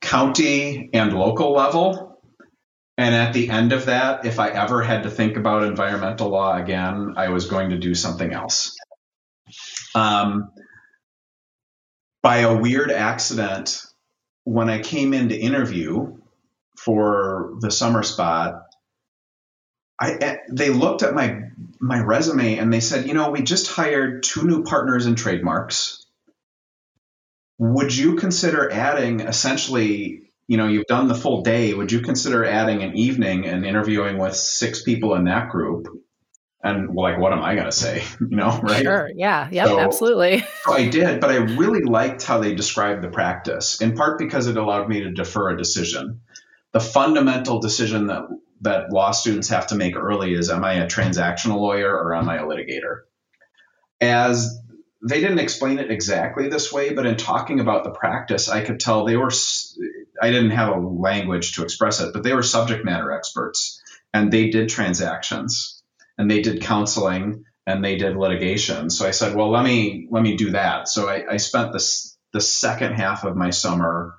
county, 0.00 0.88
and 0.94 1.12
local 1.12 1.52
level. 1.52 2.22
And 2.96 3.14
at 3.14 3.34
the 3.34 3.50
end 3.50 3.72
of 3.72 3.86
that, 3.86 4.24
if 4.24 4.38
I 4.38 4.48
ever 4.48 4.82
had 4.82 5.02
to 5.02 5.10
think 5.10 5.36
about 5.36 5.64
environmental 5.64 6.30
law 6.30 6.56
again, 6.56 7.14
I 7.18 7.28
was 7.28 7.50
going 7.50 7.70
to 7.70 7.78
do 7.78 7.94
something 7.94 8.32
else. 8.32 8.74
Um, 9.94 10.52
by 12.22 12.38
a 12.38 12.56
weird 12.56 12.90
accident, 12.90 13.84
when 14.44 14.70
I 14.70 14.78
came 14.78 15.12
in 15.12 15.28
to 15.28 15.36
interview 15.36 16.16
for 16.78 17.56
the 17.60 17.70
summer 17.70 18.02
spot, 18.02 18.63
I 20.00 20.12
eh, 20.12 20.36
they 20.50 20.70
looked 20.70 21.02
at 21.02 21.14
my 21.14 21.42
my 21.80 22.00
resume 22.00 22.58
and 22.58 22.72
they 22.72 22.80
said, 22.80 23.06
you 23.06 23.14
know, 23.14 23.30
we 23.30 23.42
just 23.42 23.68
hired 23.68 24.22
two 24.22 24.44
new 24.44 24.64
partners 24.64 25.06
in 25.06 25.14
trademarks. 25.14 26.06
Would 27.58 27.96
you 27.96 28.16
consider 28.16 28.70
adding 28.70 29.20
essentially, 29.20 30.22
you 30.48 30.56
know, 30.56 30.66
you've 30.66 30.86
done 30.86 31.08
the 31.08 31.14
full 31.14 31.42
day, 31.42 31.72
would 31.74 31.92
you 31.92 32.00
consider 32.00 32.44
adding 32.44 32.82
an 32.82 32.96
evening 32.96 33.46
and 33.46 33.64
interviewing 33.64 34.18
with 34.18 34.34
six 34.34 34.82
people 34.82 35.14
in 35.14 35.24
that 35.24 35.50
group? 35.50 35.86
And 36.64 36.94
like, 36.94 37.18
what 37.18 37.34
am 37.34 37.42
I 37.42 37.54
going 37.54 37.66
to 37.66 37.72
say? 37.72 38.02
You 38.20 38.36
know, 38.36 38.58
right? 38.62 38.82
Sure. 38.82 39.10
Yeah. 39.14 39.48
Yep. 39.52 39.66
So, 39.68 39.78
absolutely. 39.78 40.44
so 40.64 40.72
I 40.72 40.88
did, 40.88 41.20
but 41.20 41.30
I 41.30 41.36
really 41.36 41.82
liked 41.82 42.24
how 42.24 42.38
they 42.38 42.54
described 42.54 43.02
the 43.02 43.10
practice, 43.10 43.80
in 43.82 43.94
part 43.94 44.18
because 44.18 44.46
it 44.46 44.56
allowed 44.56 44.88
me 44.88 45.00
to 45.02 45.12
defer 45.12 45.50
a 45.50 45.58
decision. 45.58 46.22
The 46.74 46.80
fundamental 46.80 47.60
decision 47.60 48.08
that 48.08 48.28
that 48.60 48.90
law 48.92 49.12
students 49.12 49.48
have 49.48 49.68
to 49.68 49.76
make 49.76 49.96
early 49.96 50.34
is 50.34 50.50
am 50.50 50.64
I 50.64 50.74
a 50.74 50.86
transactional 50.86 51.56
lawyer 51.56 51.90
or 51.90 52.14
am 52.14 52.28
I 52.28 52.38
a 52.38 52.44
litigator? 52.44 53.02
As 54.00 54.58
they 55.06 55.20
didn't 55.20 55.38
explain 55.38 55.78
it 55.78 55.90
exactly 55.90 56.48
this 56.48 56.72
way, 56.72 56.94
but 56.94 57.06
in 57.06 57.16
talking 57.16 57.60
about 57.60 57.84
the 57.84 57.90
practice, 57.90 58.48
I 58.48 58.62
could 58.62 58.80
tell 58.80 59.04
they 59.04 59.16
were, 59.16 59.30
I 60.20 60.30
didn't 60.30 60.50
have 60.50 60.74
a 60.74 60.80
language 60.80 61.54
to 61.54 61.62
express 61.62 62.00
it, 62.00 62.12
but 62.12 62.22
they 62.22 62.32
were 62.32 62.42
subject 62.42 62.84
matter 62.84 63.12
experts 63.12 63.80
and 64.12 64.32
they 64.32 64.48
did 64.48 64.70
transactions 64.70 65.82
and 66.16 66.30
they 66.30 66.40
did 66.40 66.62
counseling 66.62 67.44
and 67.66 67.84
they 67.84 67.96
did 67.96 68.16
litigation. 68.16 68.88
So 68.88 69.06
I 69.06 69.10
said, 69.10 69.34
well, 69.34 69.50
let 69.50 69.64
me, 69.64 70.08
let 70.10 70.22
me 70.22 70.36
do 70.36 70.50
that. 70.52 70.88
So 70.88 71.08
I, 71.08 71.34
I 71.34 71.36
spent 71.36 71.72
this, 71.72 72.16
the 72.32 72.40
second 72.40 72.94
half 72.94 73.24
of 73.24 73.36
my 73.36 73.50
summer 73.50 74.14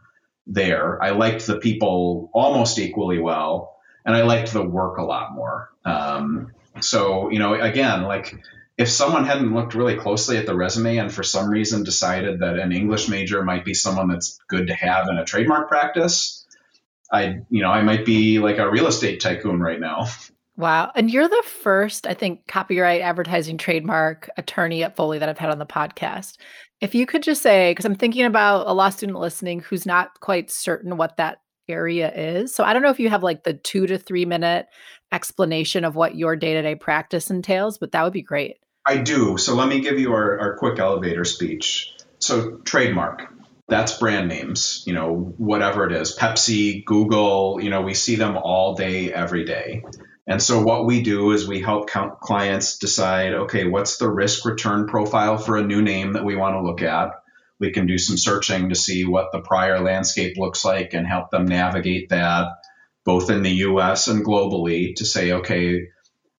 there. 0.47 1.01
I 1.03 1.11
liked 1.11 1.47
the 1.47 1.57
people 1.57 2.29
almost 2.33 2.79
equally 2.79 3.19
well 3.19 3.75
and 4.05 4.15
I 4.15 4.23
liked 4.23 4.53
the 4.53 4.63
work 4.63 4.97
a 4.97 5.03
lot 5.03 5.33
more. 5.33 5.71
Um, 5.83 6.51
so 6.79 7.29
you 7.31 7.39
know, 7.39 7.53
again, 7.55 8.03
like 8.03 8.35
if 8.77 8.89
someone 8.89 9.25
hadn't 9.25 9.53
looked 9.53 9.73
really 9.73 9.95
closely 9.95 10.37
at 10.37 10.45
the 10.45 10.55
resume 10.55 10.97
and 10.97 11.13
for 11.13 11.23
some 11.23 11.49
reason 11.49 11.83
decided 11.83 12.39
that 12.39 12.59
an 12.59 12.71
English 12.71 13.07
major 13.07 13.43
might 13.43 13.65
be 13.65 13.73
someone 13.73 14.07
that's 14.07 14.39
good 14.47 14.67
to 14.67 14.75
have 14.75 15.07
in 15.07 15.17
a 15.17 15.25
trademark 15.25 15.67
practice, 15.67 16.45
I 17.11 17.39
you 17.49 17.61
know 17.61 17.69
I 17.69 17.81
might 17.81 18.05
be 18.05 18.39
like 18.39 18.57
a 18.57 18.69
real 18.69 18.87
estate 18.87 19.19
tycoon 19.19 19.59
right 19.59 19.79
now. 19.79 20.07
Wow. 20.57 20.91
And 20.95 21.11
you're 21.11 21.27
the 21.27 21.43
first, 21.45 22.07
I 22.07 22.13
think, 22.13 22.47
copyright, 22.47 23.01
advertising, 23.01 23.57
trademark 23.57 24.29
attorney 24.37 24.83
at 24.83 24.95
Foley 24.95 25.19
that 25.19 25.27
I've 25.27 25.37
had 25.37 25.49
on 25.49 25.59
the 25.59 25.65
podcast. 25.65 26.37
If 26.79 26.95
you 26.95 27.05
could 27.05 27.23
just 27.23 27.41
say, 27.41 27.71
because 27.71 27.85
I'm 27.85 27.95
thinking 27.95 28.25
about 28.25 28.67
a 28.67 28.73
law 28.73 28.89
student 28.89 29.19
listening 29.19 29.59
who's 29.59 29.85
not 29.85 30.19
quite 30.21 30.49
certain 30.49 30.97
what 30.97 31.17
that 31.17 31.39
area 31.67 32.11
is. 32.13 32.53
So 32.53 32.63
I 32.63 32.73
don't 32.73 32.81
know 32.81 32.89
if 32.89 32.99
you 32.99 33.09
have 33.09 33.23
like 33.23 33.43
the 33.43 33.53
two 33.53 33.87
to 33.87 33.97
three 33.97 34.25
minute 34.25 34.67
explanation 35.11 35.83
of 35.83 35.95
what 35.95 36.15
your 36.15 36.35
day 36.35 36.53
to 36.53 36.61
day 36.61 36.75
practice 36.75 37.29
entails, 37.29 37.77
but 37.77 37.91
that 37.91 38.03
would 38.03 38.13
be 38.13 38.21
great. 38.21 38.57
I 38.85 38.97
do. 38.97 39.37
So 39.37 39.55
let 39.55 39.67
me 39.67 39.81
give 39.81 39.99
you 39.99 40.13
our, 40.13 40.39
our 40.39 40.57
quick 40.57 40.79
elevator 40.79 41.25
speech. 41.25 41.91
So, 42.19 42.57
trademark, 42.63 43.33
that's 43.67 43.97
brand 43.97 44.29
names, 44.29 44.83
you 44.85 44.93
know, 44.93 45.33
whatever 45.37 45.85
it 45.85 45.91
is 45.91 46.17
Pepsi, 46.17 46.85
Google, 46.85 47.59
you 47.61 47.69
know, 47.69 47.81
we 47.81 47.93
see 47.93 48.15
them 48.15 48.37
all 48.37 48.75
day, 48.75 49.11
every 49.11 49.43
day. 49.43 49.83
And 50.27 50.41
so, 50.41 50.61
what 50.61 50.85
we 50.85 51.01
do 51.01 51.31
is 51.31 51.47
we 51.47 51.61
help 51.61 51.89
clients 51.89 52.77
decide 52.77 53.33
okay, 53.33 53.65
what's 53.65 53.97
the 53.97 54.09
risk 54.09 54.45
return 54.45 54.87
profile 54.87 55.37
for 55.37 55.57
a 55.57 55.65
new 55.65 55.81
name 55.81 56.13
that 56.13 56.25
we 56.25 56.35
want 56.35 56.55
to 56.55 56.63
look 56.63 56.81
at? 56.81 57.11
we 57.59 57.71
can 57.71 57.87
do 57.87 57.97
some 57.97 58.17
searching 58.17 58.69
to 58.69 58.75
see 58.75 59.05
what 59.05 59.31
the 59.31 59.39
prior 59.39 59.79
landscape 59.79 60.37
looks 60.37 60.65
like 60.65 60.93
and 60.93 61.07
help 61.07 61.31
them 61.31 61.45
navigate 61.45 62.09
that 62.09 62.47
both 63.05 63.29
in 63.29 63.43
the 63.43 63.51
US 63.51 64.07
and 64.07 64.25
globally 64.25 64.95
to 64.95 65.05
say, 65.05 65.31
okay, 65.33 65.87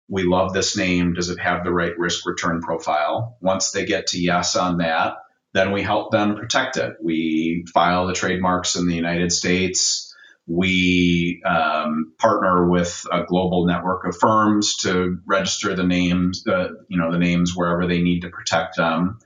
we 0.09 0.25
love 0.25 0.53
this 0.53 0.77
name. 0.77 1.15
Does 1.15 1.31
it 1.31 1.39
have 1.41 1.65
the 1.65 1.73
right 1.73 1.97
risk 1.97 2.27
return 2.27 2.61
profile? 2.61 3.39
Once 3.41 3.71
they 3.71 3.87
get 3.87 4.09
to 4.09 4.21
yes 4.21 4.57
on 4.57 4.79
that, 4.79 5.15
then 5.53 5.73
we 5.73 5.83
help 5.83 6.11
them 6.11 6.37
protect 6.37 6.77
it. 6.77 6.97
We 7.03 7.65
file 7.73 8.07
the 8.07 8.13
trademarks 8.13 8.75
in 8.75 8.87
the 8.87 8.95
United 8.95 9.33
States. 9.33 10.06
We 10.47 11.43
um, 11.45 12.13
partner 12.19 12.69
with 12.69 13.05
a 13.11 13.25
global 13.25 13.67
network 13.67 14.07
of 14.07 14.17
firms 14.17 14.77
to 14.79 15.19
register 15.27 15.75
the 15.75 15.85
names, 15.85 16.47
uh, 16.47 16.69
you 16.89 16.99
know, 16.99 17.11
the 17.11 17.19
names 17.19 17.57
wherever 17.57 17.87
they 17.87 18.01
need 18.01 18.21
to 18.21 18.31
protect 18.31 18.77
them. 18.77 19.19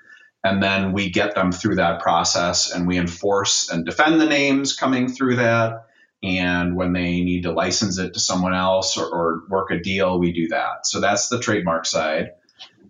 And 0.42 0.62
then 0.62 0.92
we 0.92 1.10
get 1.10 1.34
them 1.34 1.52
through 1.52 1.76
that 1.76 2.00
process 2.00 2.72
and 2.72 2.86
we 2.86 2.96
enforce 2.96 3.68
and 3.68 3.84
defend 3.84 4.20
the 4.20 4.26
names 4.26 4.74
coming 4.74 5.08
through 5.08 5.36
that. 5.36 5.86
And 6.22 6.76
when 6.76 6.92
they 6.92 7.22
need 7.22 7.42
to 7.42 7.52
license 7.52 7.98
it 7.98 8.14
to 8.14 8.20
someone 8.20 8.54
else 8.54 8.96
or, 8.96 9.06
or 9.06 9.42
work 9.48 9.70
a 9.70 9.78
deal 9.78 10.18
we 10.18 10.32
do 10.32 10.48
that. 10.48 10.86
So 10.86 11.00
that's 11.00 11.28
the 11.28 11.40
trademark 11.40 11.84
side. 11.86 12.30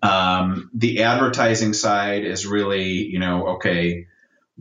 Um, 0.02 0.70
the 0.72 1.02
advertising 1.02 1.72
side 1.74 2.24
is 2.24 2.46
really 2.46 3.04
you 3.04 3.18
know 3.18 3.48
okay 3.56 4.06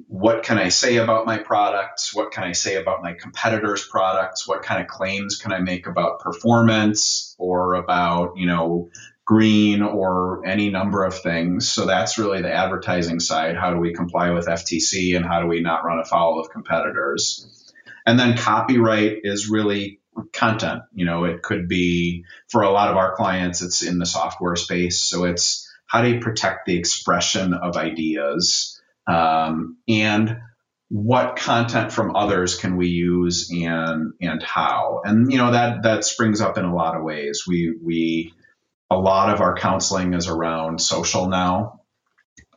what 0.07 0.43
can 0.43 0.57
i 0.57 0.69
say 0.69 0.97
about 0.97 1.25
my 1.25 1.37
products 1.37 2.13
what 2.13 2.31
can 2.31 2.43
i 2.43 2.51
say 2.51 2.75
about 2.75 3.01
my 3.01 3.13
competitors 3.13 3.87
products 3.87 4.47
what 4.47 4.63
kind 4.63 4.81
of 4.81 4.87
claims 4.87 5.37
can 5.37 5.51
i 5.51 5.59
make 5.59 5.87
about 5.87 6.19
performance 6.19 7.35
or 7.37 7.75
about 7.75 8.33
you 8.37 8.45
know 8.45 8.89
green 9.29 9.83
or 9.83 10.43
any 10.43 10.71
number 10.71 11.03
of 11.03 11.15
things. 11.15 11.69
So 11.69 11.85
that's 11.85 12.17
really 12.17 12.41
the 12.41 12.51
advertising 12.51 13.19
side. 13.19 13.55
How 13.55 13.71
do 13.71 13.77
we 13.77 13.93
comply 13.93 14.31
with 14.31 14.47
FTC 14.47 15.15
and 15.15 15.23
how 15.23 15.39
do 15.39 15.45
we 15.45 15.61
not 15.61 15.85
run 15.85 15.99
afoul 15.99 16.39
of 16.39 16.49
competitors? 16.49 17.71
And 18.07 18.19
then 18.19 18.35
copyright 18.35 19.19
is 19.23 19.47
really 19.47 19.99
content. 20.33 20.81
You 20.95 21.05
know, 21.05 21.25
it 21.25 21.43
could 21.43 21.67
be 21.67 22.25
for 22.47 22.63
a 22.63 22.71
lot 22.71 22.89
of 22.89 22.97
our 22.97 23.15
clients, 23.15 23.61
it's 23.61 23.83
in 23.83 23.99
the 23.99 24.05
software 24.07 24.55
space. 24.55 24.99
So 24.99 25.25
it's 25.25 25.71
how 25.85 26.01
do 26.01 26.09
you 26.09 26.19
protect 26.21 26.65
the 26.65 26.79
expression 26.79 27.53
of 27.53 27.77
ideas 27.77 28.78
um, 29.09 29.77
and 29.87 30.37
what 30.89 31.35
content 31.35 31.91
from 31.91 32.15
others 32.15 32.57
can 32.57 32.75
we 32.75 32.87
use 32.87 33.51
and 33.51 34.13
and 34.21 34.41
how 34.41 35.01
and 35.03 35.31
you 35.31 35.37
know 35.37 35.51
that 35.51 35.83
that 35.83 36.03
springs 36.03 36.41
up 36.41 36.57
in 36.57 36.65
a 36.65 36.75
lot 36.75 36.97
of 36.97 37.03
ways 37.03 37.43
we 37.47 37.77
we 37.83 38.33
a 38.89 38.97
lot 38.97 39.33
of 39.33 39.41
our 39.41 39.55
counseling 39.55 40.13
is 40.13 40.27
around 40.27 40.81
social 40.81 41.27
now. 41.27 41.81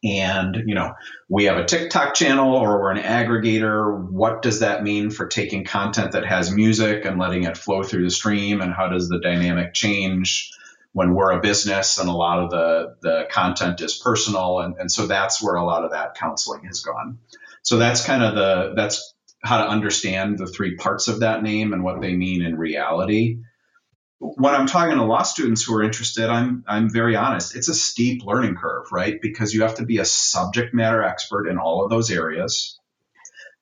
And, 0.05 0.65
you 0.67 0.75
know, 0.75 0.95
we 1.29 1.45
have 1.45 1.59
a 1.59 1.65
TikTok 1.65 2.15
channel 2.15 2.57
or 2.57 2.81
we're 2.81 2.91
an 2.91 3.03
aggregator. 3.03 4.11
What 4.11 4.43
does 4.43 4.61
that 4.61 4.83
mean 4.83 5.11
for 5.11 5.27
taking 5.27 5.65
content 5.65 6.13
that 6.13 6.27
has 6.27 6.51
music 6.51 7.05
and 7.05 7.21
letting 7.21 7.45
it 7.45 7.57
flow 7.57 7.85
through 7.85 8.05
the 8.05 8.11
stream? 8.11 8.61
And 8.61 8.73
how 8.73 8.89
does 8.89 9.09
the 9.09 9.21
dynamic 9.21 9.75
change 9.75 10.51
when 10.93 11.15
we're 11.15 11.33
a 11.33 11.41
business 11.41 11.99
and 11.99 12.09
a 12.09 12.13
lot 12.13 12.41
of 12.41 12.51
the, 12.51 12.97
the 13.03 13.29
content 13.31 13.81
is 13.81 13.97
personal? 13.97 14.61
And, 14.61 14.77
and 14.79 14.91
so 14.91 15.07
that's 15.07 15.43
where 15.43 15.55
a 15.55 15.65
lot 15.65 15.85
of 15.85 15.93
that 15.93 16.15
counseling 16.15 16.65
has 16.65 16.81
gone. 16.81 17.19
So 17.63 17.79
that's 17.79 18.05
kind 18.05 18.23
of 18.23 18.35
the, 18.35 18.73
that's 18.77 19.15
how 19.43 19.65
to 19.65 19.69
understand 19.69 20.39
the 20.39 20.47
three 20.47 20.77
parts 20.77 21.09
of 21.09 21.21
that 21.21 21.43
name 21.43 21.73
and 21.73 21.83
what 21.83 22.01
they 22.01 22.15
mean 22.15 22.43
in 22.43 22.57
reality 22.57 23.39
when 24.23 24.55
I'm 24.55 24.67
talking 24.67 24.97
to 24.97 25.05
law 25.05 25.23
students 25.23 25.65
who 25.65 25.75
are 25.75 25.83
interested, 25.83 26.29
I'm 26.29 26.65
I'm 26.69 26.89
very 26.89 27.17
honest. 27.17 27.57
It's 27.57 27.69
a 27.69 27.75
steep 27.75 28.25
learning 28.25 28.55
curve, 28.55 28.87
right? 28.93 29.21
Because 29.21 29.53
you 29.53 29.63
have 29.63 29.77
to 29.77 29.85
be 29.85 29.99
a 29.99 30.05
subject 30.05 30.73
matter 30.73 31.03
expert 31.03 31.49
in 31.49 31.59
all 31.59 31.83
of 31.83 31.91
those 31.91 32.11
areas. 32.11 32.79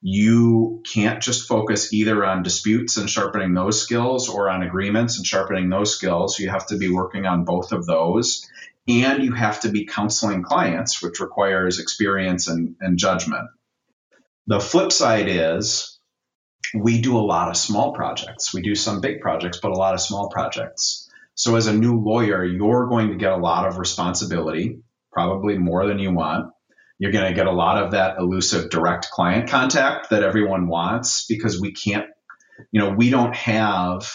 You 0.03 0.83
can't 0.91 1.23
just 1.23 1.47
focus 1.47 1.93
either 1.93 2.25
on 2.25 2.43
disputes 2.43 2.97
and 2.97 3.09
sharpening 3.09 3.53
those 3.53 3.83
skills 3.83 4.29
or 4.29 4.49
on 4.49 4.63
agreements 4.63 5.19
and 5.19 5.27
sharpening 5.27 5.69
those 5.69 5.95
skills. 5.95 6.39
You 6.39 6.49
have 6.49 6.67
to 6.69 6.79
be 6.79 6.91
working 6.91 7.27
on 7.27 7.45
both 7.45 7.73
of 7.73 7.87
those. 7.87 8.49
And 8.89 9.23
you 9.23 9.33
have 9.33 9.61
to 9.61 9.69
be 9.69 9.85
counseling 9.85 10.43
clients, 10.43 11.03
which 11.03 11.21
requires 11.21 11.79
experience 11.79 12.49
and, 12.49 12.77
and 12.81 12.99
judgment. 12.99 13.49
The 14.47 14.59
flip 14.59 14.91
side 14.91 15.29
is 15.29 15.99
we 16.75 17.01
do 17.01 17.17
a 17.17 17.21
lot 17.21 17.51
of 17.51 17.57
small 17.57 17.93
projects. 17.93 18.55
We 18.55 18.63
do 18.63 18.75
some 18.75 19.01
big 19.01 19.21
projects, 19.21 19.59
but 19.61 19.71
a 19.71 19.77
lot 19.77 19.95
of 19.95 20.01
small 20.01 20.29
projects. 20.31 21.09
So 21.35 21.57
as 21.57 21.67
a 21.67 21.73
new 21.73 22.01
lawyer, 22.01 22.45
you're 22.45 22.87
going 22.87 23.09
to 23.09 23.17
get 23.17 23.33
a 23.33 23.37
lot 23.37 23.67
of 23.67 23.79
responsibility, 23.79 24.81
probably 25.13 25.59
more 25.59 25.87
than 25.87 25.99
you 25.99 26.13
want. 26.13 26.53
You're 27.01 27.13
going 27.13 27.29
to 27.29 27.35
get 27.35 27.49
a 27.49 27.53
lot 27.53 27.83
of 27.83 27.93
that 27.93 28.19
elusive 28.19 28.71
direct 28.71 29.11
client 29.11 29.51
contact 29.51 30.11
that 30.11 30.25
everyone 30.25 30.69
wants 30.69 31.27
because 31.27 31.61
we 31.61 31.73
can't, 31.73 32.07
you 32.73 32.81
know, 32.81 32.91
we 32.91 33.11
don't 33.11 33.37
have 33.37 34.13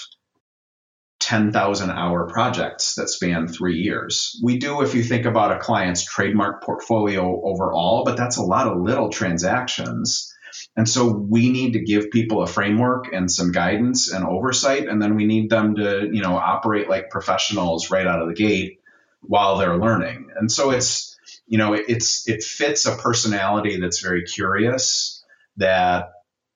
10,000 1.21 1.91
hour 1.91 2.27
projects 2.29 2.95
that 2.95 3.09
span 3.09 3.47
three 3.47 3.79
years. 3.79 4.39
We 4.43 4.59
do 4.59 4.83
if 4.83 4.95
you 4.95 5.03
think 5.03 5.25
about 5.25 5.51
a 5.51 5.59
client's 5.59 6.05
trademark 6.05 6.63
portfolio 6.63 7.41
overall, 7.43 8.05
but 8.05 8.17
that's 8.17 8.37
a 8.37 8.43
lot 8.43 8.67
of 8.67 8.81
little 8.81 9.09
transactions 9.09 10.31
And 10.75 10.87
so 10.87 11.11
we 11.11 11.49
need 11.51 11.73
to 11.73 11.79
give 11.79 12.11
people 12.11 12.41
a 12.41 12.47
framework 12.47 13.13
and 13.13 13.31
some 13.31 13.51
guidance 13.51 14.11
and 14.11 14.25
oversight, 14.25 14.87
and 14.87 15.01
then 15.01 15.15
we 15.15 15.25
need 15.25 15.49
them 15.49 15.75
to, 15.75 16.09
you 16.11 16.21
know, 16.21 16.35
operate 16.37 16.89
like 16.89 17.09
professionals 17.09 17.91
right 17.91 18.07
out 18.07 18.21
of 18.21 18.27
the 18.27 18.35
gate 18.35 18.79
while 19.21 19.57
they're 19.57 19.77
learning. 19.77 20.29
And 20.37 20.51
so 20.51 20.71
it's, 20.71 21.14
you 21.47 21.57
know, 21.57 21.73
it's 21.73 22.27
it 22.27 22.43
fits 22.43 22.85
a 22.85 22.95
personality 22.95 23.79
that's 23.79 24.01
very 24.01 24.23
curious 24.23 25.23
that 25.57 26.11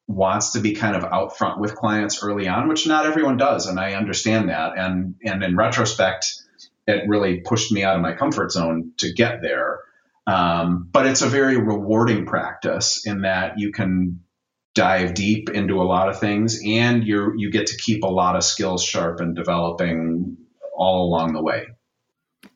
wants 0.08 0.54
to 0.54 0.60
be 0.60 0.74
kind 0.74 0.96
of 0.96 1.04
out 1.04 1.38
front 1.38 1.60
with 1.60 1.76
clients 1.76 2.24
early 2.24 2.48
on, 2.48 2.68
which 2.68 2.88
not 2.88 3.06
everyone 3.06 3.38
does, 3.38 3.68
and 3.68 3.80
I 3.80 3.94
understand 3.94 4.50
that. 4.50 4.78
And 4.78 5.16
and 5.24 5.44
in 5.44 5.56
retrospect, 5.56 6.34
it 6.88 7.08
really 7.08 7.42
pushed 7.42 7.72
me 7.72 7.84
out 7.84 7.96
of 7.96 8.02
my 8.02 8.14
comfort 8.14 8.52
zone 8.52 8.94
to 8.98 9.14
get 9.14 9.42
there. 9.42 9.80
Um, 10.26 10.90
but 10.92 11.06
it's 11.06 11.22
a 11.22 11.28
very 11.28 11.58
rewarding 11.58 12.26
practice 12.26 13.06
in 13.06 13.22
that 13.22 13.60
you 13.60 13.72
can 13.72 14.22
dive 14.76 15.14
deep 15.14 15.50
into 15.50 15.82
a 15.82 15.84
lot 15.84 16.10
of 16.10 16.20
things, 16.20 16.60
and 16.66 17.04
you 17.04 17.34
you 17.38 17.52
get 17.52 17.68
to 17.68 17.78
keep 17.78 18.04
a 18.04 18.08
lot 18.08 18.36
of 18.36 18.44
skills 18.44 18.84
sharp 18.84 19.20
and 19.20 19.36
developing 19.36 20.38
all 20.76 21.08
along 21.08 21.34
the 21.34 21.44
way. 21.44 21.68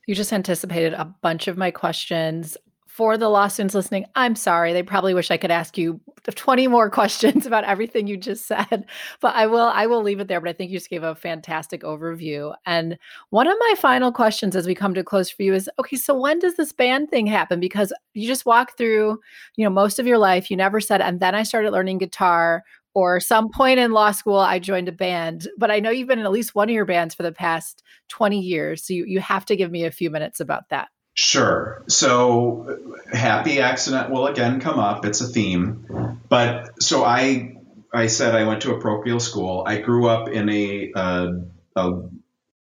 You 0.06 0.14
just 0.14 0.32
anticipated 0.32 0.94
a 0.94 1.04
bunch 1.04 1.48
of 1.48 1.56
my 1.56 1.70
questions 1.70 2.56
for 2.94 3.18
the 3.18 3.28
law 3.28 3.48
students 3.48 3.74
listening, 3.74 4.06
I'm 4.14 4.36
sorry. 4.36 4.72
They 4.72 4.84
probably 4.84 5.14
wish 5.14 5.32
I 5.32 5.36
could 5.36 5.50
ask 5.50 5.76
you 5.76 6.00
20 6.32 6.68
more 6.68 6.88
questions 6.98 7.44
about 7.44 7.64
everything 7.64 8.06
you 8.06 8.16
just 8.16 8.46
said, 8.46 8.86
but 9.20 9.34
I 9.34 9.48
will 9.48 9.66
I 9.66 9.86
will 9.86 10.00
leave 10.00 10.20
it 10.20 10.28
there, 10.28 10.40
but 10.40 10.48
I 10.48 10.52
think 10.52 10.70
you 10.70 10.78
just 10.78 10.90
gave 10.90 11.02
a 11.02 11.16
fantastic 11.16 11.82
overview. 11.82 12.54
And 12.66 12.96
one 13.30 13.48
of 13.48 13.56
my 13.58 13.74
final 13.78 14.12
questions 14.12 14.54
as 14.54 14.68
we 14.68 14.76
come 14.76 14.94
to 14.94 15.02
close 15.02 15.28
for 15.28 15.42
you 15.42 15.54
is 15.54 15.68
okay, 15.80 15.96
so 15.96 16.16
when 16.16 16.38
does 16.38 16.54
this 16.54 16.70
band 16.70 17.10
thing 17.10 17.26
happen 17.26 17.58
because 17.58 17.92
you 18.12 18.28
just 18.28 18.46
walk 18.46 18.76
through, 18.76 19.18
you 19.56 19.64
know, 19.64 19.70
most 19.70 19.98
of 19.98 20.06
your 20.06 20.18
life, 20.18 20.48
you 20.48 20.56
never 20.56 20.80
said 20.80 21.00
and 21.00 21.18
then 21.18 21.34
I 21.34 21.42
started 21.42 21.72
learning 21.72 21.98
guitar 21.98 22.62
or 22.94 23.20
some 23.20 23.50
point 23.50 23.78
in 23.78 23.92
law 23.92 24.12
school 24.12 24.38
I 24.38 24.58
joined 24.58 24.88
a 24.88 24.92
band, 24.92 25.48
but 25.58 25.70
I 25.70 25.80
know 25.80 25.90
you've 25.90 26.08
been 26.08 26.20
in 26.20 26.24
at 26.24 26.32
least 26.32 26.54
one 26.54 26.68
of 26.68 26.74
your 26.74 26.84
bands 26.84 27.14
for 27.14 27.22
the 27.22 27.32
past 27.32 27.82
20 28.08 28.40
years. 28.40 28.86
So 28.86 28.94
you, 28.94 29.04
you 29.06 29.20
have 29.20 29.44
to 29.46 29.56
give 29.56 29.70
me 29.70 29.84
a 29.84 29.90
few 29.90 30.10
minutes 30.10 30.40
about 30.40 30.68
that. 30.70 30.88
Sure. 31.14 31.84
So 31.88 32.78
happy 33.12 33.60
accident 33.60 34.10
will 34.10 34.26
again 34.26 34.60
come 34.60 34.78
up. 34.78 35.04
It's 35.04 35.20
a 35.20 35.28
theme. 35.28 36.20
But 36.28 36.82
so 36.82 37.04
I 37.04 37.54
I 37.94 38.08
said 38.08 38.34
I 38.34 38.44
went 38.44 38.62
to 38.62 38.74
a 38.74 38.80
parochial 38.80 39.20
school. 39.20 39.62
I 39.66 39.78
grew 39.78 40.08
up 40.08 40.28
in 40.28 40.48
a, 40.48 40.92
uh, 40.94 41.28
a 41.76 41.92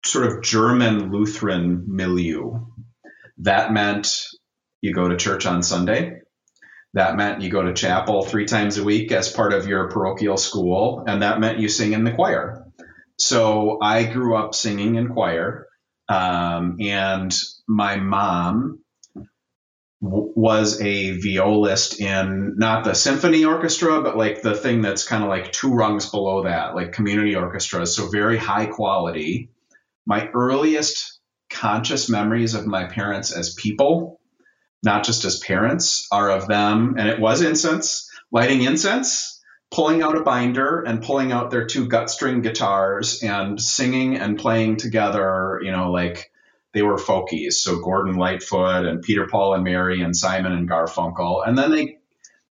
sort 0.05 0.27
of 0.27 0.43
German 0.43 1.11
Lutheran 1.11 1.85
milieu. 1.87 2.59
That 3.39 3.73
meant 3.73 4.27
you 4.81 4.93
go 4.93 5.07
to 5.07 5.17
church 5.17 5.47
on 5.47 5.63
Sunday. 5.63 6.21
That 6.97 7.15
meant 7.15 7.41
you 7.41 7.51
go 7.51 7.61
to 7.61 7.75
chapel 7.75 8.23
three 8.23 8.45
times 8.45 8.79
a 8.79 8.83
week 8.83 9.11
as 9.11 9.31
part 9.31 9.53
of 9.53 9.67
your 9.67 9.87
parochial 9.91 10.35
school, 10.35 11.03
and 11.07 11.21
that 11.21 11.39
meant 11.39 11.59
you 11.59 11.69
sing 11.69 11.93
in 11.93 12.03
the 12.03 12.11
choir. 12.11 12.65
So 13.19 13.77
I 13.79 14.03
grew 14.05 14.35
up 14.35 14.55
singing 14.55 14.95
in 14.95 15.09
choir, 15.09 15.67
um, 16.09 16.77
and 16.79 17.31
my 17.67 17.97
mom 17.97 18.79
w- 20.01 20.33
was 20.35 20.81
a 20.81 21.19
violist 21.19 22.01
in 22.01 22.55
not 22.57 22.83
the 22.83 22.95
symphony 22.95 23.45
orchestra, 23.45 24.01
but 24.01 24.17
like 24.17 24.41
the 24.41 24.55
thing 24.55 24.81
that's 24.81 25.07
kind 25.07 25.21
of 25.21 25.29
like 25.29 25.51
two 25.51 25.75
rungs 25.75 26.09
below 26.09 26.45
that, 26.45 26.73
like 26.73 26.93
community 26.93 27.35
orchestras. 27.35 27.95
So 27.95 28.09
very 28.09 28.37
high 28.37 28.65
quality. 28.65 29.51
My 30.07 30.29
earliest 30.33 31.19
conscious 31.51 32.09
memories 32.09 32.55
of 32.55 32.65
my 32.65 32.85
parents 32.85 33.31
as 33.31 33.53
people, 33.53 34.16
not 34.83 35.03
just 35.03 35.25
as 35.25 35.39
parents, 35.39 36.07
are 36.11 36.29
of 36.29 36.47
them, 36.47 36.95
and 36.97 37.09
it 37.09 37.19
was 37.19 37.41
incense, 37.41 38.09
lighting 38.31 38.61
incense, 38.61 39.41
pulling 39.71 40.01
out 40.01 40.17
a 40.17 40.21
binder 40.21 40.81
and 40.81 41.03
pulling 41.03 41.31
out 41.31 41.51
their 41.51 41.65
two 41.65 41.87
gut 41.87 42.09
string 42.09 42.41
guitars 42.41 43.21
and 43.23 43.61
singing 43.61 44.15
and 44.17 44.39
playing 44.39 44.77
together, 44.77 45.59
you 45.63 45.71
know, 45.71 45.91
like 45.91 46.31
they 46.73 46.81
were 46.81 46.97
folkies. 46.97 47.53
So 47.53 47.79
Gordon 47.79 48.15
Lightfoot 48.15 48.85
and 48.85 49.01
Peter, 49.01 49.27
Paul 49.27 49.55
and 49.55 49.63
Mary 49.63 50.01
and 50.01 50.15
Simon 50.15 50.53
and 50.53 50.69
Garfunkel. 50.69 51.47
And 51.47 51.57
then 51.57 51.71
they 51.71 51.97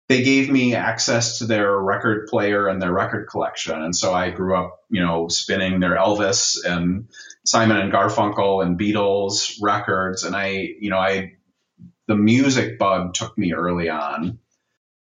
they 0.08 0.22
gave 0.22 0.50
me 0.50 0.74
access 0.74 1.38
to 1.38 1.46
their 1.46 1.76
record 1.76 2.28
player 2.28 2.68
and 2.68 2.80
their 2.80 2.92
record 2.92 3.28
collection. 3.28 3.82
And 3.82 3.94
so 3.94 4.14
I 4.14 4.30
grew 4.30 4.56
up, 4.56 4.84
you 4.88 5.00
know, 5.00 5.26
spinning 5.28 5.80
their 5.80 5.96
Elvis 5.96 6.64
and 6.64 7.08
Simon 7.44 7.78
and 7.78 7.92
Garfunkel 7.92 8.64
and 8.64 8.78
Beatles 8.78 9.58
records. 9.60 10.22
And 10.22 10.36
I, 10.36 10.68
you 10.78 10.90
know, 10.90 10.98
I 10.98 11.35
the 12.06 12.16
music 12.16 12.78
bug 12.78 13.14
took 13.14 13.36
me 13.36 13.52
early 13.52 13.88
on. 13.88 14.38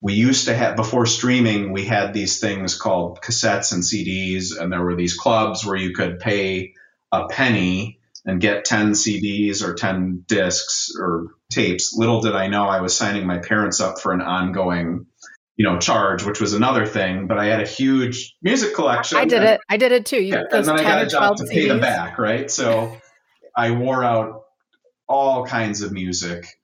We 0.01 0.15
used 0.15 0.47
to 0.47 0.55
have 0.55 0.77
before 0.77 1.07
streaming, 1.07 1.73
we 1.73 1.85
had 1.85 2.13
these 2.13 2.39
things 2.39 2.79
called 2.79 3.21
cassettes 3.21 3.73
and 3.73 3.83
CDs, 3.83 4.59
and 4.59 4.73
there 4.73 4.83
were 4.83 4.97
these 4.97 5.15
clubs 5.15 5.65
where 5.65 5.77
you 5.77 5.95
could 5.95 6.21
pay 6.21 6.75
a 7.13 7.29
penny 7.29 7.99
and 8.25 8.41
get 8.41 8.65
10 8.65 8.93
CDs 8.93 9.63
or 9.63 9.75
10 9.75 10.25
discs 10.27 10.91
or 10.99 11.29
tapes. 11.51 11.95
Little 11.97 12.21
did 12.21 12.35
I 12.35 12.49
know 12.49 12.65
I 12.65 12.81
was 12.81 12.95
signing 12.95 13.27
my 13.27 13.39
parents 13.39 13.81
up 13.81 14.01
for 14.01 14.13
an 14.13 14.21
ongoing, 14.21 15.07
you 15.57 15.65
know, 15.65 15.79
charge, 15.79 16.25
which 16.25 16.41
was 16.41 16.53
another 16.53 16.87
thing. 16.87 17.29
But 17.29 17.39
I 17.39 17.47
had 17.47 17.61
a 17.61 17.67
huge 17.67 18.35
music 18.43 18.75
collection. 18.75 19.19
I 19.19 19.25
did 19.25 19.43
and, 19.43 19.49
it. 19.51 19.61
I 19.69 19.77
did 19.77 19.93
it 19.93 20.07
too. 20.07 20.21
You, 20.21 20.35
yeah, 20.35 20.43
and 20.51 20.65
then 20.65 20.79
I 20.79 20.83
got 20.83 21.03
a 21.03 21.07
job 21.07 21.37
to 21.37 21.45
CDs. 21.45 21.51
pay 21.51 21.69
them 21.69 21.81
back, 21.81 22.19
right? 22.19 22.51
So 22.51 22.97
I 23.57 23.71
wore 23.71 24.03
out 24.03 24.43
all 25.09 25.47
kinds 25.47 25.83
of 25.83 25.93
music. 25.93 26.56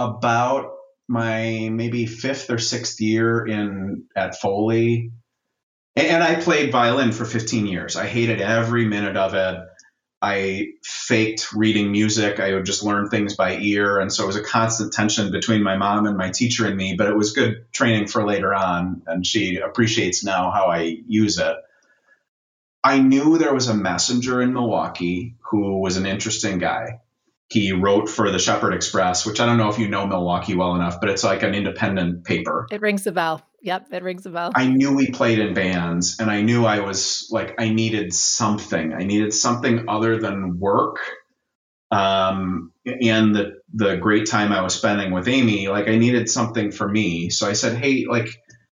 About 0.00 0.72
my 1.08 1.68
maybe 1.70 2.06
fifth 2.06 2.50
or 2.50 2.58
sixth 2.58 3.00
year 3.00 3.46
in 3.46 4.04
at 4.16 4.40
Foley, 4.40 5.12
and 5.96 6.22
I 6.22 6.40
played 6.40 6.72
violin 6.72 7.12
for 7.12 7.24
15 7.24 7.66
years. 7.66 7.96
I 7.96 8.06
hated 8.06 8.40
every 8.40 8.86
minute 8.86 9.16
of 9.16 9.34
it. 9.34 9.60
I 10.22 10.68
faked 10.82 11.52
reading 11.52 11.92
music. 11.92 12.40
I 12.40 12.54
would 12.54 12.66
just 12.66 12.82
learn 12.82 13.08
things 13.08 13.36
by 13.36 13.56
ear. 13.56 13.98
And 13.98 14.12
so 14.12 14.24
it 14.24 14.26
was 14.26 14.36
a 14.36 14.42
constant 14.42 14.92
tension 14.92 15.32
between 15.32 15.62
my 15.62 15.76
mom 15.76 16.06
and 16.06 16.16
my 16.16 16.30
teacher 16.30 16.66
and 16.66 16.76
me, 16.76 16.94
but 16.94 17.08
it 17.08 17.16
was 17.16 17.32
good 17.32 17.72
training 17.72 18.06
for 18.06 18.26
later 18.26 18.54
on. 18.54 19.02
And 19.06 19.26
she 19.26 19.56
appreciates 19.56 20.22
now 20.22 20.50
how 20.50 20.66
I 20.66 20.98
use 21.06 21.38
it. 21.38 21.56
I 22.84 22.98
knew 23.00 23.36
there 23.36 23.54
was 23.54 23.68
a 23.68 23.74
messenger 23.74 24.40
in 24.40 24.52
Milwaukee 24.52 25.36
who 25.50 25.80
was 25.80 25.96
an 25.96 26.06
interesting 26.06 26.58
guy. 26.58 27.00
He 27.50 27.72
wrote 27.72 28.08
for 28.08 28.30
the 28.30 28.38
Shepherd 28.38 28.74
Express, 28.74 29.26
which 29.26 29.40
I 29.40 29.46
don't 29.46 29.58
know 29.58 29.68
if 29.68 29.78
you 29.78 29.88
know 29.88 30.06
Milwaukee 30.06 30.54
well 30.54 30.76
enough, 30.76 31.00
but 31.00 31.10
it's 31.10 31.24
like 31.24 31.42
an 31.42 31.52
independent 31.52 32.24
paper. 32.24 32.68
It 32.70 32.80
rings 32.80 33.06
a 33.08 33.12
bell. 33.12 33.42
Yep, 33.62 33.88
it 33.90 34.02
rings 34.04 34.24
a 34.24 34.30
bell. 34.30 34.52
I 34.54 34.68
knew 34.68 34.94
we 34.94 35.10
played 35.10 35.40
in 35.40 35.52
bands 35.52 36.20
and 36.20 36.30
I 36.30 36.42
knew 36.42 36.64
I 36.64 36.80
was 36.80 37.28
like 37.30 37.56
I 37.58 37.70
needed 37.70 38.14
something. 38.14 38.94
I 38.94 39.02
needed 39.02 39.34
something 39.34 39.86
other 39.88 40.18
than 40.18 40.60
work. 40.60 40.98
Um, 41.90 42.72
and 42.86 43.34
the 43.34 43.54
the 43.74 43.96
great 43.96 44.28
time 44.28 44.52
I 44.52 44.62
was 44.62 44.74
spending 44.74 45.12
with 45.12 45.26
Amy, 45.26 45.66
like 45.66 45.88
I 45.88 45.98
needed 45.98 46.30
something 46.30 46.70
for 46.70 46.88
me. 46.88 47.30
So 47.30 47.48
I 47.48 47.52
said, 47.52 47.76
"Hey, 47.76 48.06
like 48.08 48.28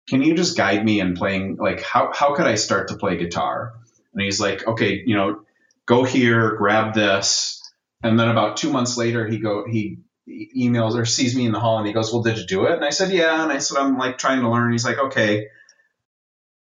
can 0.09 0.23
you 0.23 0.35
just 0.35 0.57
guide 0.57 0.83
me 0.83 0.99
in 0.99 1.15
playing 1.15 1.59
like 1.61 1.83
how 1.83 2.11
how 2.13 2.35
could 2.35 2.47
I 2.47 2.55
start 2.55 2.89
to 2.89 2.97
play 2.97 3.19
guitar?" 3.19 3.75
And 4.15 4.23
he's 4.23 4.41
like, 4.41 4.67
"Okay, 4.67 5.03
you 5.05 5.15
know, 5.15 5.43
go 5.87 6.05
here, 6.05 6.57
grab 6.57 6.95
this." 6.95 7.62
And 8.03 8.19
then 8.19 8.29
about 8.29 8.57
2 8.57 8.71
months 8.71 8.97
later, 8.97 9.27
he 9.27 9.39
go 9.39 9.65
he 9.67 9.99
emails 10.29 10.95
or 10.95 11.05
sees 11.05 11.37
me 11.37 11.47
in 11.47 11.53
the 11.53 11.61
hall 11.61 11.79
and 11.79 11.87
he 11.87 11.93
goes, 11.93 12.13
Well, 12.13 12.23
did 12.23 12.39
you 12.39 12.47
do 12.47 12.67
it? 12.67 12.73
And 12.73 12.85
I 12.85 12.91
said, 12.91 13.13
Yeah. 13.13 13.43
And 13.43 13.53
I 13.53 13.59
said, 13.59 13.79
I'm 13.79 13.99
like 13.99 14.19
trying 14.19 14.41
to 14.41 14.51
learn. 14.51 14.73
He's 14.73 14.85
like, 14.85 14.99
Okay, 14.99 15.49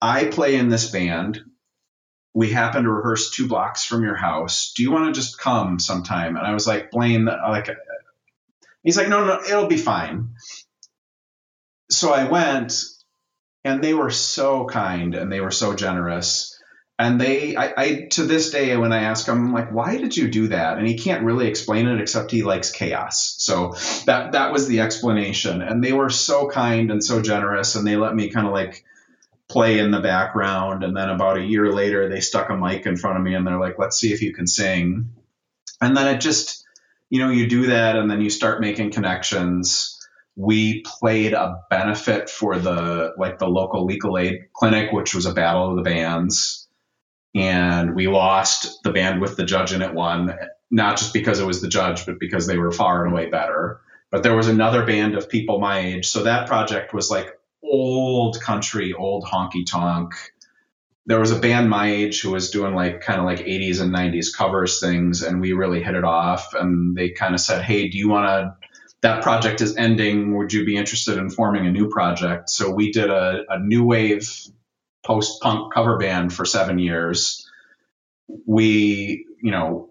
I 0.02 0.26
play 0.26 0.56
in 0.56 0.70
this 0.70 0.90
band. 0.90 1.42
We 2.34 2.52
happen 2.52 2.84
to 2.84 2.90
rehearse 2.90 3.32
two 3.32 3.48
blocks 3.48 3.84
from 3.86 4.04
your 4.04 4.16
house. 4.16 4.74
Do 4.76 4.84
you 4.84 4.92
want 4.92 5.14
to 5.14 5.20
just 5.20 5.38
come 5.38 5.80
sometime? 5.80 6.38
And 6.38 6.48
I 6.48 6.54
was 6.54 6.66
like, 6.66 6.90
Blaine, 6.90 7.26
like, 7.26 7.70
he's 8.84 8.98
like, 8.98 9.10
No, 9.10 9.26
no, 9.26 9.42
it'll 9.44 9.68
be 9.68 9.78
fine. 9.78 10.30
So 11.90 12.14
I 12.14 12.24
went 12.30 12.74
and 13.64 13.84
they 13.84 13.94
were 13.94 14.10
so 14.12 14.66
kind 14.66 15.14
and 15.14 15.32
they 15.32 15.42
were 15.42 15.52
so 15.52 15.76
generous 15.76 16.58
and 17.02 17.20
they 17.20 17.56
I, 17.56 17.74
I, 17.76 18.08
to 18.12 18.24
this 18.24 18.52
day 18.52 18.78
when 18.78 18.94
i 18.94 19.04
ask 19.04 19.28
him 19.28 19.48
I'm 19.48 19.54
like 19.54 19.72
why 19.72 19.98
did 19.98 20.16
you 20.16 20.30
do 20.30 20.50
that? 20.50 20.78
And 20.78 20.88
he 20.88 20.96
can't 20.98 21.24
really 21.24 21.48
explain 21.48 21.88
it 21.88 22.00
except 22.00 22.30
he 22.30 22.44
likes 22.44 22.72
chaos. 22.72 23.36
So 23.40 23.74
that 24.06 24.34
that 24.34 24.52
was 24.52 24.68
the 24.68 24.82
explanation. 24.82 25.64
And 25.64 25.84
they 25.84 25.94
were 25.94 26.12
so 26.12 26.48
kind 26.48 26.92
and 26.92 27.04
so 27.04 27.22
generous 27.22 27.76
and 27.76 27.88
they 27.88 27.98
let 27.98 28.16
me 28.16 28.30
kind 28.30 28.46
of 28.46 28.54
like 28.54 28.86
play 29.50 29.80
in 29.80 29.90
the 29.90 30.00
background. 30.00 30.84
And 30.84 30.96
then 30.96 31.10
about 31.10 31.38
a 31.38 31.44
year 31.44 31.74
later 31.74 32.08
they 32.08 32.22
stuck 32.22 32.52
a 32.52 32.56
mic 32.56 32.86
in 32.86 32.98
front 32.98 33.18
of 33.18 33.24
me 33.24 33.34
and 33.34 33.48
they're 33.48 33.60
like 33.60 33.80
let's 33.80 34.00
see 34.00 34.14
if 34.14 34.22
you 34.22 34.32
can 34.32 34.46
sing. 34.46 35.10
And 35.82 35.98
then 35.98 36.08
it 36.14 36.22
just 36.22 36.64
you 37.10 37.20
know 37.20 37.32
you 37.32 37.48
do 37.48 37.68
that 37.68 37.96
and 37.96 38.12
then 38.12 38.22
you 38.22 38.30
start 38.30 38.62
making 38.62 38.92
connections. 38.92 39.98
We 40.36 40.82
played 40.82 41.34
a 41.34 41.64
benefit 41.72 42.30
for 42.30 42.60
the 42.60 43.14
like 43.18 43.40
the 43.40 43.48
local 43.48 43.86
legal 43.86 44.20
aid 44.20 44.54
clinic 44.54 44.92
which 44.92 45.16
was 45.16 45.26
a 45.26 45.34
battle 45.34 45.72
of 45.72 45.78
the 45.78 45.90
bands 45.90 46.61
and 47.34 47.96
we 47.96 48.08
lost 48.08 48.84
the 48.84 48.92
band 48.92 49.22
with 49.22 49.38
the 49.38 49.46
judge 49.46 49.74
in 49.74 49.82
it 49.82 49.94
won, 49.94 50.38
not 50.70 50.98
just 50.98 51.14
because 51.14 51.40
it 51.40 51.46
was 51.46 51.62
the 51.62 51.68
judge, 51.68 52.06
but 52.06 52.20
because 52.20 52.48
they 52.48 52.58
were 52.58 52.72
far 52.72 53.06
and 53.06 53.14
away 53.14 53.30
better. 53.30 53.82
But 54.10 54.24
there 54.24 54.36
was 54.36 54.48
another 54.48 54.86
band 54.86 55.16
of 55.16 55.30
people 55.30 55.60
my 55.60 55.80
age, 55.80 56.08
so 56.08 56.24
that 56.24 56.48
project 56.48 56.94
was 56.94 57.10
like 57.10 57.30
old 57.64 58.42
country, 58.42 58.94
old 58.94 59.24
honky 59.24 59.66
tonk. 59.66 60.14
There 61.06 61.20
was 61.20 61.32
a 61.32 61.40
band 61.40 61.70
my 61.70 61.90
age 61.90 62.22
who 62.22 62.32
was 62.32 62.52
doing 62.52 62.76
like 62.76 63.02
kind 63.02 63.20
of 63.20 63.26
like 63.26 63.40
80s 63.40 63.82
and 63.82 63.94
90s 63.94 64.36
covers 64.36 64.80
things, 64.80 65.24
and 65.24 65.40
we 65.40 65.54
really 65.54 65.82
hit 65.82 65.96
it 65.96 66.04
off. 66.04 66.54
And 66.54 66.96
they 66.96 67.10
kind 67.10 67.34
of 67.34 67.40
said, 67.40 67.64
Hey, 67.64 67.88
do 67.88 67.98
you 67.98 68.10
want 68.10 68.28
to? 68.28 68.68
That 69.02 69.24
project 69.24 69.62
is 69.62 69.76
ending. 69.78 70.38
Would 70.38 70.54
you 70.54 70.64
be 70.64 70.78
interested 70.78 71.18
in 71.18 71.32
forming 71.32 71.66
a 71.66 71.72
new 71.72 71.90
project? 71.90 72.52
So 72.52 72.70
we 72.70 72.92
did 72.92 73.10
a, 73.10 73.44
a 73.50 73.58
new 73.58 73.84
wave 73.84 74.30
post 75.06 75.42
punk 75.42 75.74
cover 75.74 75.98
band 75.98 76.34
for 76.34 76.46
seven 76.46 76.80
years. 76.80 77.50
We, 78.46 79.26
you 79.42 79.52
know, 79.52 79.90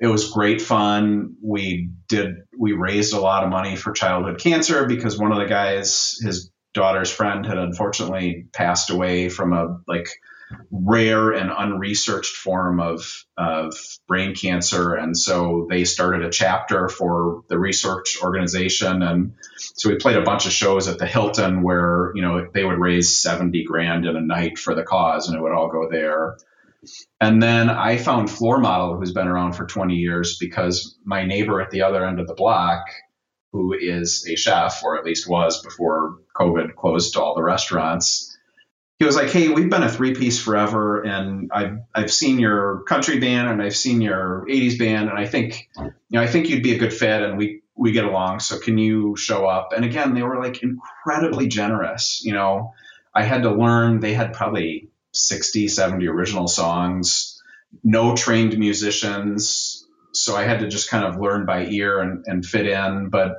it 0.00 0.06
was 0.08 0.30
great 0.30 0.60
fun. 0.60 1.36
We 1.42 1.90
did 2.08 2.36
we 2.58 2.72
raised 2.72 3.14
a 3.14 3.20
lot 3.20 3.44
of 3.44 3.50
money 3.50 3.76
for 3.76 3.92
childhood 3.92 4.40
cancer 4.40 4.86
because 4.86 5.18
one 5.18 5.32
of 5.32 5.38
the 5.38 5.46
guys, 5.46 6.18
his 6.20 6.50
daughter's 6.74 7.10
friend, 7.10 7.46
had 7.46 7.58
unfortunately 7.58 8.46
passed 8.52 8.90
away 8.90 9.28
from 9.28 9.52
a 9.52 9.78
like 9.86 10.08
rare 10.70 11.32
and 11.32 11.50
unresearched 11.56 12.36
form 12.36 12.80
of 12.80 13.24
of 13.36 13.74
brain 14.06 14.34
cancer, 14.34 14.94
and 14.94 15.16
so 15.16 15.66
they 15.68 15.84
started 15.84 16.24
a 16.24 16.30
chapter 16.30 16.88
for 16.88 17.42
the 17.48 17.58
research 17.58 18.18
organization, 18.22 19.02
and 19.02 19.34
so 19.56 19.88
we 19.88 19.96
played 19.96 20.16
a 20.16 20.22
bunch 20.22 20.46
of 20.46 20.52
shows 20.52 20.88
at 20.88 20.98
the 20.98 21.06
Hilton 21.06 21.62
where 21.62 22.12
you 22.14 22.22
know 22.22 22.46
they 22.54 22.64
would 22.64 22.78
raise 22.78 23.16
seventy 23.16 23.64
grand 23.64 24.06
in 24.06 24.16
a 24.16 24.20
night 24.20 24.58
for 24.58 24.74
the 24.74 24.84
cause, 24.84 25.28
and 25.28 25.36
it 25.36 25.42
would 25.42 25.52
all 25.52 25.68
go 25.68 25.88
there. 25.90 26.36
And 27.20 27.42
then 27.42 27.68
I 27.68 27.96
found 27.96 28.30
Floor 28.30 28.58
Model, 28.58 28.96
who's 28.96 29.12
been 29.12 29.26
around 29.26 29.54
for 29.54 29.66
20 29.66 29.94
years, 29.94 30.36
because 30.38 30.96
my 31.04 31.24
neighbor 31.24 31.60
at 31.60 31.70
the 31.70 31.82
other 31.82 32.06
end 32.06 32.20
of 32.20 32.28
the 32.28 32.34
block, 32.34 32.84
who 33.52 33.72
is 33.72 34.24
a 34.28 34.36
chef, 34.36 34.84
or 34.84 34.96
at 34.96 35.04
least 35.04 35.28
was 35.28 35.62
before 35.62 36.18
COVID 36.36 36.76
closed 36.76 37.16
all 37.16 37.34
the 37.34 37.42
restaurants, 37.42 38.35
he 38.98 39.04
was 39.04 39.16
like, 39.16 39.30
"Hey, 39.30 39.48
we've 39.48 39.68
been 39.68 39.82
a 39.82 39.90
three 39.90 40.14
piece 40.14 40.40
forever, 40.40 41.02
and 41.02 41.50
I've 41.52 41.78
I've 41.94 42.12
seen 42.12 42.38
your 42.38 42.82
country 42.84 43.18
band 43.18 43.48
and 43.48 43.62
I've 43.62 43.76
seen 43.76 44.00
your 44.00 44.46
'80s 44.48 44.78
band, 44.78 45.10
and 45.10 45.18
I 45.18 45.26
think 45.26 45.68
you 45.76 45.92
know 46.10 46.22
I 46.22 46.26
think 46.26 46.48
you'd 46.48 46.62
be 46.62 46.74
a 46.74 46.78
good 46.78 46.92
fit, 46.92 47.22
and 47.22 47.36
we 47.36 47.62
we 47.74 47.92
get 47.92 48.04
along. 48.04 48.40
So 48.40 48.58
can 48.58 48.78
you 48.78 49.16
show 49.16 49.46
up?" 49.46 49.72
And 49.74 49.84
again, 49.84 50.14
they 50.14 50.22
were 50.22 50.42
like 50.42 50.62
incredibly 50.62 51.46
generous. 51.48 52.22
You 52.24 52.32
know, 52.32 52.72
I 53.14 53.22
had 53.22 53.42
to 53.42 53.50
learn. 53.50 54.00
They 54.00 54.14
had 54.14 54.32
probably 54.32 54.88
60, 55.12 55.68
70 55.68 56.06
original 56.08 56.48
songs, 56.48 57.42
no 57.84 58.14
trained 58.14 58.58
musicians. 58.58 59.86
So 60.12 60.36
I 60.36 60.44
had 60.44 60.60
to 60.60 60.68
just 60.68 60.88
kind 60.88 61.04
of 61.04 61.20
learn 61.20 61.44
by 61.44 61.66
ear 61.66 62.00
and, 62.00 62.24
and 62.26 62.44
fit 62.44 62.66
in. 62.66 63.10
But 63.10 63.34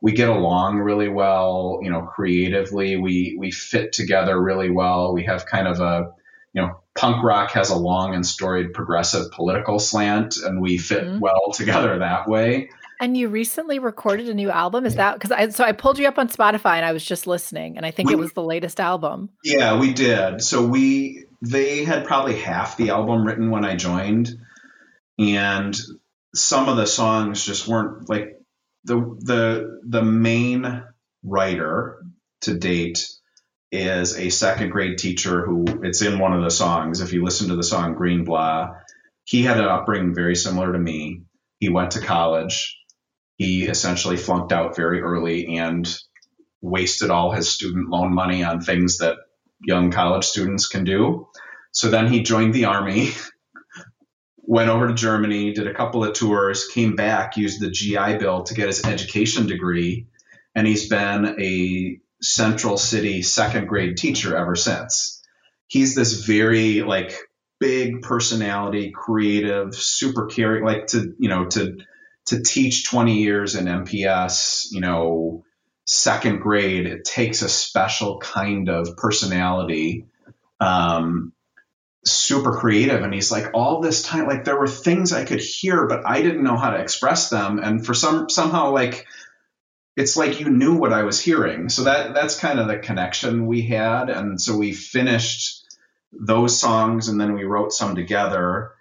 we 0.00 0.12
get 0.12 0.28
along 0.28 0.78
really 0.78 1.08
well, 1.08 1.80
you 1.82 1.90
know, 1.90 2.02
creatively. 2.02 2.96
We 2.96 3.36
we 3.38 3.50
fit 3.50 3.92
together 3.92 4.40
really 4.40 4.70
well. 4.70 5.12
We 5.12 5.24
have 5.24 5.46
kind 5.46 5.68
of 5.68 5.80
a, 5.80 6.10
you 6.52 6.62
know, 6.62 6.80
punk 6.94 7.22
rock 7.22 7.50
has 7.52 7.70
a 7.70 7.76
long 7.76 8.14
and 8.14 8.26
storied 8.26 8.72
progressive 8.72 9.30
political 9.32 9.78
slant, 9.78 10.36
and 10.38 10.60
we 10.60 10.78
fit 10.78 11.04
mm-hmm. 11.04 11.18
well 11.18 11.52
together 11.52 11.98
that 11.98 12.28
way. 12.28 12.70
And 13.02 13.16
you 13.16 13.28
recently 13.28 13.78
recorded 13.78 14.28
a 14.28 14.34
new 14.34 14.50
album. 14.50 14.84
Is 14.84 14.96
that 14.96 15.14
because 15.14 15.32
I 15.32 15.48
so 15.50 15.64
I 15.64 15.72
pulled 15.72 15.98
you 15.98 16.08
up 16.08 16.18
on 16.18 16.28
Spotify 16.28 16.76
and 16.76 16.84
I 16.84 16.92
was 16.92 17.04
just 17.04 17.26
listening, 17.26 17.76
and 17.76 17.84
I 17.84 17.90
think 17.90 18.08
we, 18.08 18.14
it 18.14 18.18
was 18.18 18.32
the 18.32 18.42
latest 18.42 18.80
album. 18.80 19.30
Yeah, 19.44 19.78
we 19.78 19.92
did. 19.92 20.42
So 20.42 20.66
we 20.66 21.24
they 21.42 21.84
had 21.84 22.06
probably 22.06 22.36
half 22.36 22.76
the 22.76 22.90
album 22.90 23.26
written 23.26 23.50
when 23.50 23.64
I 23.64 23.76
joined, 23.76 24.30
and 25.18 25.76
some 26.34 26.68
of 26.68 26.76
the 26.76 26.86
songs 26.86 27.44
just 27.44 27.66
weren't 27.68 28.08
like 28.08 28.39
the 28.84 28.96
the 29.20 29.80
the 29.86 30.02
main 30.02 30.82
writer 31.22 32.04
to 32.42 32.54
date 32.54 33.06
is 33.72 34.16
a 34.18 34.30
second 34.30 34.70
grade 34.70 34.98
teacher 34.98 35.44
who 35.44 35.64
it's 35.82 36.02
in 36.02 36.18
one 36.18 36.32
of 36.32 36.42
the 36.42 36.50
songs. 36.50 37.00
If 37.00 37.12
you 37.12 37.24
listen 37.24 37.48
to 37.48 37.56
the 37.56 37.62
song 37.62 37.94
Green 37.94 38.24
Blah, 38.24 38.70
he 39.24 39.42
had 39.42 39.58
an 39.58 39.66
upbringing 39.66 40.14
very 40.14 40.34
similar 40.34 40.72
to 40.72 40.78
me. 40.78 41.22
He 41.60 41.68
went 41.68 41.92
to 41.92 42.00
college 42.00 42.76
he 43.40 43.62
essentially 43.64 44.18
flunked 44.18 44.52
out 44.52 44.76
very 44.76 45.00
early 45.00 45.56
and 45.56 45.90
wasted 46.60 47.08
all 47.08 47.32
his 47.32 47.48
student 47.48 47.88
loan 47.88 48.12
money 48.12 48.44
on 48.44 48.60
things 48.60 48.98
that 48.98 49.16
young 49.62 49.90
college 49.90 50.26
students 50.26 50.68
can 50.68 50.84
do. 50.84 51.26
So 51.72 51.88
then 51.88 52.12
he 52.12 52.22
joined 52.22 52.52
the 52.52 52.66
army, 52.66 53.12
went 54.42 54.68
over 54.68 54.88
to 54.88 54.94
Germany, 54.94 55.52
did 55.52 55.66
a 55.66 55.74
couple 55.74 56.04
of 56.04 56.14
tours, 56.14 56.66
came 56.68 56.96
back, 56.96 57.36
used 57.36 57.60
the 57.60 57.70
GI 57.70 58.18
Bill 58.18 58.42
to 58.44 58.54
get 58.54 58.66
his 58.66 58.84
education 58.84 59.46
degree, 59.46 60.06
and 60.54 60.66
he's 60.66 60.88
been 60.88 61.40
a 61.40 62.00
Central 62.22 62.76
City 62.76 63.22
second 63.22 63.66
grade 63.68 63.96
teacher 63.96 64.36
ever 64.36 64.56
since. 64.56 65.22
He's 65.68 65.94
this 65.94 66.24
very 66.24 66.82
like 66.82 67.16
big 67.58 68.02
personality, 68.02 68.90
creative, 68.90 69.74
super 69.74 70.26
caring, 70.26 70.64
like 70.64 70.88
to, 70.88 71.14
you 71.18 71.28
know, 71.28 71.46
to 71.46 71.78
to 72.26 72.42
teach 72.42 72.88
20 72.88 73.22
years 73.22 73.54
in 73.54 73.64
MPS, 73.64 74.66
you 74.70 74.80
know, 74.80 75.44
second 75.84 76.40
grade, 76.40 76.86
it 76.86 77.04
takes 77.04 77.42
a 77.42 77.48
special 77.48 78.18
kind 78.18 78.68
of 78.68 78.96
personality. 78.96 80.06
Um, 80.60 81.32
super 82.04 82.56
creative 82.56 83.02
and 83.02 83.12
he's 83.12 83.30
like 83.30 83.50
all 83.52 83.80
this 83.80 84.02
time 84.02 84.26
like 84.26 84.44
there 84.44 84.58
were 84.58 84.66
things 84.66 85.12
i 85.12 85.24
could 85.24 85.40
hear 85.40 85.86
but 85.86 86.06
i 86.06 86.22
didn't 86.22 86.42
know 86.42 86.56
how 86.56 86.70
to 86.70 86.78
express 86.78 87.28
them 87.28 87.58
and 87.58 87.84
for 87.84 87.92
some 87.92 88.30
somehow 88.30 88.72
like 88.72 89.06
it's 89.96 90.16
like 90.16 90.40
you 90.40 90.48
knew 90.48 90.76
what 90.76 90.94
i 90.94 91.02
was 91.02 91.20
hearing 91.20 91.68
so 91.68 91.84
that 91.84 92.14
that's 92.14 92.38
kind 92.38 92.58
of 92.58 92.68
the 92.68 92.78
connection 92.78 93.46
we 93.46 93.60
had 93.60 94.08
and 94.08 94.40
so 94.40 94.56
we 94.56 94.72
finished 94.72 95.66
those 96.12 96.58
songs 96.58 97.08
and 97.08 97.20
then 97.20 97.34
we 97.34 97.44
wrote 97.44 97.72
some 97.72 97.94
together 97.94 98.72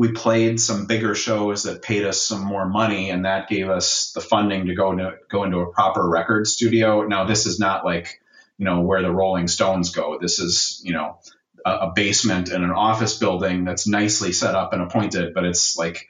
we 0.00 0.12
played 0.12 0.58
some 0.58 0.86
bigger 0.86 1.14
shows 1.14 1.64
that 1.64 1.82
paid 1.82 2.06
us 2.06 2.22
some 2.22 2.42
more 2.42 2.66
money, 2.66 3.10
and 3.10 3.26
that 3.26 3.50
gave 3.50 3.68
us 3.68 4.12
the 4.14 4.22
funding 4.22 4.68
to 4.68 4.74
go 4.74 4.92
into 4.92 5.12
go 5.28 5.44
into 5.44 5.58
a 5.58 5.70
proper 5.70 6.08
record 6.08 6.46
studio. 6.46 7.02
Now, 7.02 7.24
this 7.24 7.44
is 7.44 7.60
not 7.60 7.84
like 7.84 8.22
you 8.56 8.64
know 8.64 8.80
where 8.80 9.02
the 9.02 9.12
Rolling 9.12 9.46
Stones 9.46 9.90
go. 9.90 10.16
This 10.18 10.38
is 10.38 10.80
you 10.82 10.94
know 10.94 11.18
a, 11.64 11.92
basement 11.94 12.50
in 12.50 12.62
an 12.62 12.70
office 12.70 13.18
building 13.18 13.64
that's 13.64 13.86
nicely 13.86 14.32
set 14.32 14.54
up 14.54 14.72
and 14.72 14.82
appointed, 14.82 15.34
but 15.34 15.44
it's 15.44 15.76
like 15.76 16.08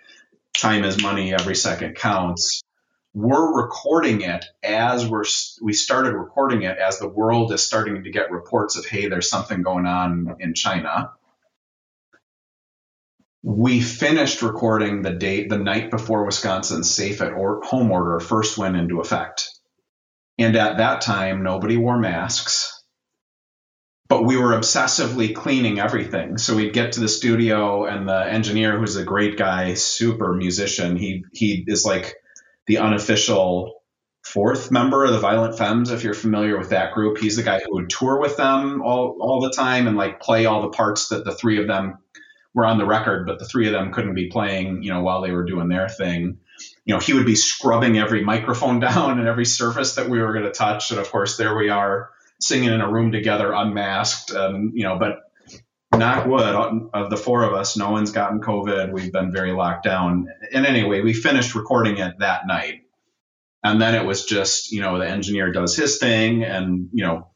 time 0.57 0.84
is 0.84 1.03
money. 1.03 1.34
Every 1.34 1.57
second 1.57 1.96
counts. 1.96 2.62
We're 3.12 3.61
recording 3.62 4.20
it 4.20 4.44
as 4.62 5.07
we're 5.07 5.24
we 5.61 5.72
started 5.72 6.14
recording 6.14 6.62
it 6.62 6.78
as 6.78 6.98
the 6.98 7.09
world 7.09 7.53
is 7.53 7.62
starting 7.62 8.05
to 8.05 8.11
get 8.11 8.30
reports 8.30 8.76
of 8.76 8.86
hey, 8.86 9.09
there's 9.09 9.28
something 9.28 9.62
going 9.62 9.86
on 9.86 10.36
in 10.38 10.55
China 10.55 11.11
we 13.42 13.80
finished 13.80 14.42
recording 14.42 15.03
the 15.03 15.12
date 15.12 15.48
the 15.48 15.59
night 15.59 15.90
before 15.90 16.26
Wisconsin's 16.26 16.90
safe 16.90 17.22
at 17.22 17.32
or, 17.32 17.62
home 17.62 17.90
order 17.90 18.20
first 18.20 18.59
went 18.59 18.76
into 18.76 19.01
effect. 19.01 19.48
And 20.38 20.57
at 20.57 20.78
that 20.78 21.01
time, 21.01 21.42
nobody 21.42 21.76
wore 21.76 21.98
masks, 21.98 22.80
but 24.11 24.25
we 24.25 24.37
were 24.37 24.51
obsessively 24.51 25.33
cleaning 25.33 25.79
everything. 25.79 26.37
So 26.37 26.57
we'd 26.57 26.73
get 26.73 26.93
to 26.93 27.01
the 27.01 27.09
studio, 27.09 27.87
and 27.87 28.09
the 28.09 28.27
engineer, 28.29 28.77
who's 28.77 28.97
a 28.97 29.05
great 29.05 29.39
guy, 29.39 29.75
super 29.75 30.35
musician, 30.35 30.97
he 30.97 31.25
he 31.33 31.65
is 31.67 31.85
like 31.87 32.17
the 32.67 32.79
unofficial 32.79 33.81
fourth 34.25 34.73
member 34.73 35.05
of 35.05 35.13
the 35.13 35.21
Violent 35.21 35.57
Femmes. 35.57 35.93
If 35.93 36.03
you're 36.03 36.15
familiar 36.15 36.59
with 36.59 36.71
that 36.71 36.93
group, 36.93 37.19
he's 37.19 37.37
the 37.37 37.45
guy 37.45 37.61
who 37.61 37.77
would 37.77 37.89
tour 37.89 38.21
with 38.21 38.37
them 38.37 38.83
all 38.83 39.17
all 39.21 39.41
the 39.41 39.53
time 39.53 39.87
and 39.87 39.97
like 39.97 40.21
play 40.21 40.45
all 40.45 40.63
the 40.63 40.77
parts 40.77 41.09
that 41.11 41.25
the 41.25 41.35
three 41.35 41.61
of 41.61 41.69
them 41.69 41.99
were 42.53 42.67
on 42.67 42.79
the 42.79 42.87
record, 42.87 43.29
but 43.29 43.39
the 43.39 43.47
three 43.47 43.69
of 43.69 43.73
them 43.73 43.93
couldn't 43.93 44.15
be 44.15 44.27
playing, 44.27 44.83
you 44.83 44.93
know, 44.93 45.03
while 45.03 45.23
they 45.23 45.31
were 45.31 45.45
doing 45.45 45.69
their 45.69 45.89
thing. 45.89 46.39
You 46.85 46.95
know, 46.95 47.01
he 47.01 47.13
would 47.13 47.27
be 47.27 47.37
scrubbing 47.37 47.97
every 47.97 48.25
microphone 48.25 48.81
down 48.89 49.21
and 49.21 49.29
every 49.29 49.47
surface 49.47 49.95
that 49.95 50.11
we 50.11 50.19
were 50.19 50.33
going 50.33 50.47
to 50.47 50.51
touch. 50.51 50.91
And 50.91 50.99
of 50.99 51.09
course, 51.13 51.37
there 51.37 51.55
we 51.57 51.69
are 51.69 52.11
singing 52.41 52.72
in 52.72 52.80
a 52.80 52.91
room 52.91 53.12
together, 53.12 53.53
unmasked. 53.53 54.30
And, 54.30 54.72
you 54.74 54.84
know, 54.84 54.99
but 54.99 55.18
knock 55.97 56.26
wood, 56.26 56.88
of 56.95 57.11
the 57.11 57.16
four 57.16 57.45
of 57.45 57.53
us, 57.53 57.76
no 57.76 57.91
one's 57.91 58.12
gotten 58.12 58.41
COVID. 58.41 58.93
We've 58.93 59.12
been 59.12 59.32
very 59.32 59.53
locked 59.53 59.84
down. 59.84 60.28
And 60.53 60.66
anyway, 60.66 61.01
we 61.01 61.12
finished 61.12 61.55
recording 61.55 61.99
it 61.99 62.18
that 62.18 62.47
night. 62.47 62.82
And 63.62 63.80
then 63.80 63.95
it 63.95 64.07
was 64.07 64.24
just, 64.24 64.72
you 64.72 64.80
know, 64.80 64.99
the 64.99 65.09
engineer 65.09 65.53
does 65.53 65.76
his 65.76 65.99
thing 65.99 66.45
and, 66.45 66.88
you 66.93 67.05
know, 67.05 67.26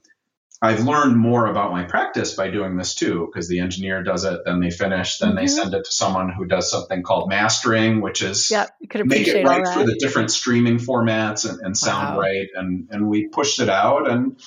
I've 0.63 0.85
learned 0.85 1.19
more 1.19 1.47
about 1.47 1.73
my 1.73 1.85
practice 1.85 2.33
by 2.33 2.49
doing 2.49 2.79
this 2.79 2.95
too, 2.95 3.29
because 3.31 3.49
the 3.49 3.59
engineer 3.59 4.03
does 4.03 4.25
it, 4.25 4.41
then 4.47 4.61
they 4.61 4.71
finish, 4.71 5.19
then 5.19 5.31
mm-hmm. 5.31 5.39
they 5.39 5.47
send 5.47 5.75
it 5.75 5.85
to 5.85 5.93
someone 5.93 6.31
who 6.31 6.47
does 6.47 6.71
something 6.71 7.03
called 7.03 7.29
mastering, 7.29 8.01
which 8.01 8.23
is 8.23 8.51
yep, 8.51 8.71
make 9.05 9.29
it 9.29 9.45
right 9.45 9.67
for 9.67 9.85
the 9.85 9.97
different 10.01 10.31
streaming 10.31 10.79
formats 10.79 11.47
and, 11.47 11.61
and 11.61 11.77
sound 11.77 12.17
wow. 12.17 12.21
right. 12.23 12.47
And 12.55 12.89
and 12.91 13.09
we 13.09 13.29
pushed 13.29 13.61
it 13.61 13.69
out, 13.69 14.09
and 14.11 14.41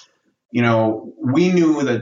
you 0.51 0.61
know 0.61 1.13
we 1.21 1.51
knew 1.51 1.83
that 1.83 2.01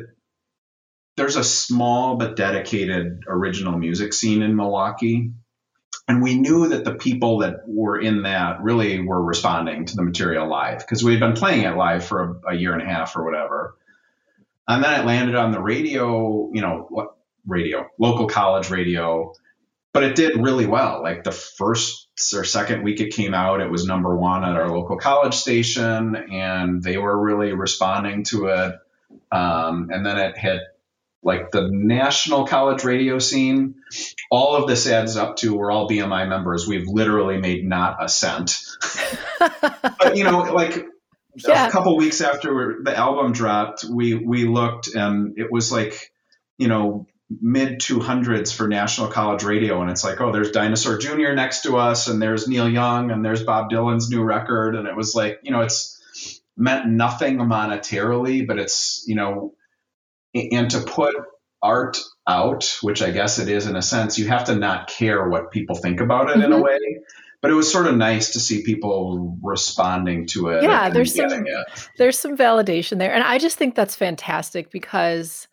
there's 1.17 1.35
a 1.35 1.43
small 1.43 2.17
but 2.17 2.35
dedicated 2.35 3.23
original 3.27 3.77
music 3.77 4.13
scene 4.13 4.41
in 4.41 4.55
Milwaukee. 4.55 5.31
And 6.07 6.21
we 6.21 6.37
knew 6.37 6.67
that 6.67 6.83
the 6.83 6.93
people 6.93 7.39
that 7.39 7.61
were 7.65 7.99
in 7.99 8.23
that 8.23 8.61
really 8.61 8.99
were 8.99 9.23
responding 9.23 9.85
to 9.85 9.95
the 9.95 10.03
material 10.03 10.47
live 10.47 10.79
because 10.79 11.03
we 11.03 11.11
had 11.11 11.19
been 11.19 11.33
playing 11.33 11.63
it 11.63 11.75
live 11.75 12.05
for 12.05 12.41
a, 12.45 12.53
a 12.53 12.55
year 12.55 12.73
and 12.73 12.81
a 12.81 12.85
half 12.85 13.15
or 13.15 13.23
whatever. 13.23 13.75
And 14.67 14.83
then 14.83 14.99
it 14.99 15.05
landed 15.05 15.35
on 15.35 15.51
the 15.51 15.61
radio, 15.61 16.51
you 16.53 16.61
know, 16.61 16.85
what 16.89 17.17
radio, 17.47 17.87
local 17.97 18.27
college 18.27 18.69
radio, 18.69 19.33
but 19.93 20.03
it 20.03 20.15
did 20.15 20.43
really 20.43 20.65
well. 20.65 21.01
Like 21.01 21.23
the 21.23 21.31
first 21.31 22.04
or 22.33 22.43
second 22.43 22.83
week 22.83 22.99
it 23.01 23.13
came 23.13 23.33
out, 23.33 23.61
it 23.61 23.69
was 23.69 23.85
number 23.85 24.15
one 24.15 24.43
at 24.43 24.55
our 24.55 24.69
local 24.69 24.97
college 24.97 25.33
station, 25.33 26.15
and 26.15 26.81
they 26.81 26.97
were 26.97 27.17
really 27.17 27.53
responding 27.53 28.23
to 28.25 28.47
it. 28.47 28.75
Um, 29.31 29.89
and 29.91 30.05
then 30.05 30.17
it 30.17 30.37
hit 30.37 30.61
like 31.25 31.51
the 31.51 31.67
national 31.71 32.45
college 32.45 32.83
radio 32.83 33.19
scene. 33.19 33.75
All 34.29 34.55
of 34.55 34.67
this 34.67 34.87
adds 34.87 35.17
up 35.17 35.37
to 35.37 35.55
we're 35.55 35.71
all 35.71 35.89
BMI 35.89 36.29
members. 36.29 36.67
We've 36.67 36.87
literally 36.87 37.37
made 37.37 37.65
not 37.65 38.03
a 38.03 38.07
cent. 38.07 38.59
but 39.39 40.15
you 40.15 40.23
know, 40.23 40.39
like 40.53 40.85
yeah. 41.35 41.67
a 41.67 41.71
couple 41.71 41.97
weeks 41.97 42.21
after 42.21 42.79
the 42.83 42.95
album 42.95 43.33
dropped, 43.33 43.83
we 43.83 44.13
we 44.13 44.45
looked 44.45 44.93
and 44.93 45.37
it 45.37 45.51
was 45.51 45.71
like, 45.71 46.11
you 46.57 46.67
know, 46.67 47.07
mid 47.41 47.79
200s 47.79 48.55
for 48.55 48.67
national 48.67 49.07
college 49.07 49.43
radio 49.43 49.81
and 49.81 49.89
it's 49.89 50.03
like 50.03 50.21
oh 50.21 50.31
there's 50.31 50.51
dinosaur 50.51 50.99
jr 50.99 51.33
next 51.33 51.63
to 51.63 51.75
us 51.75 52.07
and 52.07 52.21
there's 52.21 52.47
neil 52.47 52.69
young 52.69 53.09
and 53.09 53.25
there's 53.25 53.43
bob 53.43 53.71
dylan's 53.71 54.11
new 54.11 54.21
record 54.21 54.75
and 54.75 54.87
it 54.87 54.95
was 54.95 55.15
like 55.15 55.39
you 55.41 55.49
know 55.49 55.61
it's 55.61 55.99
meant 56.55 56.87
nothing 56.87 57.37
monetarily 57.37 58.45
but 58.45 58.59
it's 58.59 59.03
you 59.07 59.15
know 59.15 59.55
and 60.35 60.69
to 60.69 60.81
put 60.81 61.15
art 61.65 61.97
out, 62.27 62.77
which 62.81 63.01
I 63.01 63.11
guess 63.11 63.39
it 63.39 63.49
is 63.49 63.67
in 63.67 63.75
a 63.75 63.81
sense, 63.81 64.17
you 64.19 64.27
have 64.27 64.45
to 64.45 64.55
not 64.55 64.87
care 64.87 65.27
what 65.27 65.51
people 65.51 65.75
think 65.75 65.99
about 65.99 66.29
it 66.29 66.33
mm-hmm. 66.37 66.43
in 66.43 66.51
a 66.51 66.55
mm-hmm. 66.55 66.63
way. 66.63 66.99
But 67.41 67.51
it 67.51 67.55
was 67.55 67.71
sort 67.71 67.85
of 67.85 67.95
nice 67.95 68.33
to 68.33 68.39
see 68.39 68.63
people 68.63 69.37
responding 69.43 70.25
to 70.27 70.49
it. 70.49 70.63
Yeah, 70.63 70.89
there's 70.89 71.13
some 71.13 71.31
it. 71.45 71.89
there's 71.97 72.17
some 72.17 72.35
validation 72.35 72.97
there, 72.97 73.13
and 73.13 73.23
I 73.23 73.37
just 73.37 73.57
think 73.57 73.75
that's 73.75 73.95
fantastic 73.95 74.71
because 74.71 75.47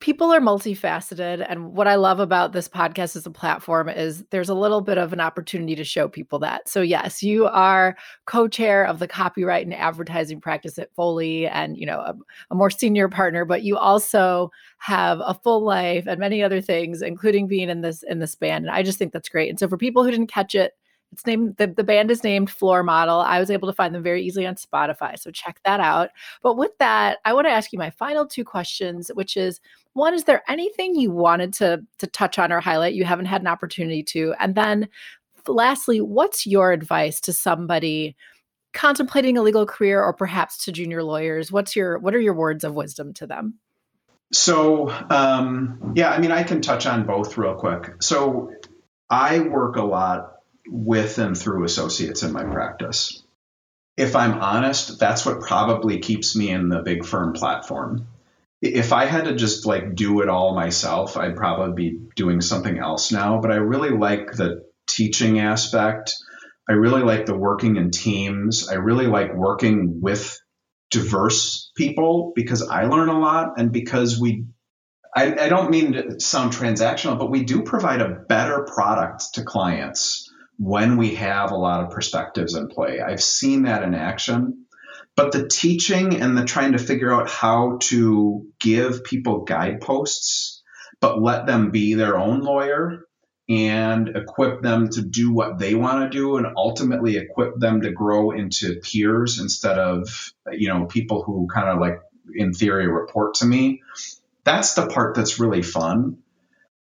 people 0.00 0.32
are 0.32 0.40
multifaceted 0.40 1.44
and 1.48 1.72
what 1.74 1.86
i 1.86 1.94
love 1.94 2.20
about 2.20 2.52
this 2.52 2.68
podcast 2.68 3.14
as 3.16 3.26
a 3.26 3.30
platform 3.30 3.88
is 3.88 4.24
there's 4.30 4.48
a 4.48 4.54
little 4.54 4.80
bit 4.80 4.98
of 4.98 5.12
an 5.12 5.20
opportunity 5.20 5.76
to 5.76 5.84
show 5.84 6.08
people 6.08 6.38
that. 6.38 6.68
So 6.68 6.80
yes 6.80 7.22
you 7.22 7.46
are 7.46 7.96
co-chair 8.24 8.84
of 8.84 8.98
the 8.98 9.06
copyright 9.06 9.66
and 9.66 9.74
advertising 9.74 10.40
practice 10.40 10.78
at 10.78 10.92
foley 10.94 11.46
and 11.46 11.76
you 11.76 11.86
know 11.86 12.00
a, 12.00 12.14
a 12.50 12.54
more 12.54 12.70
senior 12.70 13.08
partner 13.08 13.44
but 13.44 13.62
you 13.62 13.76
also 13.76 14.50
have 14.78 15.20
a 15.20 15.34
full 15.34 15.62
life 15.62 16.06
and 16.06 16.18
many 16.18 16.42
other 16.42 16.60
things 16.60 17.02
including 17.02 17.46
being 17.46 17.68
in 17.68 17.82
this 17.82 18.02
in 18.04 18.18
this 18.18 18.34
band 18.34 18.64
and 18.64 18.74
i 18.74 18.82
just 18.82 18.98
think 18.98 19.12
that's 19.12 19.28
great. 19.28 19.50
And 19.50 19.58
so 19.58 19.68
for 19.68 19.76
people 19.76 20.02
who 20.02 20.10
didn't 20.10 20.28
catch 20.28 20.54
it 20.54 20.72
it's 21.12 21.26
named 21.26 21.56
the, 21.56 21.66
the 21.66 21.84
band 21.84 22.10
is 22.10 22.22
named 22.22 22.50
Floor 22.50 22.82
Model. 22.82 23.20
I 23.20 23.40
was 23.40 23.50
able 23.50 23.68
to 23.68 23.74
find 23.74 23.94
them 23.94 24.02
very 24.02 24.22
easily 24.22 24.46
on 24.46 24.54
Spotify. 24.54 25.18
So 25.18 25.30
check 25.30 25.60
that 25.64 25.80
out. 25.80 26.10
But 26.42 26.56
with 26.56 26.76
that, 26.78 27.18
I 27.24 27.32
want 27.32 27.46
to 27.46 27.52
ask 27.52 27.72
you 27.72 27.78
my 27.78 27.90
final 27.90 28.26
two 28.26 28.44
questions, 28.44 29.10
which 29.14 29.36
is 29.36 29.60
one, 29.92 30.14
is 30.14 30.24
there 30.24 30.42
anything 30.48 30.94
you 30.94 31.10
wanted 31.10 31.52
to 31.54 31.82
to 31.98 32.06
touch 32.06 32.38
on 32.38 32.52
or 32.52 32.60
highlight 32.60 32.94
you 32.94 33.04
haven't 33.04 33.26
had 33.26 33.40
an 33.40 33.48
opportunity 33.48 34.02
to? 34.04 34.34
And 34.38 34.54
then 34.54 34.88
lastly, 35.46 36.00
what's 36.00 36.46
your 36.46 36.72
advice 36.72 37.20
to 37.22 37.32
somebody 37.32 38.16
contemplating 38.72 39.36
a 39.36 39.42
legal 39.42 39.66
career 39.66 40.00
or 40.02 40.12
perhaps 40.12 40.64
to 40.64 40.72
junior 40.72 41.02
lawyers? 41.02 41.50
What's 41.50 41.74
your 41.74 41.98
what 41.98 42.14
are 42.14 42.20
your 42.20 42.34
words 42.34 42.62
of 42.62 42.74
wisdom 42.74 43.12
to 43.14 43.26
them? 43.26 43.58
So, 44.32 44.90
um, 45.10 45.94
yeah, 45.96 46.10
I 46.10 46.20
mean, 46.20 46.30
I 46.30 46.44
can 46.44 46.62
touch 46.62 46.86
on 46.86 47.04
both 47.04 47.36
real 47.36 47.56
quick. 47.56 48.00
So, 48.00 48.52
I 49.10 49.40
work 49.40 49.74
a 49.74 49.82
lot 49.82 50.39
with 50.70 51.18
and 51.18 51.36
through 51.36 51.64
associates 51.64 52.22
in 52.22 52.32
my 52.32 52.44
practice. 52.44 53.22
If 53.96 54.16
I'm 54.16 54.34
honest, 54.34 54.98
that's 54.98 55.26
what 55.26 55.40
probably 55.40 55.98
keeps 55.98 56.36
me 56.36 56.50
in 56.50 56.68
the 56.68 56.82
big 56.82 57.04
firm 57.04 57.32
platform. 57.32 58.06
If 58.62 58.92
I 58.92 59.06
had 59.06 59.24
to 59.24 59.34
just 59.34 59.66
like 59.66 59.94
do 59.94 60.20
it 60.20 60.28
all 60.28 60.54
myself, 60.54 61.16
I'd 61.16 61.36
probably 61.36 61.74
be 61.74 61.98
doing 62.14 62.40
something 62.40 62.78
else 62.78 63.10
now. 63.10 63.40
But 63.40 63.50
I 63.50 63.56
really 63.56 63.90
like 63.90 64.32
the 64.32 64.64
teaching 64.88 65.40
aspect. 65.40 66.14
I 66.68 66.74
really 66.74 67.02
like 67.02 67.26
the 67.26 67.36
working 67.36 67.76
in 67.76 67.90
teams. 67.90 68.68
I 68.68 68.74
really 68.74 69.06
like 69.06 69.34
working 69.34 70.00
with 70.00 70.38
diverse 70.90 71.70
people 71.76 72.32
because 72.34 72.62
I 72.62 72.84
learn 72.84 73.08
a 73.08 73.18
lot 73.18 73.54
and 73.58 73.72
because 73.72 74.20
we 74.20 74.44
I, 75.14 75.46
I, 75.46 75.48
don't 75.48 75.70
mean 75.72 75.94
to 75.94 76.20
sound 76.20 76.52
transactional, 76.52 77.18
but 77.18 77.32
we 77.32 77.42
do 77.42 77.62
provide 77.62 78.00
a 78.00 78.08
better 78.28 78.64
product 78.72 79.34
to 79.34 79.42
clients 79.42 80.29
when 80.60 80.98
we 80.98 81.14
have 81.14 81.52
a 81.52 81.56
lot 81.56 81.82
of 81.82 81.90
perspectives 81.90 82.54
in 82.54 82.68
play. 82.68 83.00
I've 83.00 83.22
seen 83.22 83.62
that 83.62 83.82
in 83.82 83.94
action. 83.94 84.66
But 85.16 85.32
the 85.32 85.48
teaching 85.48 86.20
and 86.20 86.36
the 86.36 86.44
trying 86.44 86.72
to 86.72 86.78
figure 86.78 87.10
out 87.10 87.30
how 87.30 87.78
to 87.84 88.46
give 88.60 89.02
people 89.02 89.44
guideposts, 89.44 90.62
but 91.00 91.20
let 91.20 91.46
them 91.46 91.70
be 91.70 91.94
their 91.94 92.18
own 92.18 92.40
lawyer 92.42 93.06
and 93.48 94.10
equip 94.10 94.60
them 94.60 94.90
to 94.90 95.02
do 95.02 95.32
what 95.32 95.58
they 95.58 95.74
want 95.74 96.04
to 96.12 96.16
do 96.16 96.36
and 96.36 96.46
ultimately 96.54 97.16
equip 97.16 97.58
them 97.58 97.80
to 97.80 97.90
grow 97.90 98.30
into 98.30 98.76
peers 98.76 99.40
instead 99.40 99.78
of, 99.78 100.30
you 100.52 100.68
know, 100.68 100.84
people 100.84 101.22
who 101.22 101.48
kind 101.52 101.70
of 101.70 101.80
like 101.80 102.02
in 102.34 102.52
theory 102.52 102.86
report 102.86 103.34
to 103.36 103.46
me. 103.46 103.82
That's 104.44 104.74
the 104.74 104.86
part 104.88 105.16
that's 105.16 105.40
really 105.40 105.62
fun. 105.62 106.18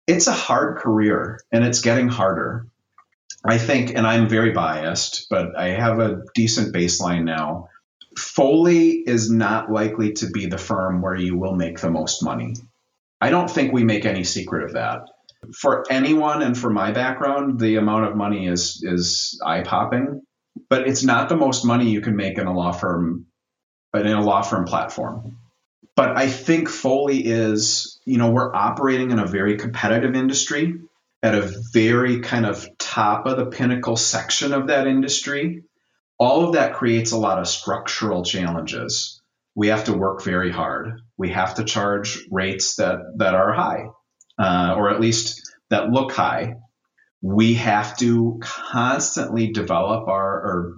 It's 0.09 0.27
a 0.27 0.33
hard 0.33 0.79
career 0.79 1.39
and 1.53 1.65
it's 1.65 1.83
getting 1.83 2.09
harder. 2.09 2.67
I 3.45 3.59
think, 3.59 3.95
and 3.95 4.07
I'm 4.07 4.29
very 4.29 4.53
biased, 4.53 5.27
but 5.31 5.57
I 5.57 5.69
have 5.69 5.99
a 5.99 6.23
decent 6.35 6.75
baseline 6.75 7.25
now. 7.25 7.69
Foley 8.19 9.03
is 9.07 9.31
not 9.31 9.71
likely 9.71 10.13
to 10.15 10.29
be 10.31 10.47
the 10.47 10.59
firm 10.59 11.01
where 11.01 11.15
you 11.15 11.39
will 11.39 11.55
make 11.55 11.81
the 11.81 11.91
most 11.91 12.23
money. 12.23 12.55
I 13.21 13.31
don't 13.31 13.51
think 13.51 13.73
we 13.73 13.85
make 13.85 14.05
any 14.05 14.25
secret 14.25 14.65
of 14.65 14.73
that. 14.75 15.09
For 15.59 15.91
anyone 15.91 16.43
and 16.43 16.57
for 16.57 16.69
my 16.69 16.91
background, 16.93 17.59
the 17.59 17.77
amount 17.77 18.07
of 18.07 18.17
money 18.17 18.47
is 18.47 18.83
is 18.83 19.41
eye 19.45 19.63
popping, 19.63 20.23
but 20.69 20.87
it's 20.87 21.03
not 21.03 21.31
the 21.31 21.37
most 21.37 21.65
money 21.65 21.91
you 21.91 22.03
can 22.03 22.17
make 22.17 22.37
in 22.37 22.47
a 22.47 22.53
law 22.53 22.73
firm, 22.73 23.27
but 23.93 24.05
in 24.05 24.13
a 24.13 24.23
law 24.23 24.43
firm 24.43 24.67
platform. 24.67 25.39
But 25.97 26.17
I 26.17 26.29
think 26.29 26.69
Foley 26.69 27.25
is, 27.25 28.01
you 28.05 28.19
know, 28.19 28.31
we're 28.31 28.55
operating 28.55 29.13
in 29.13 29.19
a 29.19 29.27
very 29.27 29.57
competitive 29.57 30.15
industry 30.15 30.75
at 31.23 31.35
a 31.35 31.53
very 31.73 32.21
kind 32.21 32.47
of 32.47 32.67
top 32.79 33.27
of 33.27 33.37
the 33.37 33.47
pinnacle 33.47 33.97
section 33.97 34.53
of 34.53 34.69
that 34.69 34.87
industry, 34.87 35.65
all 36.19 36.47
of 36.47 36.55
that 36.55 36.75
creates 36.75 37.13
a 37.13 37.19
lot 37.19 37.39
of 37.39 37.49
structural 37.49 38.25
challenges. 38.25 39.21
We 39.55 39.69
have 39.69 39.85
to 39.85 39.93
work 39.93 40.23
very 40.23 40.51
hard. 40.51 41.01
We 41.17 41.31
have 41.31 41.57
to 41.57 41.65
charge 41.65 42.27
rates 42.31 42.77
that, 42.77 42.99
that 43.17 43.35
are 43.35 43.53
high, 43.53 43.87
uh, 44.39 44.75
or 44.77 44.91
at 44.91 45.01
least 45.01 45.43
that 45.69 45.91
look 45.91 46.13
high. 46.13 46.57
We 47.23 47.55
have 47.55 47.97
to 47.99 48.39
constantly 48.41 49.53
develop 49.53 50.09
our 50.09 50.33
or 50.33 50.77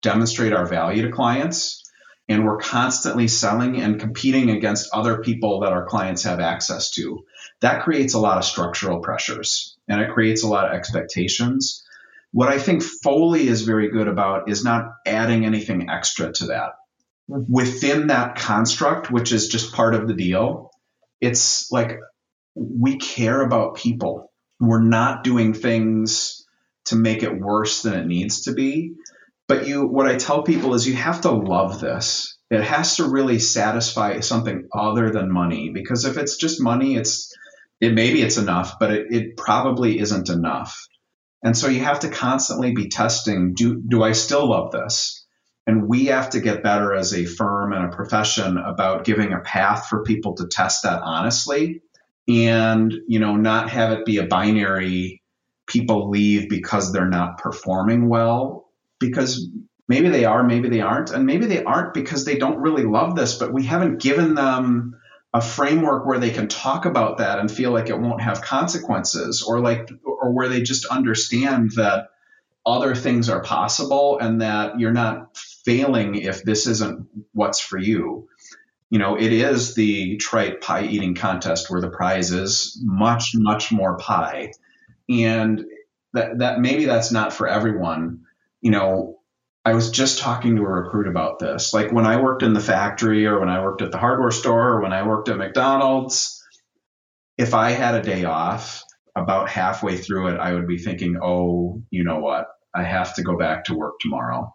demonstrate 0.00 0.52
our 0.52 0.66
value 0.66 1.02
to 1.02 1.12
clients. 1.12 1.82
And 2.28 2.44
we're 2.44 2.58
constantly 2.58 3.26
selling 3.26 3.80
and 3.80 3.98
competing 3.98 4.50
against 4.50 4.90
other 4.92 5.22
people 5.22 5.60
that 5.60 5.72
our 5.72 5.86
clients 5.86 6.24
have 6.24 6.40
access 6.40 6.90
to 6.92 7.24
that 7.60 7.82
creates 7.82 8.14
a 8.14 8.18
lot 8.18 8.38
of 8.38 8.44
structural 8.44 9.00
pressures 9.00 9.76
and 9.88 10.00
it 10.00 10.12
creates 10.12 10.42
a 10.42 10.48
lot 10.48 10.66
of 10.66 10.74
expectations. 10.74 11.84
What 12.32 12.48
I 12.48 12.58
think 12.58 12.82
Foley 12.82 13.48
is 13.48 13.62
very 13.62 13.90
good 13.90 14.08
about 14.08 14.48
is 14.50 14.62
not 14.62 14.84
adding 15.06 15.44
anything 15.44 15.88
extra 15.88 16.32
to 16.32 16.46
that. 16.46 16.72
Hmm. 17.28 17.44
Within 17.48 18.08
that 18.08 18.36
construct, 18.36 19.10
which 19.10 19.32
is 19.32 19.48
just 19.48 19.72
part 19.72 19.94
of 19.94 20.06
the 20.06 20.14
deal, 20.14 20.70
it's 21.20 21.72
like 21.72 21.98
we 22.54 22.98
care 22.98 23.40
about 23.40 23.76
people. 23.76 24.30
We're 24.60 24.82
not 24.82 25.24
doing 25.24 25.54
things 25.54 26.44
to 26.86 26.96
make 26.96 27.22
it 27.22 27.38
worse 27.38 27.82
than 27.82 27.94
it 27.94 28.06
needs 28.06 28.42
to 28.42 28.52
be. 28.52 28.94
But 29.48 29.66
you, 29.66 29.86
what 29.86 30.06
I 30.06 30.16
tell 30.16 30.42
people 30.42 30.74
is 30.74 30.86
you 30.86 30.94
have 30.94 31.22
to 31.22 31.30
love 31.30 31.80
this. 31.80 32.36
It 32.50 32.62
has 32.62 32.96
to 32.96 33.08
really 33.08 33.38
satisfy 33.38 34.20
something 34.20 34.68
other 34.72 35.10
than 35.10 35.32
money 35.32 35.70
because 35.70 36.04
if 36.04 36.16
it's 36.16 36.36
just 36.36 36.62
money, 36.62 36.96
it's 36.96 37.34
it 37.80 37.94
maybe 37.94 38.22
it's 38.22 38.36
enough, 38.36 38.78
but 38.78 38.90
it, 38.92 39.06
it 39.10 39.36
probably 39.36 39.98
isn't 39.98 40.28
enough. 40.28 40.86
And 41.42 41.56
so 41.56 41.68
you 41.68 41.80
have 41.80 42.00
to 42.00 42.10
constantly 42.10 42.72
be 42.72 42.88
testing 42.88 43.54
do, 43.54 43.80
do 43.80 44.02
I 44.02 44.12
still 44.12 44.50
love 44.50 44.72
this? 44.72 45.24
And 45.66 45.88
we 45.88 46.06
have 46.06 46.30
to 46.30 46.40
get 46.40 46.62
better 46.62 46.94
as 46.94 47.14
a 47.14 47.24
firm 47.24 47.72
and 47.72 47.84
a 47.84 47.96
profession 47.96 48.58
about 48.58 49.04
giving 49.04 49.32
a 49.32 49.40
path 49.40 49.86
for 49.88 50.02
people 50.02 50.34
to 50.36 50.46
test 50.46 50.82
that 50.82 51.02
honestly 51.02 51.82
and 52.28 52.92
you 53.06 53.18
know 53.18 53.36
not 53.36 53.70
have 53.70 53.92
it 53.92 54.04
be 54.04 54.18
a 54.18 54.26
binary 54.26 55.22
people 55.66 56.10
leave 56.10 56.48
because 56.48 56.92
they're 56.92 57.08
not 57.08 57.38
performing 57.38 58.08
well 58.08 58.67
because 59.00 59.48
maybe 59.88 60.08
they 60.08 60.24
are 60.24 60.42
maybe 60.42 60.68
they 60.68 60.80
aren't 60.80 61.10
and 61.10 61.26
maybe 61.26 61.46
they 61.46 61.62
aren't 61.64 61.94
because 61.94 62.24
they 62.24 62.36
don't 62.36 62.58
really 62.58 62.84
love 62.84 63.14
this 63.14 63.38
but 63.38 63.52
we 63.52 63.64
haven't 63.64 64.00
given 64.00 64.34
them 64.34 64.98
a 65.34 65.40
framework 65.40 66.06
where 66.06 66.18
they 66.18 66.30
can 66.30 66.48
talk 66.48 66.84
about 66.84 67.18
that 67.18 67.38
and 67.38 67.50
feel 67.50 67.70
like 67.70 67.88
it 67.88 67.98
won't 67.98 68.20
have 68.20 68.40
consequences 68.40 69.42
or 69.46 69.60
like 69.60 69.90
or 70.04 70.32
where 70.32 70.48
they 70.48 70.62
just 70.62 70.86
understand 70.86 71.72
that 71.72 72.08
other 72.68 72.94
things 72.94 73.28
are 73.28 73.42
possible 73.42 74.18
and 74.20 74.42
that 74.42 74.78
you're 74.78 74.92
not 74.92 75.36
failing 75.36 76.14
if 76.16 76.42
this 76.42 76.66
isn't 76.66 77.06
what's 77.32 77.60
for 77.60 77.78
you. 77.78 78.28
You 78.90 78.98
know, 78.98 79.16
it 79.18 79.32
is 79.32 79.74
the 79.74 80.16
trite 80.16 80.60
pie 80.60 80.84
eating 80.84 81.14
contest 81.14 81.70
where 81.70 81.80
the 81.80 81.90
prize 81.90 82.30
is 82.30 82.80
much, 82.82 83.32
much 83.34 83.70
more 83.70 83.96
pie. 83.98 84.52
And 85.08 85.64
that, 86.14 86.38
that 86.38 86.60
maybe 86.60 86.86
that's 86.86 87.12
not 87.12 87.32
for 87.32 87.46
everyone. 87.46 88.24
You 88.60 88.70
know, 88.70 89.18
I 89.64 89.74
was 89.74 89.90
just 89.90 90.18
talking 90.18 90.56
to 90.56 90.62
a 90.62 90.68
recruit 90.68 91.08
about 91.08 91.38
this. 91.38 91.74
Like 91.74 91.92
when 91.92 92.06
I 92.06 92.20
worked 92.20 92.42
in 92.42 92.54
the 92.54 92.60
factory 92.60 93.26
or 93.26 93.40
when 93.40 93.48
I 93.48 93.62
worked 93.62 93.82
at 93.82 93.92
the 93.92 93.98
hardware 93.98 94.30
store 94.30 94.74
or 94.74 94.82
when 94.82 94.92
I 94.92 95.06
worked 95.06 95.28
at 95.28 95.36
McDonald's, 95.36 96.42
if 97.36 97.54
I 97.54 97.70
had 97.70 97.94
a 97.94 98.02
day 98.02 98.24
off, 98.24 98.82
about 99.18 99.48
halfway 99.48 99.96
through 99.96 100.28
it, 100.28 100.38
I 100.38 100.54
would 100.54 100.66
be 100.66 100.78
thinking, 100.78 101.18
oh, 101.22 101.82
you 101.90 102.04
know 102.04 102.20
what? 102.20 102.46
I 102.74 102.84
have 102.84 103.14
to 103.14 103.22
go 103.22 103.36
back 103.36 103.64
to 103.64 103.74
work 103.74 103.94
tomorrow. 104.00 104.54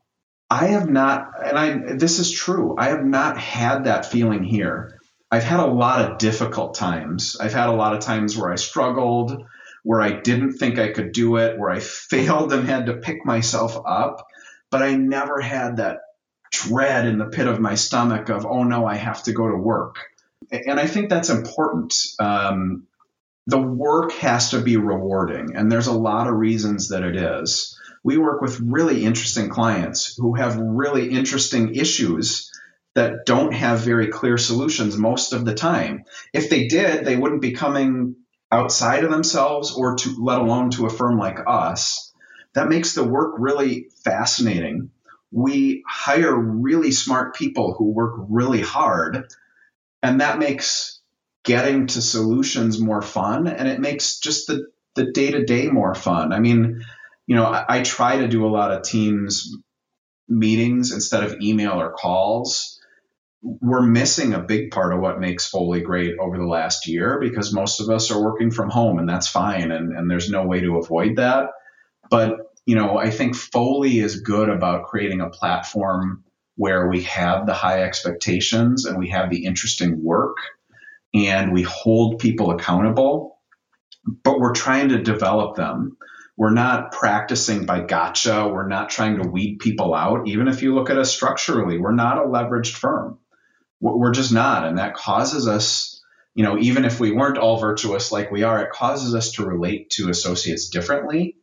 I 0.50 0.68
have 0.68 0.90
not, 0.90 1.32
and 1.44 1.58
I, 1.58 1.96
this 1.96 2.20
is 2.20 2.32
true, 2.32 2.76
I 2.78 2.90
have 2.90 3.04
not 3.04 3.38
had 3.38 3.86
that 3.86 4.06
feeling 4.06 4.44
here. 4.44 5.00
I've 5.32 5.44
had 5.44 5.60
a 5.60 5.66
lot 5.66 6.02
of 6.12 6.20
difficult 6.20 6.76
times. 6.76 7.38
I've 7.40 7.54
had 7.54 7.70
a 7.70 7.74
lot 7.74 7.96
of 7.96 8.02
times 8.02 8.38
where 8.38 8.52
I 8.52 8.56
struggled, 8.56 9.44
where 9.84 10.02
I 10.02 10.12
didn't 10.12 10.54
think 10.54 10.80
I 10.80 10.92
could 10.92 11.12
do 11.12 11.38
it, 11.38 11.60
where 11.60 11.70
I 11.70 11.80
failed 11.82 12.54
and 12.54 12.68
had 12.68 12.88
to 12.88 12.98
pick 12.98 13.26
myself 13.26 13.80
up. 13.86 14.28
But 14.72 14.82
I 14.82 14.96
never 14.96 15.40
had 15.40 15.78
that 15.78 16.00
dread 16.52 17.06
in 17.06 17.18
the 17.18 17.26
pit 17.26 17.48
of 17.48 17.60
my 17.60 17.76
stomach 17.76 18.30
of, 18.30 18.46
oh 18.46 18.64
no, 18.64 18.86
I 18.86 18.96
have 18.96 19.24
to 19.24 19.34
go 19.34 19.48
to 19.48 19.56
work. 19.56 19.98
And 20.52 20.80
I 20.80 20.88
think 20.88 21.10
that's 21.10 21.30
important. 21.30 21.96
Um, 22.20 22.88
the 23.48 23.60
work 23.60 24.14
has 24.14 24.52
to 24.52 24.62
be 24.62 24.78
rewarding, 24.78 25.56
and 25.56 25.72
there's 25.72 25.88
a 25.88 25.94
lot 25.94 26.28
of 26.28 26.36
reasons 26.36 26.90
that 26.90 27.04
it 27.04 27.16
is 27.16 27.78
we 28.04 28.18
work 28.18 28.42
with 28.42 28.60
really 28.60 29.06
interesting 29.06 29.50
clients 29.50 30.16
who 30.18 30.36
have 30.36 30.58
really 30.58 31.10
interesting 31.10 31.76
issues 31.76 32.52
that 32.96 33.26
don't 33.26 33.54
have 33.54 33.80
very 33.80 34.08
clear 34.08 34.38
solutions 34.38 34.98
most 34.98 35.34
of 35.34 35.46
the 35.46 35.56
time. 35.56 36.04
If 36.34 36.50
they 36.50 36.68
did, 36.68 37.06
they 37.06 37.16
wouldn't 37.16 37.42
be 37.42 37.54
coming 37.54 38.18
outside 38.54 39.04
of 39.04 39.10
themselves 39.10 39.74
or 39.76 39.96
to 39.96 40.16
let 40.24 40.40
alone 40.40 40.70
to 40.72 40.86
a 40.86 40.90
firm 40.90 41.18
like 41.18 41.40
us. 41.48 42.14
That 42.54 42.70
makes 42.70 42.94
the 42.94 43.04
work 43.04 43.36
really 43.40 43.88
fascinating. 44.04 44.92
We 45.32 45.84
hire 45.88 46.36
really 46.36 46.92
smart 46.92 47.36
people 47.36 47.74
who 47.74 47.92
work 47.92 48.14
really 48.30 48.62
hard, 48.62 49.26
and 50.04 50.22
that 50.22 50.38
makes 50.38 51.02
getting 51.44 51.88
to 51.88 52.02
solutions 52.02 52.80
more 52.80 53.02
fun 53.02 53.48
and 53.48 53.68
it 53.68 53.82
makes 53.82 54.20
just 54.20 54.48
the 54.48 54.68
the 54.96 55.12
day 55.12 55.32
to 55.32 55.44
day 55.44 55.68
more 55.68 55.96
fun. 55.96 56.32
I 56.32 56.40
mean, 56.40 56.86
you 57.26 57.36
know, 57.36 57.46
I, 57.46 57.66
I 57.68 57.82
try 57.82 58.18
to 58.18 58.28
do 58.28 58.46
a 58.46 58.54
lot 58.54 58.72
of 58.72 58.84
teams 58.84 59.58
meetings 60.30 60.92
instead 60.92 61.24
of 61.24 61.42
email 61.42 61.82
or 61.82 61.92
calls. 61.92 62.80
We're 63.44 63.82
missing 63.82 64.34
a 64.34 64.40
big 64.40 64.72
part 64.72 64.94
of 64.94 65.02
what 65.02 65.20
makes 65.20 65.48
Foley 65.48 65.82
great 65.82 66.18
over 66.18 66.38
the 66.38 66.48
last 66.48 66.88
year 66.88 67.20
because 67.20 67.54
most 67.54 67.82
of 67.82 67.90
us 67.90 68.10
are 68.10 68.24
working 68.24 68.52
from 68.52 68.70
home 68.70 69.00
and 69.00 69.08
that's 69.08 69.28
fine 69.28 69.72
and, 69.72 69.96
and 69.96 70.10
there's 70.10 70.30
no 70.30 70.46
way 70.46 70.62
to 70.62 70.78
avoid 70.78 71.18
that. 71.18 71.50
But, 72.10 72.38
you 72.66 72.76
know, 72.76 72.98
I 72.98 73.10
think 73.10 73.36
Foley 73.36 74.00
is 74.00 74.22
good 74.22 74.50
about 74.50 74.86
creating 74.86 75.22
a 75.22 75.30
platform 75.30 76.24
where 76.56 76.88
we 76.88 77.04
have 77.04 77.46
the 77.46 77.54
high 77.54 77.84
expectations 77.84 78.86
and 78.86 78.98
we 78.98 79.10
have 79.10 79.30
the 79.30 79.46
interesting 79.46 80.02
work 80.04 80.38
and 81.14 81.52
we 81.52 81.64
hold 81.64 82.20
people 82.20 82.52
accountable, 82.52 83.40
but 84.24 84.40
we're 84.40 84.54
trying 84.54 84.90
to 84.90 85.02
develop 85.02 85.58
them 85.58 85.98
we're 86.36 86.54
not 86.54 86.92
practicing 86.92 87.66
by 87.66 87.82
gotcha. 87.82 88.48
We're 88.48 88.68
not 88.68 88.90
trying 88.90 89.22
to 89.22 89.30
weed 89.30 89.60
people 89.60 89.94
out. 89.94 90.28
Even 90.28 90.48
if 90.48 90.64
you 90.64 90.74
look 90.74 90.90
at 90.90 90.98
us 90.98 91.14
structurally, 91.14 91.78
we're 91.78 91.94
not 91.94 92.18
a 92.18 92.28
leveraged 92.28 92.74
firm. 92.74 93.20
We're 93.92 94.12
just 94.12 94.32
not. 94.32 94.66
And 94.66 94.78
that 94.78 94.96
causes 94.96 95.48
us, 95.48 96.02
you 96.36 96.44
know, 96.44 96.58
even 96.58 96.86
if 96.86 97.00
we 97.00 97.12
weren't 97.12 97.38
all 97.38 97.60
virtuous 97.60 98.12
like 98.12 98.32
we 98.32 98.44
are, 98.44 98.64
it 98.64 98.72
causes 98.72 99.14
us 99.14 99.34
to 99.34 99.46
relate 99.46 99.90
to 99.92 100.10
associates 100.10 100.70
differently. 100.70 101.36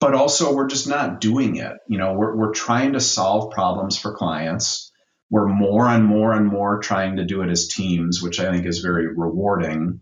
But 0.00 0.14
also, 0.14 0.54
we're 0.54 0.68
just 0.68 0.88
not 0.88 1.20
doing 1.20 1.56
it. 1.56 1.72
You 1.88 1.98
know, 1.98 2.12
we're, 2.14 2.36
we're 2.36 2.52
trying 2.52 2.92
to 2.92 3.00
solve 3.00 3.52
problems 3.52 3.96
for 3.98 4.14
clients. 4.14 4.92
We're 5.30 5.48
more 5.48 5.88
and 5.88 6.04
more 6.04 6.32
and 6.32 6.46
more 6.46 6.80
trying 6.80 7.16
to 7.16 7.24
do 7.24 7.40
it 7.40 7.50
as 7.50 7.68
teams, 7.68 8.20
which 8.20 8.38
I 8.38 8.52
think 8.52 8.66
is 8.66 8.80
very 8.80 9.06
rewarding 9.06 10.00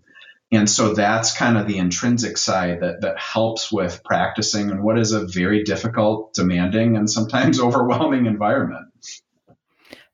and 0.52 0.68
so 0.68 0.92
that's 0.92 1.34
kind 1.34 1.56
of 1.56 1.66
the 1.66 1.78
intrinsic 1.78 2.36
side 2.36 2.80
that, 2.82 3.00
that 3.00 3.18
helps 3.18 3.72
with 3.72 4.04
practicing 4.04 4.68
in 4.68 4.82
what 4.82 4.98
is 4.98 5.12
a 5.12 5.26
very 5.26 5.64
difficult, 5.64 6.34
demanding, 6.34 6.96
and 6.96 7.10
sometimes 7.10 7.58
overwhelming 7.60 8.26
environment. 8.26 8.91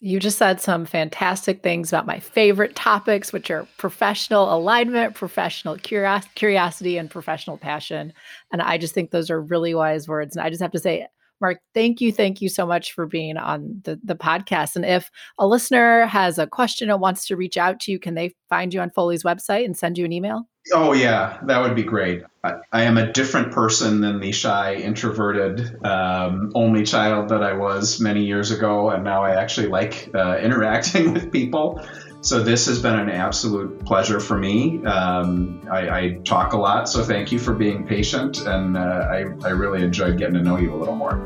You 0.00 0.20
just 0.20 0.38
said 0.38 0.60
some 0.60 0.84
fantastic 0.84 1.60
things 1.60 1.92
about 1.92 2.06
my 2.06 2.20
favorite 2.20 2.76
topics, 2.76 3.32
which 3.32 3.50
are 3.50 3.66
professional 3.78 4.54
alignment, 4.54 5.16
professional 5.16 5.76
curios- 5.76 6.28
curiosity, 6.36 6.98
and 6.98 7.10
professional 7.10 7.58
passion. 7.58 8.12
And 8.52 8.62
I 8.62 8.78
just 8.78 8.94
think 8.94 9.10
those 9.10 9.28
are 9.28 9.40
really 9.40 9.74
wise 9.74 10.06
words. 10.06 10.36
And 10.36 10.46
I 10.46 10.50
just 10.50 10.62
have 10.62 10.70
to 10.70 10.78
say, 10.78 11.08
Mark, 11.40 11.58
thank 11.74 12.00
you. 12.00 12.12
Thank 12.12 12.42
you 12.42 12.48
so 12.48 12.66
much 12.66 12.92
for 12.92 13.06
being 13.06 13.36
on 13.36 13.80
the, 13.84 14.00
the 14.02 14.16
podcast. 14.16 14.76
And 14.76 14.84
if 14.84 15.10
a 15.38 15.46
listener 15.46 16.06
has 16.06 16.38
a 16.38 16.46
question 16.46 16.90
or 16.90 16.98
wants 16.98 17.26
to 17.28 17.36
reach 17.36 17.56
out 17.56 17.80
to 17.80 17.92
you, 17.92 17.98
can 17.98 18.14
they 18.14 18.34
find 18.48 18.74
you 18.74 18.80
on 18.80 18.90
Foley's 18.90 19.22
website 19.22 19.64
and 19.64 19.76
send 19.76 19.98
you 19.98 20.04
an 20.04 20.12
email? 20.12 20.48
Oh, 20.72 20.92
yeah, 20.92 21.38
that 21.46 21.62
would 21.62 21.74
be 21.74 21.82
great. 21.82 22.24
I, 22.44 22.54
I 22.72 22.82
am 22.82 22.98
a 22.98 23.10
different 23.10 23.52
person 23.52 24.00
than 24.00 24.20
the 24.20 24.32
shy, 24.32 24.74
introverted, 24.74 25.84
um, 25.84 26.52
only 26.54 26.84
child 26.84 27.30
that 27.30 27.42
I 27.42 27.54
was 27.54 28.00
many 28.00 28.24
years 28.24 28.50
ago. 28.50 28.90
And 28.90 29.04
now 29.04 29.24
I 29.24 29.40
actually 29.40 29.68
like 29.68 30.10
uh, 30.14 30.38
interacting 30.38 31.12
with 31.14 31.32
people. 31.32 31.80
So 32.20 32.42
this 32.42 32.66
has 32.66 32.82
been 32.82 32.98
an 32.98 33.10
absolute 33.10 33.84
pleasure 33.84 34.18
for 34.18 34.36
me. 34.36 34.84
Um, 34.84 35.62
I, 35.70 35.88
I, 35.88 36.18
talk 36.24 36.52
a 36.52 36.56
lot, 36.56 36.88
so 36.88 37.04
thank 37.04 37.30
you 37.30 37.38
for 37.38 37.54
being 37.54 37.86
patient, 37.86 38.40
and 38.40 38.76
uh, 38.76 39.06
I, 39.08 39.24
I 39.44 39.50
really 39.50 39.84
enjoyed 39.84 40.18
getting 40.18 40.34
to 40.34 40.42
know 40.42 40.56
you 40.56 40.74
a 40.74 40.76
little 40.76 40.96
more. 40.96 41.24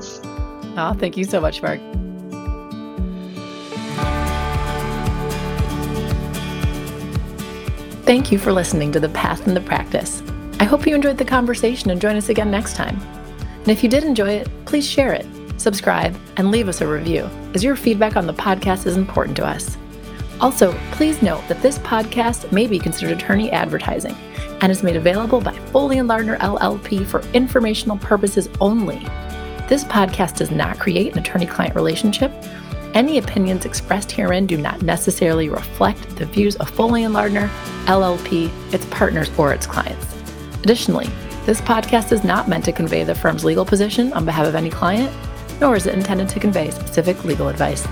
Oh, 0.77 0.95
thank 0.99 1.17
you 1.17 1.25
so 1.25 1.41
much, 1.41 1.63
Mark. 1.63 1.81
Thank 8.05 8.31
you 8.31 8.39
for 8.39 8.53
listening 8.53 8.93
to 8.93 9.01
The 9.01 9.09
Path 9.09 9.47
and 9.47 9.57
the 9.57 9.63
Practice. 9.63 10.23
I 10.61 10.65
hope 10.65 10.87
you 10.87 10.95
enjoyed 10.95 11.17
the 11.17 11.25
conversation 11.25 11.91
and 11.91 12.03
join 12.03 12.17
us 12.17 12.29
again 12.29 12.51
next 12.51 12.77
time. 12.77 13.01
And 13.61 13.69
if 13.69 13.83
you 13.83 13.89
did 13.89 14.05
enjoy 14.05 14.31
it, 14.31 14.51
please 14.67 14.87
share 14.87 15.15
it, 15.15 15.27
subscribe, 15.57 16.19
and 16.37 16.51
leave 16.51 16.69
us 16.69 16.83
a 16.83 16.87
review, 16.87 17.31
as 17.55 17.65
your 17.65 17.77
feedback 17.77 18.17
on 18.17 18.27
the 18.27 18.35
podcast 18.35 18.85
is 18.87 18.99
important 18.99 19.37
to 19.39 19.47
us. 19.47 19.79
Also, 20.41 20.73
please 20.93 21.23
note 21.23 21.47
that 21.49 21.63
this 21.63 21.79
podcast 21.79 22.51
may 22.53 22.67
be 22.67 22.79
considered 22.79 23.17
attorney 23.17 23.51
advertising 23.51 24.17
and 24.61 24.71
is 24.71 24.83
made 24.83 24.97
available 24.97 25.41
by 25.41 25.53
Foley 25.71 25.99
and 25.99 26.09
Lardner 26.09 26.37
LLP 26.39 27.07
for 27.07 27.21
informational 27.33 27.99
purposes 27.99 28.49
only. 28.61 28.99
This 29.69 29.85
podcast 29.85 30.37
does 30.37 30.51
not 30.51 30.79
create 30.79 31.13
an 31.13 31.19
attorney 31.19 31.47
client 31.47 31.75
relationship. 31.75 32.33
Any 32.95 33.19
opinions 33.19 33.65
expressed 33.65 34.13
herein 34.13 34.47
do 34.47 34.57
not 34.57 34.83
necessarily 34.83 35.49
reflect 35.49 36.17
the 36.17 36.27
views 36.27 36.57
of 36.57 36.69
Foley 36.71 37.05
and 37.05 37.15
Lardner 37.15 37.49
LLP, 37.87 38.51
its 38.73 38.85
partners, 38.87 39.31
or 39.39 39.53
its 39.53 39.67
clients. 39.67 40.15
Additionally, 40.63 41.09
this 41.47 41.61
podcast 41.61 42.13
is 42.13 42.23
not 42.23 42.49
meant 42.49 42.65
to 42.67 42.73
convey 42.73 43.03
the 43.03 43.15
firm's 43.15 43.45
legal 43.45 43.65
position 43.65 44.13
on 44.13 44.25
behalf 44.25 44.47
of 44.47 44.55
any 44.55 44.71
client, 44.71 45.13
nor 45.61 45.75
is 45.75 45.87
it 45.87 45.95
intended 45.95 46.29
to 46.29 46.39
convey 46.39 46.71
specific 46.71 47.25
legal 47.25 47.49
advice. 47.49 47.87